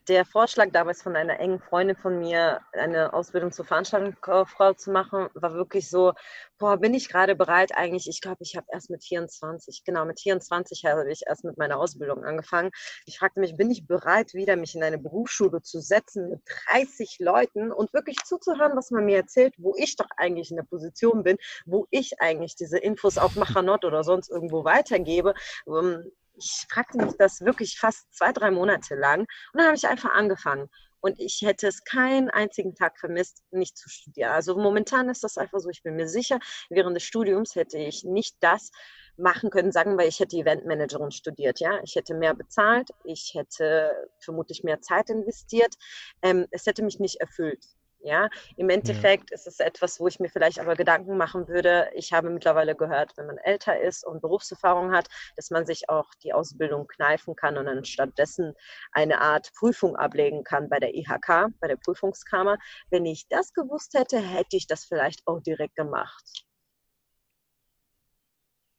Der 0.09 0.25
Vorschlag 0.25 0.69
damals 0.71 1.03
von 1.03 1.17
einer 1.17 1.41
engen 1.41 1.59
Freundin 1.59 1.97
von 1.97 2.21
mir, 2.21 2.61
eine 2.73 3.13
Ausbildung 3.13 3.51
zur 3.51 3.65
Veranstaltungskauffrau 3.65 4.75
zu 4.75 4.93
machen, 4.93 5.29
war 5.35 5.55
wirklich 5.55 5.91
so, 5.91 6.15
boah, 6.61 6.77
bin 6.77 6.95
ich 6.95 7.09
gerade 7.09 7.35
bereit 7.35 7.73
eigentlich? 7.75 8.07
Ich 8.07 8.21
glaube, 8.21 8.39
ich 8.41 8.55
habe 8.55 8.67
erst 8.71 8.91
mit 8.91 9.03
24, 9.03 9.83
genau, 9.85 10.05
mit 10.05 10.21
24 10.21 10.85
habe 10.85 11.11
ich 11.11 11.23
erst 11.27 11.43
mit 11.43 11.57
meiner 11.59 11.79
Ausbildung 11.79 12.23
angefangen. 12.23 12.71
Ich 13.07 13.19
fragte 13.19 13.41
mich, 13.41 13.57
bin 13.57 13.71
ich 13.71 13.87
bereit, 13.87 14.35
wieder 14.35 14.57
mich 14.57 14.75
in 14.75 14.83
eine 14.85 14.99
Berufsschule 14.99 15.63
zu 15.63 15.81
setzen 15.81 16.29
mit 16.29 16.43
30 16.71 17.17
Leuten 17.19 17.73
und 17.73 17.93
wirklich 17.95 18.19
zuzuhören, 18.25 18.77
was 18.77 18.91
man 18.91 19.07
mir 19.07 19.17
erzählt, 19.17 19.55
wo 19.57 19.75
ich 19.77 19.97
doch 19.97 20.09
eigentlich 20.19 20.51
in 20.51 20.59
der 20.59 20.65
Position 20.65 21.25
bin, 21.25 21.39
wo 21.65 21.87
ich 21.91 22.21
eigentlich 22.21 22.55
diese 22.57 22.79
Infos 22.79 23.17
auf 23.17 23.37
Machanot 23.37 23.85
oder 23.85 24.05
sonst 24.05 24.31
irgendwo 24.31 24.65
weitergebe. 24.65 25.35
Ähm, 25.67 26.13
ich 26.37 26.67
fragte 26.71 26.99
mich 26.99 27.15
das 27.19 27.41
wirklich 27.41 27.79
fast 27.79 28.15
zwei, 28.15 28.33
drei 28.33 28.51
Monate 28.51 28.95
lang 28.95 29.21
und 29.21 29.29
dann 29.55 29.67
habe 29.67 29.77
ich 29.77 29.87
einfach 29.89 30.11
angefangen. 30.13 30.69
Und 31.01 31.21
ich 31.21 31.43
hätte 31.43 31.69
es 31.69 31.85
keinen 31.85 32.31
einzigen 32.31 32.75
Tag 32.75 32.99
vermisst, 32.99 33.43
nicht 33.51 33.77
zu 33.77 33.89
studieren. 33.89 34.33
Also 34.33 34.57
momentan 34.57 35.09
ist 35.09 35.25
das 35.25 35.39
einfach 35.39 35.61
so, 35.61 35.71
ich 35.71 35.83
bin 35.83 35.97
mir 35.97 36.09
sicher, 36.09 36.39
während 36.69 36.97
des 36.97 37.05
Studiums 37.05 37.55
hätte 37.55 37.79
ich 37.79 38.05
nicht 38.05 38.37
das 38.41 38.71
machen 39.17 39.51
können, 39.51 39.73
sagen 39.73 39.99
wir, 39.99 40.07
ich 40.07 40.21
hätte 40.21 40.37
Eventmanagerin 40.37 41.11
studiert, 41.11 41.61
ja. 41.61 41.81
Ich 41.85 41.95
hätte 41.97 42.15
mehr 42.15 42.35
bezahlt, 42.35 42.91
ich 43.05 43.33
hätte 43.35 43.91
vermutlich 44.19 44.65
mehr 44.65 44.81
Zeit 44.81 45.11
investiert. 45.11 45.75
Ähm, 46.23 46.47
es 46.51 46.67
hätte 46.67 46.83
mich 46.83 46.99
nicht 46.99 47.21
erfüllt. 47.21 47.65
Ja, 48.03 48.29
im 48.57 48.71
Endeffekt 48.71 49.31
ja. 49.31 49.35
ist 49.35 49.47
es 49.47 49.61
etwas, 49.61 50.01
wo 50.01 50.09
ich 50.09 50.19
mir 50.21 50.31
vielleicht 50.31 50.59
aber 50.59 50.75
Gedanken 50.75 51.19
machen 51.19 51.49
würde. 51.49 51.91
Ich 51.95 52.13
habe 52.13 52.31
mittlerweile 52.31 52.75
gehört, 52.75 53.13
wenn 53.17 53.27
man 53.27 53.37
älter 53.39 53.79
ist 53.79 54.07
und 54.07 54.23
Berufserfahrung 54.23 54.93
hat, 54.93 55.09
dass 55.37 55.51
man 55.51 55.67
sich 55.67 55.91
auch 55.91 56.07
die 56.23 56.33
Ausbildung 56.33 56.87
kneifen 56.87 57.37
kann 57.37 57.59
und 57.59 57.67
dann 57.67 57.85
stattdessen 57.85 58.55
eine 58.93 59.21
Art 59.21 59.51
Prüfung 59.55 59.97
ablegen 59.97 60.45
kann 60.45 60.71
bei 60.71 60.79
der 60.79 60.95
IHK, 60.95 61.49
bei 61.61 61.69
der 61.69 61.77
Prüfungskammer. 61.77 62.57
Wenn 62.91 63.05
ich 63.05 63.29
das 63.29 63.53
gewusst 63.53 63.93
hätte, 63.95 64.19
hätte 64.19 64.57
ich 64.57 64.67
das 64.67 64.85
vielleicht 64.87 65.27
auch 65.27 65.41
direkt 65.41 65.77
gemacht. 65.77 66.47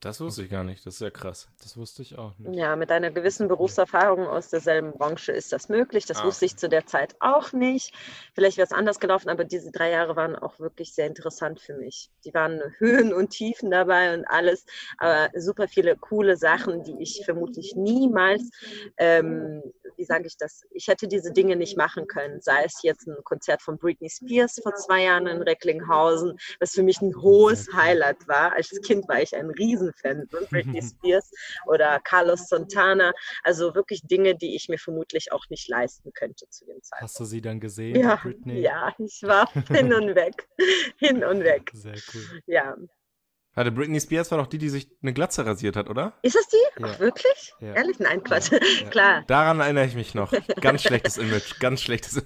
Das 0.01 0.19
wusste 0.19 0.41
ich 0.41 0.49
gar 0.49 0.63
nicht. 0.63 0.83
Das 0.83 0.95
ist 0.95 1.01
ja 1.01 1.11
krass. 1.11 1.47
Das 1.61 1.77
wusste 1.77 2.01
ich 2.01 2.17
auch 2.17 2.35
nicht. 2.39 2.57
Ja, 2.57 2.75
mit 2.75 2.91
einer 2.91 3.11
gewissen 3.11 3.47
Berufserfahrung 3.47 4.25
aus 4.25 4.49
derselben 4.49 4.93
Branche 4.93 5.31
ist 5.31 5.53
das 5.53 5.69
möglich. 5.69 6.07
Das 6.07 6.21
ah. 6.21 6.25
wusste 6.25 6.45
ich 6.45 6.57
zu 6.57 6.67
der 6.69 6.87
Zeit 6.87 7.15
auch 7.19 7.53
nicht. 7.53 7.93
Vielleicht 8.33 8.57
wäre 8.57 8.65
es 8.65 8.71
anders 8.71 8.99
gelaufen, 8.99 9.29
aber 9.29 9.43
diese 9.43 9.71
drei 9.71 9.91
Jahre 9.91 10.15
waren 10.15 10.35
auch 10.35 10.59
wirklich 10.59 10.95
sehr 10.95 11.05
interessant 11.05 11.61
für 11.61 11.75
mich. 11.75 12.09
Die 12.25 12.33
waren 12.33 12.61
Höhen 12.79 13.13
und 13.13 13.29
Tiefen 13.29 13.69
dabei 13.69 14.15
und 14.15 14.25
alles, 14.25 14.65
aber 14.97 15.29
super 15.39 15.67
viele 15.67 15.95
coole 15.95 16.35
Sachen, 16.35 16.83
die 16.83 16.95
ich 16.99 17.21
vermutlich 17.23 17.75
niemals, 17.75 18.49
ähm, 18.97 19.61
wie 19.97 20.05
sage 20.05 20.25
ich 20.25 20.35
das, 20.35 20.63
ich 20.71 20.87
hätte 20.87 21.07
diese 21.07 21.31
Dinge 21.31 21.55
nicht 21.55 21.77
machen 21.77 22.07
können. 22.07 22.41
Sei 22.41 22.63
es 22.65 22.81
jetzt 22.81 23.07
ein 23.07 23.17
Konzert 23.23 23.61
von 23.61 23.77
Britney 23.77 24.09
Spears 24.09 24.59
vor 24.63 24.73
zwei 24.73 25.03
Jahren 25.03 25.27
in 25.27 25.43
Recklinghausen, 25.43 26.39
was 26.59 26.71
für 26.71 26.81
mich 26.81 27.01
ein 27.01 27.15
hohes 27.21 27.71
Highlight 27.71 28.27
war. 28.27 28.53
Als 28.53 28.71
Kind 28.81 29.07
war 29.07 29.21
ich 29.21 29.35
ein 29.35 29.51
riesen 29.51 29.90
Fan 29.93 30.27
von 30.29 30.45
Britney 30.49 30.81
Spears 30.81 31.31
oder 31.65 31.99
Carlos 31.99 32.47
Santana. 32.47 33.11
Also 33.43 33.75
wirklich 33.75 34.01
Dinge, 34.03 34.35
die 34.35 34.55
ich 34.55 34.69
mir 34.69 34.77
vermutlich 34.77 35.31
auch 35.31 35.45
nicht 35.49 35.67
leisten 35.67 36.11
könnte 36.13 36.47
zu 36.49 36.65
dem 36.65 36.81
Zeitpunkt. 36.81 37.03
Hast 37.03 37.19
du 37.19 37.25
sie 37.25 37.41
dann 37.41 37.59
gesehen, 37.59 37.95
ja, 37.99 38.15
Britney? 38.15 38.59
Ja, 38.59 38.93
ich 38.97 39.21
war 39.23 39.51
hin 39.69 39.93
und 39.93 40.15
weg. 40.15 40.47
hin 40.97 41.23
und 41.23 41.43
weg. 41.43 41.71
Sehr 41.73 41.97
cool. 42.13 42.41
Ja. 42.47 42.75
Hatte 43.53 43.71
Britney 43.71 43.99
Spears 43.99 44.31
war 44.31 44.37
doch 44.37 44.47
die, 44.47 44.57
die 44.57 44.69
sich 44.69 44.89
eine 45.01 45.11
Glatze 45.11 45.45
rasiert 45.45 45.75
hat, 45.75 45.89
oder? 45.89 46.13
Ist 46.21 46.35
das 46.35 46.47
die? 46.47 46.81
Ja. 46.81 46.87
Ach, 46.89 46.99
wirklich? 46.99 47.53
Ja. 47.59 47.73
Ehrlich? 47.73 47.99
Nein, 47.99 48.23
Quatsch. 48.23 48.51
Ja. 48.51 48.59
Klar. 48.89 49.23
Daran 49.27 49.59
erinnere 49.59 49.85
ich 49.85 49.95
mich 49.95 50.15
noch. 50.15 50.31
Ganz 50.61 50.83
schlechtes 50.83 51.17
Image. 51.17 51.59
Ganz 51.59 51.81
schlechtes. 51.81 52.23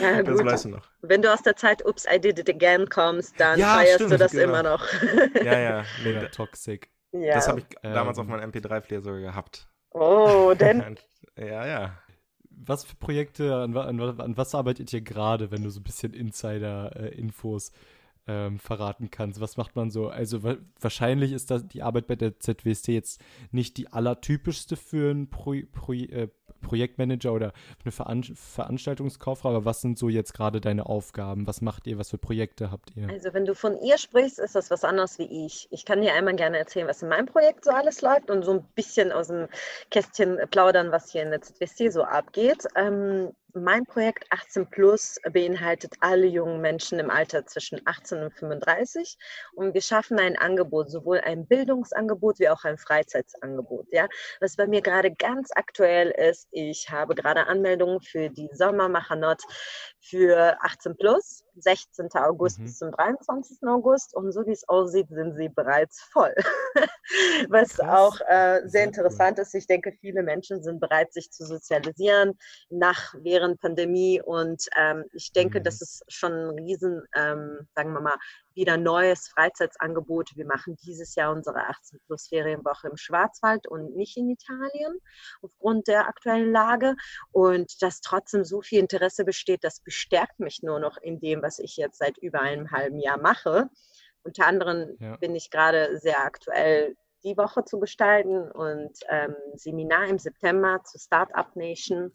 ja, 0.00 0.22
das 0.22 0.38
gut. 0.38 0.46
weißt 0.46 0.64
du 0.64 0.68
noch. 0.70 0.88
Wenn 1.02 1.20
du 1.20 1.30
aus 1.30 1.42
der 1.42 1.56
Zeit 1.56 1.84
Ups, 1.84 2.06
I 2.10 2.18
Did 2.18 2.38
It 2.38 2.48
Again 2.48 2.88
kommst, 2.88 3.38
dann 3.38 3.60
feierst 3.60 3.96
stimmt, 3.96 4.12
du 4.12 4.18
das 4.18 4.32
genau. 4.32 4.44
immer 4.44 4.62
noch. 4.62 4.86
ja, 5.44 5.58
ja. 5.58 5.84
Mega 6.02 6.28
toxic. 6.28 6.88
Das 7.12 7.46
habe 7.46 7.60
ich 7.60 7.66
ähm, 7.82 7.92
damals 7.92 8.18
auf 8.18 8.26
meinem 8.26 8.50
MP3-Player 8.50 9.02
sogar 9.02 9.20
gehabt. 9.20 9.68
Oh, 9.90 10.54
denn? 10.58 10.98
ja, 11.36 11.66
ja. 11.66 11.98
Was 12.50 12.84
für 12.84 12.96
Projekte, 12.96 13.54
an, 13.54 13.76
an, 13.76 14.00
an 14.00 14.36
was 14.36 14.54
arbeitet 14.54 14.92
ihr 14.92 15.02
gerade, 15.02 15.50
wenn 15.50 15.62
du 15.62 15.70
so 15.70 15.80
ein 15.80 15.84
bisschen 15.84 16.14
Insider-Infos 16.14 17.70
äh, 17.70 17.72
ähm, 18.28 18.58
verraten 18.58 19.10
kannst. 19.10 19.40
Was 19.40 19.56
macht 19.56 19.74
man 19.74 19.90
so? 19.90 20.08
Also 20.08 20.42
wa 20.42 20.56
wahrscheinlich 20.80 21.32
ist 21.32 21.50
das 21.50 21.66
die 21.66 21.82
Arbeit 21.82 22.06
bei 22.06 22.14
der 22.14 22.38
ZWST 22.38 22.88
jetzt 22.88 23.20
nicht 23.50 23.76
die 23.76 23.92
allertypischste 23.92 24.76
für 24.76 25.10
einen 25.10 25.30
Pro 25.30 25.54
Pro 25.72 25.92
äh, 25.94 26.28
Projektmanager 26.60 27.32
oder 27.32 27.52
eine 27.84 27.92
Veran 27.92 28.22
Veranstaltungskauffrau, 28.22 29.50
aber 29.50 29.64
was 29.64 29.80
sind 29.80 29.98
so 29.98 30.08
jetzt 30.08 30.34
gerade 30.34 30.60
deine 30.60 30.86
Aufgaben? 30.86 31.46
Was 31.46 31.60
macht 31.60 31.86
ihr? 31.86 31.98
Was 31.98 32.10
für 32.10 32.18
Projekte 32.18 32.70
habt 32.70 32.96
ihr? 32.96 33.08
Also 33.08 33.32
wenn 33.32 33.44
du 33.44 33.54
von 33.54 33.80
ihr 33.80 33.98
sprichst, 33.98 34.38
ist 34.38 34.54
das 34.54 34.70
was 34.70 34.84
anderes 34.84 35.18
wie 35.18 35.46
ich. 35.46 35.68
Ich 35.70 35.84
kann 35.84 36.00
dir 36.00 36.14
einmal 36.14 36.36
gerne 36.36 36.58
erzählen, 36.58 36.88
was 36.88 37.02
in 37.02 37.08
meinem 37.08 37.26
Projekt 37.26 37.64
so 37.64 37.70
alles 37.70 38.02
läuft 38.02 38.30
und 38.30 38.44
so 38.44 38.52
ein 38.52 38.64
bisschen 38.74 39.12
aus 39.12 39.28
dem 39.28 39.48
Kästchen 39.90 40.38
plaudern, 40.50 40.90
was 40.90 41.10
hier 41.10 41.22
in 41.22 41.30
der 41.30 41.42
ZWST 41.42 41.92
so 41.92 42.02
abgeht. 42.02 42.66
Ähm, 42.74 43.30
mein 43.54 43.84
Projekt 43.84 44.26
18 44.30 44.68
Plus 44.70 45.18
beinhaltet 45.32 45.94
alle 46.00 46.26
jungen 46.26 46.60
Menschen 46.60 46.98
im 46.98 47.10
Alter 47.10 47.46
zwischen 47.46 47.80
18 47.84 48.22
und 48.24 48.34
35 48.34 49.16
und 49.54 49.74
wir 49.74 49.80
schaffen 49.80 50.18
ein 50.18 50.36
Angebot, 50.36 50.90
sowohl 50.90 51.20
ein 51.20 51.46
Bildungsangebot 51.46 52.38
wie 52.38 52.48
auch 52.48 52.64
ein 52.64 52.78
Freizeitangebot. 52.78 53.86
Ja? 53.90 54.06
Was 54.40 54.56
bei 54.56 54.66
mir 54.66 54.82
gerade 54.82 55.12
ganz 55.12 55.50
aktuell 55.54 56.10
ist, 56.10 56.48
ich 56.50 56.90
habe 56.90 57.14
gerade 57.14 57.46
Anmeldungen 57.46 58.00
für 58.00 58.28
die 58.28 58.48
Sommermachanot 58.52 59.42
für 60.00 60.56
18 60.60 60.96
Plus, 60.96 61.44
16. 61.60 62.08
August 62.14 62.58
mhm. 62.58 62.64
bis 62.64 62.78
zum 62.78 62.90
23. 62.92 63.58
August 63.66 64.14
und 64.14 64.32
so 64.32 64.46
wie 64.46 64.52
es 64.52 64.68
aussieht, 64.68 65.08
sind 65.10 65.36
sie 65.36 65.48
bereits 65.48 66.00
voll. 66.12 66.34
Was 67.48 67.76
Krass. 67.76 67.88
auch 67.88 68.20
äh, 68.28 68.60
sehr 68.66 68.84
interessant 68.84 69.38
ist. 69.38 69.54
Ich 69.54 69.66
denke, 69.66 69.92
viele 70.00 70.22
Menschen 70.22 70.62
sind 70.62 70.80
bereit, 70.80 71.12
sich 71.12 71.30
zu 71.30 71.46
sozialisieren 71.46 72.38
nach, 72.68 73.14
während 73.22 73.60
Pandemie 73.60 74.20
und 74.20 74.64
ähm, 74.76 75.04
ich 75.12 75.32
denke, 75.32 75.60
mhm. 75.60 75.64
das 75.64 75.80
ist 75.80 76.04
schon 76.08 76.32
ein 76.32 76.58
riesen, 76.58 77.02
ähm, 77.14 77.66
sagen 77.74 77.92
wir 77.92 78.00
mal, 78.00 78.16
wieder 78.58 78.76
neues 78.76 79.28
Freizeitangebot. 79.28 80.32
Wir 80.34 80.44
machen 80.44 80.76
dieses 80.82 81.14
Jahr 81.14 81.32
unsere 81.32 81.68
18 81.68 82.00
Plus 82.06 82.26
Ferienwoche 82.26 82.88
im 82.88 82.96
Schwarzwald 82.96 83.68
und 83.68 83.94
nicht 83.94 84.16
in 84.16 84.28
Italien 84.28 84.98
aufgrund 85.40 85.86
der 85.86 86.08
aktuellen 86.08 86.50
Lage. 86.50 86.96
Und 87.30 87.80
dass 87.82 88.00
trotzdem 88.00 88.44
so 88.44 88.60
viel 88.60 88.80
Interesse 88.80 89.24
besteht, 89.24 89.62
das 89.62 89.80
bestärkt 89.80 90.40
mich 90.40 90.60
nur 90.62 90.80
noch 90.80 90.96
in 90.98 91.20
dem, 91.20 91.40
was 91.40 91.60
ich 91.60 91.76
jetzt 91.76 91.98
seit 91.98 92.18
über 92.18 92.40
einem 92.40 92.72
halben 92.72 92.98
Jahr 92.98 93.18
mache. 93.18 93.70
Unter 94.24 94.46
anderem 94.46 94.96
ja. 94.98 95.16
bin 95.18 95.36
ich 95.36 95.50
gerade 95.50 95.96
sehr 95.98 96.24
aktuell 96.24 96.96
die 97.22 97.36
Woche 97.36 97.64
zu 97.64 97.78
gestalten 97.78 98.50
und 98.50 98.98
ähm, 99.08 99.36
Seminar 99.54 100.08
im 100.08 100.18
September 100.18 100.82
zu 100.84 100.98
Startup 100.98 101.54
Nation 101.54 102.12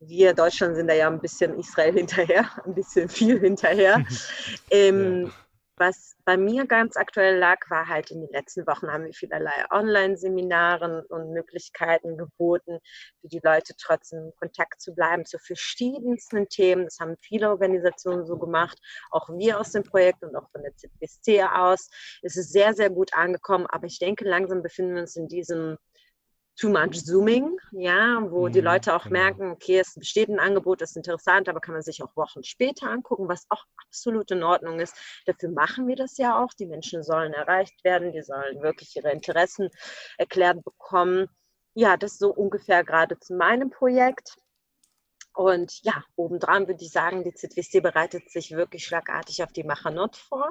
wir 0.00 0.34
Deutschland 0.34 0.76
sind 0.76 0.88
da 0.88 0.94
ja 0.94 1.08
ein 1.08 1.20
bisschen 1.20 1.58
Israel 1.58 1.94
hinterher, 1.94 2.50
ein 2.66 2.74
bisschen 2.74 3.08
viel 3.08 3.40
hinterher. 3.40 4.04
ähm, 4.70 5.32
was 5.78 6.16
bei 6.24 6.36
mir 6.36 6.66
ganz 6.66 6.96
aktuell 6.96 7.38
lag, 7.38 7.58
war 7.70 7.88
halt 7.88 8.10
in 8.10 8.20
den 8.20 8.30
letzten 8.30 8.66
Wochen 8.66 8.88
haben 8.88 9.04
wir 9.04 9.12
vielerlei 9.12 9.52
Online-Seminaren 9.70 11.04
und 11.06 11.32
Möglichkeiten 11.32 12.16
geboten, 12.16 12.78
für 13.20 13.28
die 13.28 13.40
Leute 13.42 13.74
trotzdem 13.78 14.26
in 14.26 14.32
Kontakt 14.36 14.80
zu 14.80 14.94
bleiben 14.94 15.24
zu 15.24 15.38
verschiedensten 15.38 16.48
Themen. 16.48 16.84
Das 16.84 16.98
haben 16.98 17.16
viele 17.20 17.50
Organisationen 17.50 18.26
so 18.26 18.38
gemacht, 18.38 18.78
auch 19.10 19.28
wir 19.36 19.60
aus 19.60 19.72
dem 19.72 19.82
Projekt 19.82 20.22
und 20.22 20.34
auch 20.36 20.50
von 20.50 20.62
der 20.62 20.74
ZBSC 20.76 21.44
aus. 21.44 21.88
Es 22.22 22.36
ist 22.36 22.52
sehr, 22.52 22.74
sehr 22.74 22.90
gut 22.90 23.14
angekommen, 23.14 23.66
aber 23.68 23.86
ich 23.86 23.98
denke, 23.98 24.24
langsam 24.24 24.62
befinden 24.62 24.94
wir 24.94 25.02
uns 25.02 25.16
in 25.16 25.28
diesem 25.28 25.76
too 26.56 26.70
much 26.70 26.94
Zooming, 26.94 27.58
ja, 27.72 28.18
wo 28.30 28.48
mhm, 28.48 28.52
die 28.52 28.60
Leute 28.60 28.94
auch 28.94 29.04
genau. 29.04 29.18
merken, 29.20 29.50
okay, 29.50 29.78
es 29.78 29.94
besteht 29.94 30.28
ein 30.28 30.40
Angebot, 30.40 30.80
das 30.80 30.90
ist 30.90 30.96
interessant, 30.96 31.48
aber 31.48 31.60
kann 31.60 31.74
man 31.74 31.82
sich 31.82 32.02
auch 32.02 32.16
Wochen 32.16 32.42
später 32.42 32.90
angucken, 32.90 33.28
was 33.28 33.44
auch 33.50 33.64
absolut 33.86 34.30
in 34.30 34.42
Ordnung 34.42 34.80
ist. 34.80 34.96
Dafür 35.26 35.50
machen 35.50 35.86
wir 35.86 35.96
das 35.96 36.16
ja 36.16 36.42
auch. 36.42 36.52
Die 36.58 36.66
Menschen 36.66 37.02
sollen 37.02 37.34
erreicht 37.34 37.84
werden, 37.84 38.12
die 38.12 38.22
sollen 38.22 38.62
wirklich 38.62 38.96
ihre 38.96 39.12
Interessen 39.12 39.68
erklärt 40.18 40.64
bekommen. 40.64 41.28
Ja, 41.74 41.96
das 41.96 42.12
ist 42.12 42.20
so 42.20 42.32
ungefähr 42.32 42.84
gerade 42.84 43.18
zu 43.18 43.34
meinem 43.34 43.70
Projekt. 43.70 44.36
Und 45.36 45.82
ja, 45.82 46.02
obendran 46.16 46.66
würde 46.66 46.82
ich 46.82 46.90
sagen, 46.90 47.22
die 47.22 47.34
ZWC 47.34 47.80
bereitet 47.82 48.30
sich 48.30 48.52
wirklich 48.52 48.86
schlagartig 48.86 49.42
auf 49.42 49.52
die 49.52 49.64
Machanot 49.64 50.16
vor. 50.16 50.48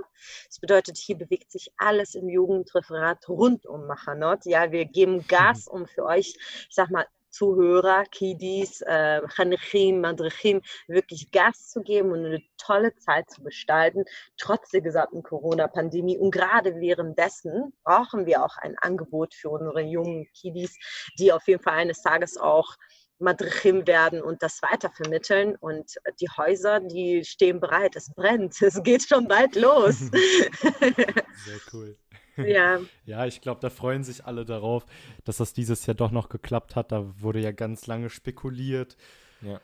Das 0.47 0.59
bedeutet, 0.59 0.97
hier 0.97 1.17
bewegt 1.17 1.51
sich 1.51 1.71
alles 1.77 2.13
im 2.13 2.29
Jugendreferat 2.29 3.27
rund 3.27 3.65
um 3.65 3.87
Machanot. 3.87 4.45
Ja, 4.45 4.71
wir 4.71 4.85
geben 4.85 5.25
Gas, 5.27 5.67
um 5.67 5.87
für 5.87 6.05
euch, 6.05 6.35
ich 6.69 6.75
sag 6.75 6.91
mal, 6.91 7.07
Zuhörer, 7.31 8.03
Kidis, 8.11 8.81
äh, 8.81 9.21
Chanechim, 9.27 10.01
Madrechim, 10.01 10.61
wirklich 10.87 11.31
Gas 11.31 11.69
zu 11.69 11.81
geben 11.81 12.11
und 12.11 12.23
eine 12.23 12.43
tolle 12.57 12.95
Zeit 12.95 13.29
zu 13.31 13.41
gestalten, 13.43 14.05
trotz 14.37 14.69
der 14.69 14.81
gesamten 14.81 15.23
Corona-Pandemie. 15.23 16.19
Und 16.19 16.29
gerade 16.29 16.75
währenddessen 16.75 17.73
brauchen 17.83 18.27
wir 18.27 18.45
auch 18.45 18.55
ein 18.57 18.77
Angebot 18.77 19.33
für 19.33 19.49
unsere 19.49 19.81
jungen 19.81 20.27
Kidis, 20.33 20.77
die 21.17 21.33
auf 21.33 21.47
jeden 21.47 21.63
Fall 21.63 21.73
eines 21.73 22.03
Tages 22.03 22.37
auch 22.37 22.75
Madrichim 23.19 23.87
werden 23.87 24.21
und 24.21 24.43
das 24.43 24.61
weitervermitteln. 24.61 25.55
Und 25.55 25.95
die 26.19 26.27
Häuser, 26.29 26.79
die 26.79 27.23
stehen 27.23 27.59
bereit. 27.59 27.95
Es 27.95 28.13
brennt. 28.13 28.55
Es 28.61 28.81
geht 28.83 29.07
schon 29.07 29.27
bald 29.27 29.55
los. 29.55 29.99
Sehr 30.09 31.59
cool. 31.73 31.97
Ja. 32.37 32.79
Ja, 33.05 33.25
ich 33.25 33.41
glaube, 33.41 33.61
da 33.61 33.69
freuen 33.69 34.03
sich 34.03 34.25
alle 34.25 34.43
darauf, 34.43 34.85
dass 35.23 35.37
das 35.37 35.53
dieses 35.53 35.85
Jahr 35.85 35.95
doch 35.95 36.11
noch 36.11 36.29
geklappt 36.29 36.75
hat. 36.75 36.91
Da 36.91 37.21
wurde 37.21 37.39
ja 37.39 37.51
ganz 37.51 37.87
lange 37.87 38.09
spekuliert. 38.09 38.97
Ja. 39.41 39.61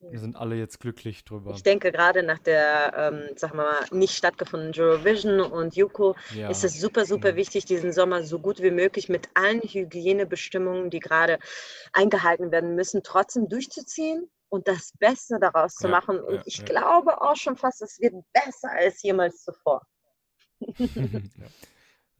Wir 0.00 0.18
sind 0.18 0.36
alle 0.36 0.56
jetzt 0.56 0.78
glücklich 0.80 1.24
drüber. 1.24 1.52
Ich 1.52 1.62
denke, 1.62 1.90
gerade 1.90 2.22
nach 2.22 2.38
der, 2.38 2.92
ähm, 2.96 3.30
sag 3.36 3.54
mal, 3.54 3.72
nicht 3.90 4.14
stattgefundenen 4.14 4.74
Eurovision 4.78 5.40
und 5.40 5.74
Yuko 5.74 6.14
ja. 6.34 6.50
ist 6.50 6.64
es 6.64 6.78
super, 6.78 7.06
super 7.06 7.32
mhm. 7.32 7.36
wichtig, 7.36 7.64
diesen 7.64 7.92
Sommer 7.92 8.22
so 8.22 8.38
gut 8.38 8.60
wie 8.60 8.70
möglich 8.70 9.08
mit 9.08 9.28
allen 9.34 9.62
Hygienebestimmungen, 9.62 10.90
die 10.90 11.00
gerade 11.00 11.38
eingehalten 11.92 12.50
werden 12.52 12.74
müssen, 12.74 13.02
trotzdem 13.02 13.48
durchzuziehen 13.48 14.30
und 14.48 14.68
das 14.68 14.92
Beste 14.98 15.38
daraus 15.40 15.74
zu 15.74 15.86
ja, 15.86 15.92
machen. 15.92 16.20
Und 16.20 16.36
ja, 16.36 16.42
ich 16.44 16.64
glaube 16.64 17.20
auch 17.22 17.36
schon 17.36 17.56
fast, 17.56 17.82
es 17.82 17.98
wird 18.00 18.14
besser 18.32 18.70
als 18.70 19.02
jemals 19.02 19.42
zuvor. 19.44 19.82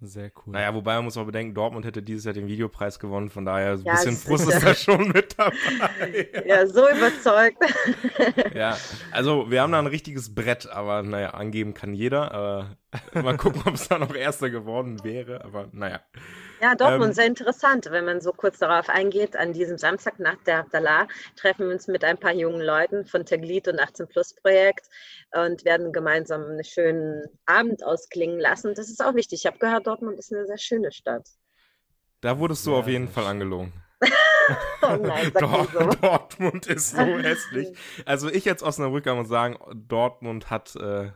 Sehr 0.03 0.31
cool. 0.37 0.53
Naja, 0.53 0.75
wobei 0.75 0.95
man 0.97 1.05
muss 1.05 1.17
auch 1.17 1.25
bedenken, 1.25 1.55
Dortmund 1.55 1.87
hätte 1.87 2.03
dieses 2.03 2.27
Jahr 2.27 2.35
den 2.35 2.49
Videopreis 2.49 2.99
gewonnen, 2.99 3.31
von 3.31 3.47
daher 3.47 3.79
so 3.79 3.85
ein 3.85 3.87
ja, 3.87 3.93
bisschen 3.95 4.17
Frust 4.17 4.47
ist 4.47 4.63
da 4.63 4.75
schon 4.75 5.09
mit 5.09 5.39
dabei. 5.39 6.29
ja, 6.47 6.67
so 6.67 6.87
überzeugt. 6.87 7.57
ja, 8.55 8.77
also 9.11 9.51
wir 9.51 9.63
haben 9.63 9.73
da 9.73 9.79
ein 9.79 9.87
richtiges 9.87 10.35
Brett, 10.35 10.69
aber 10.69 11.03
naja, 11.03 11.31
angeben 11.31 11.73
kann 11.73 11.95
jeder. 11.95 12.77
Mal 13.15 13.39
gucken, 13.39 13.63
ob 13.65 13.75
es 13.75 13.89
da 13.89 13.99
noch 13.99 14.15
Erster 14.15 14.51
geworden 14.51 15.03
wäre, 15.03 15.43
aber 15.45 15.69
naja. 15.73 16.01
Ja, 16.61 16.75
Dortmund, 16.75 17.11
ähm, 17.11 17.13
sehr 17.13 17.27
interessant, 17.27 17.87
wenn 17.91 18.05
man 18.05 18.21
so 18.21 18.33
kurz 18.33 18.59
darauf 18.59 18.89
eingeht. 18.89 19.37
An 19.37 19.53
diesem 19.53 19.77
Samstag 19.77 20.19
nach 20.19 20.43
der 20.45 20.61
Abdallah 20.61 21.07
treffen 21.37 21.67
wir 21.67 21.73
uns 21.73 21.87
mit 21.87 22.03
ein 22.03 22.19
paar 22.19 22.33
jungen 22.33 22.61
Leuten 22.61 23.05
von 23.05 23.27
Teglit 23.27 23.69
und 23.69 23.79
18 23.79 24.09
Plus 24.09 24.35
Projekt 24.35 24.89
und 25.33 25.65
werden 25.65 25.93
gemeinsam 25.93 26.45
einen 26.45 26.65
schönen 26.65 27.25
Abend 27.45 27.85
ausklingen 27.85 28.41
lassen. 28.41 28.75
Das 28.75 28.89
ist 28.89 29.05
auch 29.05 29.15
wichtig. 29.15 29.41
Ich 29.41 29.47
habe 29.47 29.59
gehört, 29.59 29.87
Dortmund 29.87 30.19
ist 30.19 30.33
eine 30.33 30.47
sehr 30.47 30.59
schöne 30.59 30.93
Stadt. 30.93 31.29
Da 32.23 32.39
wurdest 32.39 32.67
du 32.67 32.73
ja, 32.73 32.79
auf 32.79 32.89
jeden 32.89 33.09
Fall 33.09 33.27
angelogen. 33.27 33.73
oh 34.83 34.97
nein, 34.97 35.31
Dort, 35.39 35.71
so. 35.73 35.79
Dortmund 36.01 36.67
ist 36.67 36.91
so 36.93 37.03
hässlich. 37.19 37.77
Also 38.07 38.29
ich 38.29 38.45
jetzt 38.45 38.63
Osnabrücker 38.63 39.15
muss 39.15 39.29
sagen, 39.29 39.59
Dortmund 39.75 40.51
hat 40.51 40.75
äh, 40.77 41.11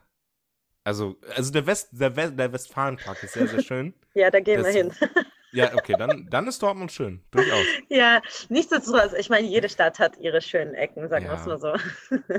also, 0.90 1.16
also 1.36 1.52
der, 1.52 1.66
West, 1.66 1.90
der, 1.92 2.16
West, 2.16 2.36
der 2.36 2.52
Westfalenpark 2.52 3.22
ist 3.22 3.34
sehr, 3.34 3.46
sehr 3.46 3.62
schön. 3.62 3.94
ja, 4.14 4.28
da 4.28 4.40
gehen 4.40 4.60
das, 4.60 4.74
wir 4.74 4.82
hin. 4.82 4.92
ja, 5.52 5.72
okay, 5.74 5.94
dann, 5.96 6.26
dann 6.28 6.48
ist 6.48 6.60
Dortmund 6.60 6.90
schön, 6.90 7.22
durchaus. 7.30 7.64
Ja, 7.88 8.20
nichtsdestotrotz, 8.48 9.12
ich 9.12 9.30
meine, 9.30 9.46
jede 9.46 9.68
Stadt 9.68 10.00
hat 10.00 10.18
ihre 10.18 10.40
schönen 10.40 10.74
Ecken, 10.74 11.08
sagen 11.08 11.26
wir 11.26 11.34
es 11.34 11.46
mal 11.46 11.58
so. 11.60 11.74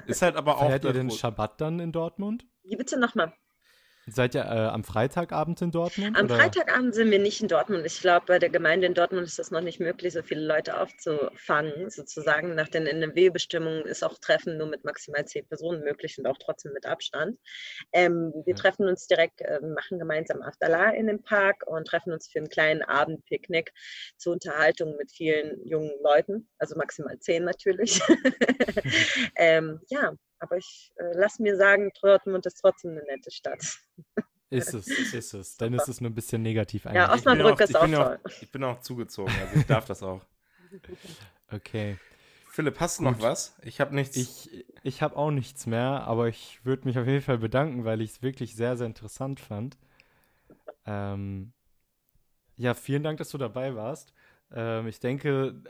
ist 0.05 0.21
halt 0.21 0.35
aber 0.35 0.57
auch. 0.57 0.67
Feiert 0.67 0.83
ihr 0.83 0.91
den 0.91 1.11
Schabbat 1.11 1.61
dann 1.61 1.79
in 1.79 1.93
Dortmund? 1.93 2.45
Wie 2.63 2.75
bitte 2.75 2.99
nochmal? 2.99 3.33
Seid 4.07 4.33
ihr 4.33 4.41
äh, 4.41 4.67
am 4.67 4.83
Freitagabend 4.83 5.61
in 5.61 5.71
Dortmund? 5.71 6.17
Am 6.17 6.25
oder? 6.25 6.35
Freitagabend 6.35 6.95
sind 6.95 7.11
wir 7.11 7.19
nicht 7.19 7.41
in 7.41 7.47
Dortmund. 7.47 7.85
Ich 7.85 8.01
glaube, 8.01 8.25
bei 8.25 8.39
der 8.39 8.49
Gemeinde 8.49 8.87
in 8.87 8.95
Dortmund 8.95 9.27
ist 9.27 9.37
es 9.37 9.51
noch 9.51 9.61
nicht 9.61 9.79
möglich, 9.79 10.13
so 10.13 10.23
viele 10.23 10.45
Leute 10.45 10.79
aufzufangen. 10.79 11.89
Sozusagen 11.89 12.55
nach 12.55 12.67
den 12.67 12.87
NRW-Bestimmungen 12.87 13.85
ist 13.85 14.03
auch 14.03 14.17
Treffen 14.17 14.57
nur 14.57 14.67
mit 14.67 14.83
maximal 14.83 15.23
zehn 15.25 15.47
Personen 15.47 15.83
möglich 15.83 16.17
und 16.17 16.25
auch 16.25 16.37
trotzdem 16.39 16.73
mit 16.73 16.87
Abstand. 16.87 17.37
Ähm, 17.93 18.33
wir 18.45 18.55
ja. 18.55 18.61
treffen 18.61 18.87
uns 18.87 19.05
direkt, 19.05 19.41
äh, 19.41 19.59
machen 19.61 19.99
gemeinsam 19.99 20.41
Afterla 20.41 20.89
in 20.91 21.05
dem 21.05 21.21
Park 21.21 21.63
und 21.67 21.85
treffen 21.85 22.11
uns 22.11 22.27
für 22.27 22.39
einen 22.39 22.49
kleinen 22.49 22.81
Abendpicknick 22.81 23.71
zur 24.17 24.33
Unterhaltung 24.33 24.97
mit 24.97 25.11
vielen 25.11 25.63
jungen 25.67 25.93
Leuten, 26.03 26.49
also 26.57 26.75
maximal 26.75 27.19
zehn 27.19 27.43
natürlich. 27.43 28.01
ähm, 29.35 29.79
ja, 29.89 30.13
aber 30.41 30.57
ich 30.57 30.91
äh, 30.95 31.13
lasse 31.13 31.41
mir 31.41 31.55
sagen, 31.55 31.91
Dortmund 32.01 32.45
ist 32.45 32.55
trotzdem 32.55 32.91
eine 32.91 33.03
nette 33.03 33.31
Stadt. 33.31 33.61
Ist 34.49 34.73
es, 34.73 34.85
ist 34.89 35.33
es. 35.33 35.55
Dann 35.55 35.73
ist 35.73 35.87
es 35.87 36.01
nur 36.01 36.11
ein 36.11 36.13
bisschen 36.13 36.41
negativ 36.41 36.85
eigentlich. 36.85 36.97
Ja, 36.97 37.13
Osnabrück 37.13 37.61
ist 37.61 37.73
auch, 37.73 37.85
toll. 37.87 38.19
Auch, 38.21 38.41
ich 38.41 38.51
bin 38.51 38.61
auch 38.65 38.81
zugezogen, 38.81 39.33
also 39.39 39.55
ich 39.57 39.65
darf 39.65 39.85
das 39.85 40.03
auch. 40.03 40.21
Okay. 41.53 41.97
Philipp, 42.49 42.79
hast 42.81 42.99
du 42.99 43.03
Gut. 43.03 43.13
noch 43.13 43.21
was? 43.21 43.55
Ich 43.61 43.79
habe 43.79 43.95
nichts. 43.95 44.17
Ich, 44.17 44.65
ich 44.83 45.01
habe 45.01 45.15
auch 45.15 45.31
nichts 45.31 45.67
mehr, 45.67 46.03
aber 46.05 46.27
ich 46.27 46.65
würde 46.65 46.85
mich 46.85 46.99
auf 46.99 47.05
jeden 47.05 47.21
Fall 47.21 47.37
bedanken, 47.37 47.85
weil 47.85 48.01
ich 48.01 48.11
es 48.11 48.21
wirklich 48.21 48.55
sehr, 48.55 48.75
sehr 48.75 48.87
interessant 48.87 49.39
fand. 49.39 49.77
Ähm, 50.85 51.53
ja, 52.57 52.73
vielen 52.73 53.03
Dank, 53.03 53.19
dass 53.19 53.29
du 53.29 53.37
dabei 53.37 53.75
warst. 53.75 54.13
Ähm, 54.53 54.87
ich 54.87 54.99
denke, 54.99 55.61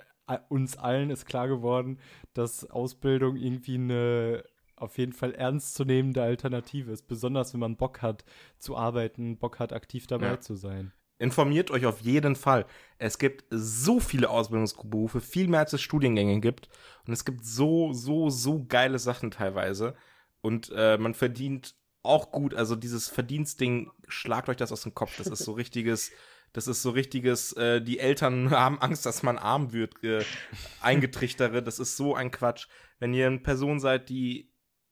uns 0.49 0.77
allen 0.77 1.09
ist 1.09 1.25
klar 1.25 1.47
geworden, 1.47 1.99
dass 2.33 2.69
Ausbildung 2.69 3.35
irgendwie 3.35 3.75
eine 3.75 4.43
auf 4.81 4.97
jeden 4.97 5.13
Fall 5.13 5.33
ernstzunehmende 5.33 6.21
Alternative 6.21 6.91
ist, 6.91 7.07
besonders 7.07 7.53
wenn 7.53 7.59
man 7.59 7.77
Bock 7.77 8.01
hat 8.01 8.25
zu 8.57 8.75
arbeiten, 8.75 9.37
Bock 9.37 9.59
hat 9.59 9.73
aktiv 9.73 10.07
dabei 10.07 10.27
ja. 10.27 10.39
zu 10.39 10.55
sein. 10.55 10.91
Informiert 11.21 11.69
euch 11.69 11.85
auf 11.85 12.01
jeden 12.01 12.35
Fall. 12.35 12.65
Es 12.97 13.19
gibt 13.19 13.45
so 13.51 13.99
viele 13.99 14.31
Ausbildungsberufe, 14.31 15.21
viel 15.21 15.47
mehr 15.47 15.59
als 15.59 15.71
es 15.71 15.81
Studiengänge 15.81 16.39
gibt. 16.39 16.67
Und 17.05 17.13
es 17.13 17.25
gibt 17.25 17.45
so, 17.45 17.93
so, 17.93 18.31
so 18.31 18.65
geile 18.67 18.97
Sachen 18.97 19.29
teilweise. 19.29 19.93
Und 20.41 20.71
äh, 20.75 20.97
man 20.97 21.13
verdient 21.13 21.75
auch 22.01 22.31
gut. 22.31 22.55
Also 22.55 22.75
dieses 22.75 23.07
Verdienstding, 23.07 23.91
schlagt 24.07 24.49
euch 24.49 24.57
das 24.57 24.71
aus 24.71 24.81
dem 24.81 24.95
Kopf. 24.95 25.15
Das 25.17 25.27
ist 25.27 25.43
so 25.43 25.51
richtiges, 25.53 26.11
das 26.53 26.67
ist 26.67 26.81
so 26.81 26.89
richtiges, 26.89 27.53
äh, 27.53 27.81
die 27.81 27.99
Eltern 27.99 28.49
haben 28.49 28.81
Angst, 28.81 29.05
dass 29.05 29.21
man 29.21 29.37
arm 29.37 29.73
wird, 29.73 30.03
äh, 30.03 30.23
eingetrichtere. 30.81 31.61
Das 31.61 31.77
ist 31.77 31.97
so 31.97 32.15
ein 32.15 32.31
Quatsch. 32.31 32.67
Wenn 32.99 33.13
ihr 33.13 33.27
eine 33.27 33.39
Person 33.39 33.79
seid, 33.79 34.09
die 34.09 34.50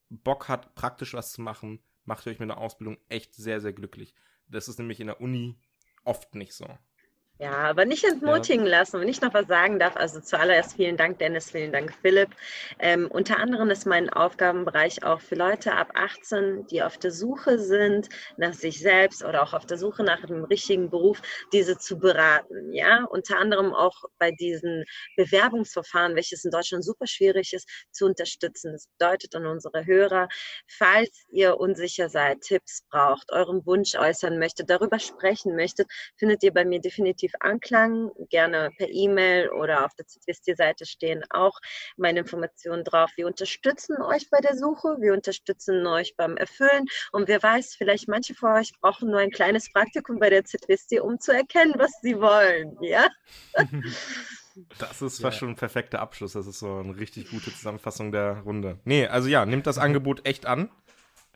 Bock 0.10 0.48
hat, 0.48 0.76
praktisch 0.76 1.14
was 1.14 1.32
zu 1.32 1.42
machen, 1.42 1.80
macht 2.04 2.26
euch 2.28 2.40
mit 2.40 2.50
einer 2.50 2.60
Ausbildung 2.60 2.98
echt 3.08 3.36
sehr, 3.36 3.62
sehr 3.62 3.74
glücklich. 3.74 4.16
Das 4.48 4.68
ist 4.68 4.80
nämlich 4.80 5.00
in 5.00 5.08
der 5.08 5.22
Uni 5.22 5.60
oft 6.04 6.36
nicht 6.36 6.54
so. 6.54 6.68
Ja, 7.42 7.54
aber 7.70 7.86
nicht 7.86 8.04
entmutigen 8.04 8.66
ja. 8.66 8.80
lassen. 8.80 9.00
Wenn 9.00 9.08
ich 9.08 9.22
noch 9.22 9.34
was 9.34 9.48
sagen 9.48 9.80
darf, 9.80 9.96
also 9.96 10.20
zuallererst 10.20 10.76
vielen 10.76 10.98
Dank, 10.98 11.20
Dennis, 11.20 11.52
vielen 11.52 11.72
Dank, 11.72 11.94
Philipp. 12.02 12.28
Ähm, 12.80 13.08
unter 13.10 13.38
anderem 13.38 13.70
ist 13.70 13.86
mein 13.86 14.10
Aufgabenbereich 14.10 15.04
auch 15.06 15.22
für 15.22 15.36
Leute 15.36 15.72
ab 15.72 15.90
18, 15.94 16.68
die 16.68 16.84
auf 16.84 16.98
der 16.98 17.12
Suche 17.12 17.58
sind 17.58 18.10
nach 18.36 18.54
sich 18.54 18.82
selbst 18.82 19.24
oder 19.24 19.42
auch 19.42 19.54
auf 19.54 19.66
der 19.66 19.78
Suche 19.78 20.04
nach 20.04 20.22
einem 20.22 20.44
richtigen 20.44 20.90
Beruf, 20.90 21.22
diese 21.54 21.78
zu 21.78 21.98
beraten. 21.98 22.74
Ja, 22.74 23.06
unter 23.06 23.38
anderem 23.38 23.74
auch 23.74 24.04
bei 24.18 24.32
diesen 24.32 24.84
Bewerbungsverfahren, 25.16 26.18
welches 26.18 26.44
in 26.44 26.52
Deutschland 26.52 26.84
super 26.84 27.08
schwierig 27.08 27.54
ist, 27.54 27.70
zu 27.92 28.06
unterstützen. 28.06 28.74
Das 28.74 28.90
bedeutet 28.98 29.34
an 29.34 29.46
unsere 29.46 29.86
Hörer, 29.86 30.28
falls 30.68 31.24
ihr 31.32 31.58
unsicher 31.58 32.10
seid, 32.10 32.42
Tipps 32.42 32.84
braucht, 32.92 33.32
euren 33.32 33.66
Wunsch 33.66 33.96
äußern 33.96 34.38
möchtet, 34.40 34.70
darüber 34.70 35.00
sprechen 35.00 35.56
möchtet, 35.56 35.88
findet 36.18 36.44
ihr 36.44 36.54
bei 36.54 36.66
mir 36.66 36.82
definitiv 36.82 37.29
positiv 37.30 37.34
anklang, 37.40 38.12
gerne 38.30 38.72
per 38.78 38.90
E-Mail 38.90 39.50
oder 39.50 39.86
auf 39.86 39.94
der 39.96 40.08
Zitwisti-Seite 40.08 40.86
stehen 40.86 41.24
auch 41.30 41.60
meine 41.98 42.20
Informationen 42.20 42.84
drauf. 42.84 43.12
Wir 43.16 43.28
unterstützen 43.28 44.02
euch 44.02 44.30
bei 44.30 44.40
der 44.40 44.56
Suche, 44.56 44.98
wir 45.00 45.14
unterstützen 45.14 45.86
euch 45.88 46.16
beim 46.16 46.38
Erfüllen 46.38 46.86
und 47.12 47.28
wer 47.28 47.42
weiß, 47.42 47.76
vielleicht 47.76 48.08
manche 48.08 48.34
von 48.34 48.54
euch 48.54 48.72
brauchen 48.82 49.10
nur 49.10 49.20
ein 49.20 49.32
kleines 49.32 49.72
Praktikum 49.72 50.20
bei 50.20 50.30
der 50.30 50.46
Zitwisti, 50.46 51.00
um 51.00 51.20
zu 51.20 51.34
erkennen, 51.34 51.74
was 51.78 51.92
sie 52.02 52.20
wollen. 52.20 52.78
Ja? 52.82 53.08
Das 54.78 55.02
ist 55.02 55.22
fast 55.22 55.36
ja. 55.36 55.40
schon 55.40 55.50
ein 55.50 55.56
perfekter 55.56 56.02
Abschluss. 56.02 56.34
Das 56.34 56.46
ist 56.46 56.60
so 56.60 56.80
eine 56.80 56.98
richtig 56.98 57.30
gute 57.30 57.50
Zusammenfassung 57.54 58.12
der 58.12 58.40
Runde. 58.40 58.78
Nee, 58.84 59.08
also 59.08 59.30
ja, 59.30 59.46
nimmt 59.46 59.68
das 59.68 59.78
Angebot 59.78 60.26
echt 60.26 60.48
an. 60.48 60.70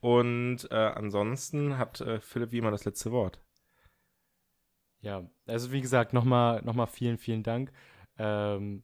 Und 0.01 0.67
äh, 0.71 0.75
ansonsten 0.75 1.77
hat 1.77 2.01
äh, 2.01 2.19
Philipp 2.19 2.51
wie 2.51 2.57
immer 2.57 2.71
das 2.71 2.83
letzte 2.83 3.13
Wort. 3.13 3.39
Ja, 5.03 5.29
also 5.47 5.71
wie 5.73 5.81
gesagt, 5.81 6.13
nochmal 6.13 6.61
noch 6.63 6.75
mal 6.75 6.85
vielen, 6.87 7.17
vielen 7.17 7.43
Dank. 7.43 7.71
Ähm, 8.17 8.83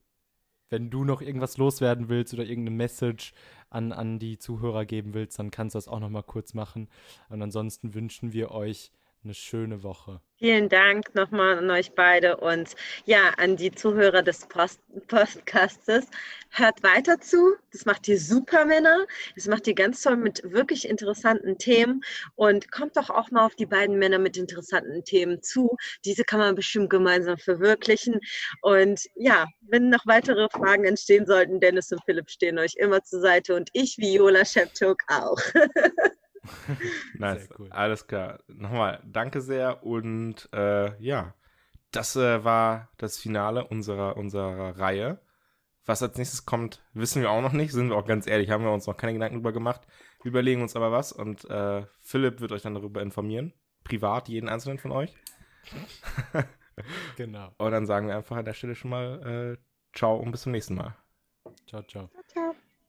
wenn 0.69 0.89
du 0.91 1.05
noch 1.05 1.21
irgendwas 1.21 1.57
loswerden 1.57 2.09
willst 2.09 2.33
oder 2.33 2.43
irgendeine 2.43 2.75
Message 2.77 3.33
an, 3.69 3.93
an 3.93 4.19
die 4.19 4.37
Zuhörer 4.37 4.85
geben 4.85 5.13
willst, 5.13 5.39
dann 5.39 5.49
kannst 5.49 5.75
du 5.75 5.77
das 5.77 5.87
auch 5.87 5.99
nochmal 5.99 6.23
kurz 6.23 6.53
machen. 6.53 6.89
Und 7.29 7.41
ansonsten 7.41 7.93
wünschen 7.93 8.33
wir 8.33 8.51
euch 8.51 8.91
eine 9.23 9.33
schöne 9.33 9.83
Woche. 9.83 10.21
Vielen 10.37 10.69
Dank 10.69 11.13
nochmal 11.15 11.57
an 11.57 11.69
euch 11.69 11.91
beide 11.93 12.37
und 12.37 12.73
ja, 13.03 13.31
an 13.37 13.57
die 13.57 13.71
Zuhörer 13.71 14.23
des 14.23 14.47
Post 14.47 14.79
Podcastes. 15.07 16.05
Hört 16.51 16.81
weiter 16.81 17.19
zu. 17.19 17.55
Das 17.73 17.85
macht 17.85 18.07
ihr 18.07 18.17
super, 18.17 18.63
Männer. 18.63 19.05
Das 19.35 19.47
macht 19.47 19.67
ihr 19.67 19.75
ganz 19.75 20.01
toll 20.01 20.15
mit 20.15 20.41
wirklich 20.45 20.87
interessanten 20.87 21.57
Themen 21.57 22.01
und 22.35 22.71
kommt 22.71 22.95
doch 22.95 23.09
auch 23.09 23.29
mal 23.31 23.45
auf 23.45 23.55
die 23.55 23.65
beiden 23.65 23.99
Männer 23.99 24.17
mit 24.17 24.37
interessanten 24.37 25.03
Themen 25.03 25.41
zu. 25.43 25.75
Diese 26.05 26.23
kann 26.23 26.39
man 26.39 26.55
bestimmt 26.55 26.89
gemeinsam 26.89 27.37
verwirklichen. 27.37 28.19
Und 28.61 29.01
ja, 29.15 29.45
wenn 29.61 29.89
noch 29.89 30.07
weitere 30.07 30.47
Fragen 30.49 30.85
entstehen 30.85 31.25
sollten, 31.25 31.59
Dennis 31.59 31.91
und 31.91 32.01
Philipp 32.05 32.29
stehen 32.29 32.57
euch 32.57 32.75
immer 32.77 33.03
zur 33.03 33.19
Seite 33.19 33.55
und 33.55 33.69
ich, 33.73 33.97
Viola 33.97 34.45
Shepchuk, 34.45 35.03
auch. 35.09 35.37
nice. 37.15 37.49
Cool. 37.57 37.69
Alles 37.71 38.07
klar. 38.07 38.39
Nochmal, 38.47 39.01
danke 39.05 39.41
sehr 39.41 39.83
und 39.83 40.49
äh, 40.53 41.01
ja, 41.01 41.33
das 41.91 42.15
äh, 42.15 42.43
war 42.43 42.89
das 42.97 43.17
Finale 43.17 43.65
unserer, 43.65 44.17
unserer 44.17 44.77
Reihe. 44.77 45.19
Was 45.85 46.03
als 46.03 46.17
nächstes 46.17 46.45
kommt, 46.45 46.83
wissen 46.93 47.21
wir 47.21 47.31
auch 47.31 47.41
noch 47.41 47.53
nicht, 47.53 47.71
sind 47.71 47.89
wir 47.89 47.95
auch 47.95 48.05
ganz 48.05 48.27
ehrlich, 48.27 48.51
haben 48.51 48.63
wir 48.63 48.71
uns 48.71 48.85
noch 48.85 48.97
keine 48.97 49.13
Gedanken 49.13 49.37
drüber 49.37 49.53
gemacht. 49.53 49.81
Wir 50.21 50.29
überlegen 50.29 50.61
uns 50.61 50.75
aber 50.75 50.91
was 50.91 51.11
und 51.11 51.49
äh, 51.49 51.85
Philipp 52.01 52.41
wird 52.41 52.51
euch 52.51 52.61
dann 52.61 52.75
darüber 52.75 53.01
informieren. 53.01 53.53
Privat, 53.83 54.29
jeden 54.29 54.49
einzelnen 54.49 54.77
von 54.77 54.91
euch. 54.91 55.15
genau. 57.15 57.53
Und 57.57 57.71
dann 57.71 57.87
sagen 57.87 58.07
wir 58.07 58.17
einfach 58.17 58.37
an 58.37 58.45
der 58.45 58.53
Stelle 58.53 58.75
schon 58.75 58.91
mal 58.91 59.57
äh, 59.57 59.63
Ciao 59.93 60.15
und 60.17 60.31
bis 60.31 60.41
zum 60.41 60.51
nächsten 60.51 60.75
Mal. 60.75 60.95
Ciao, 61.67 61.83
ciao. 61.83 62.09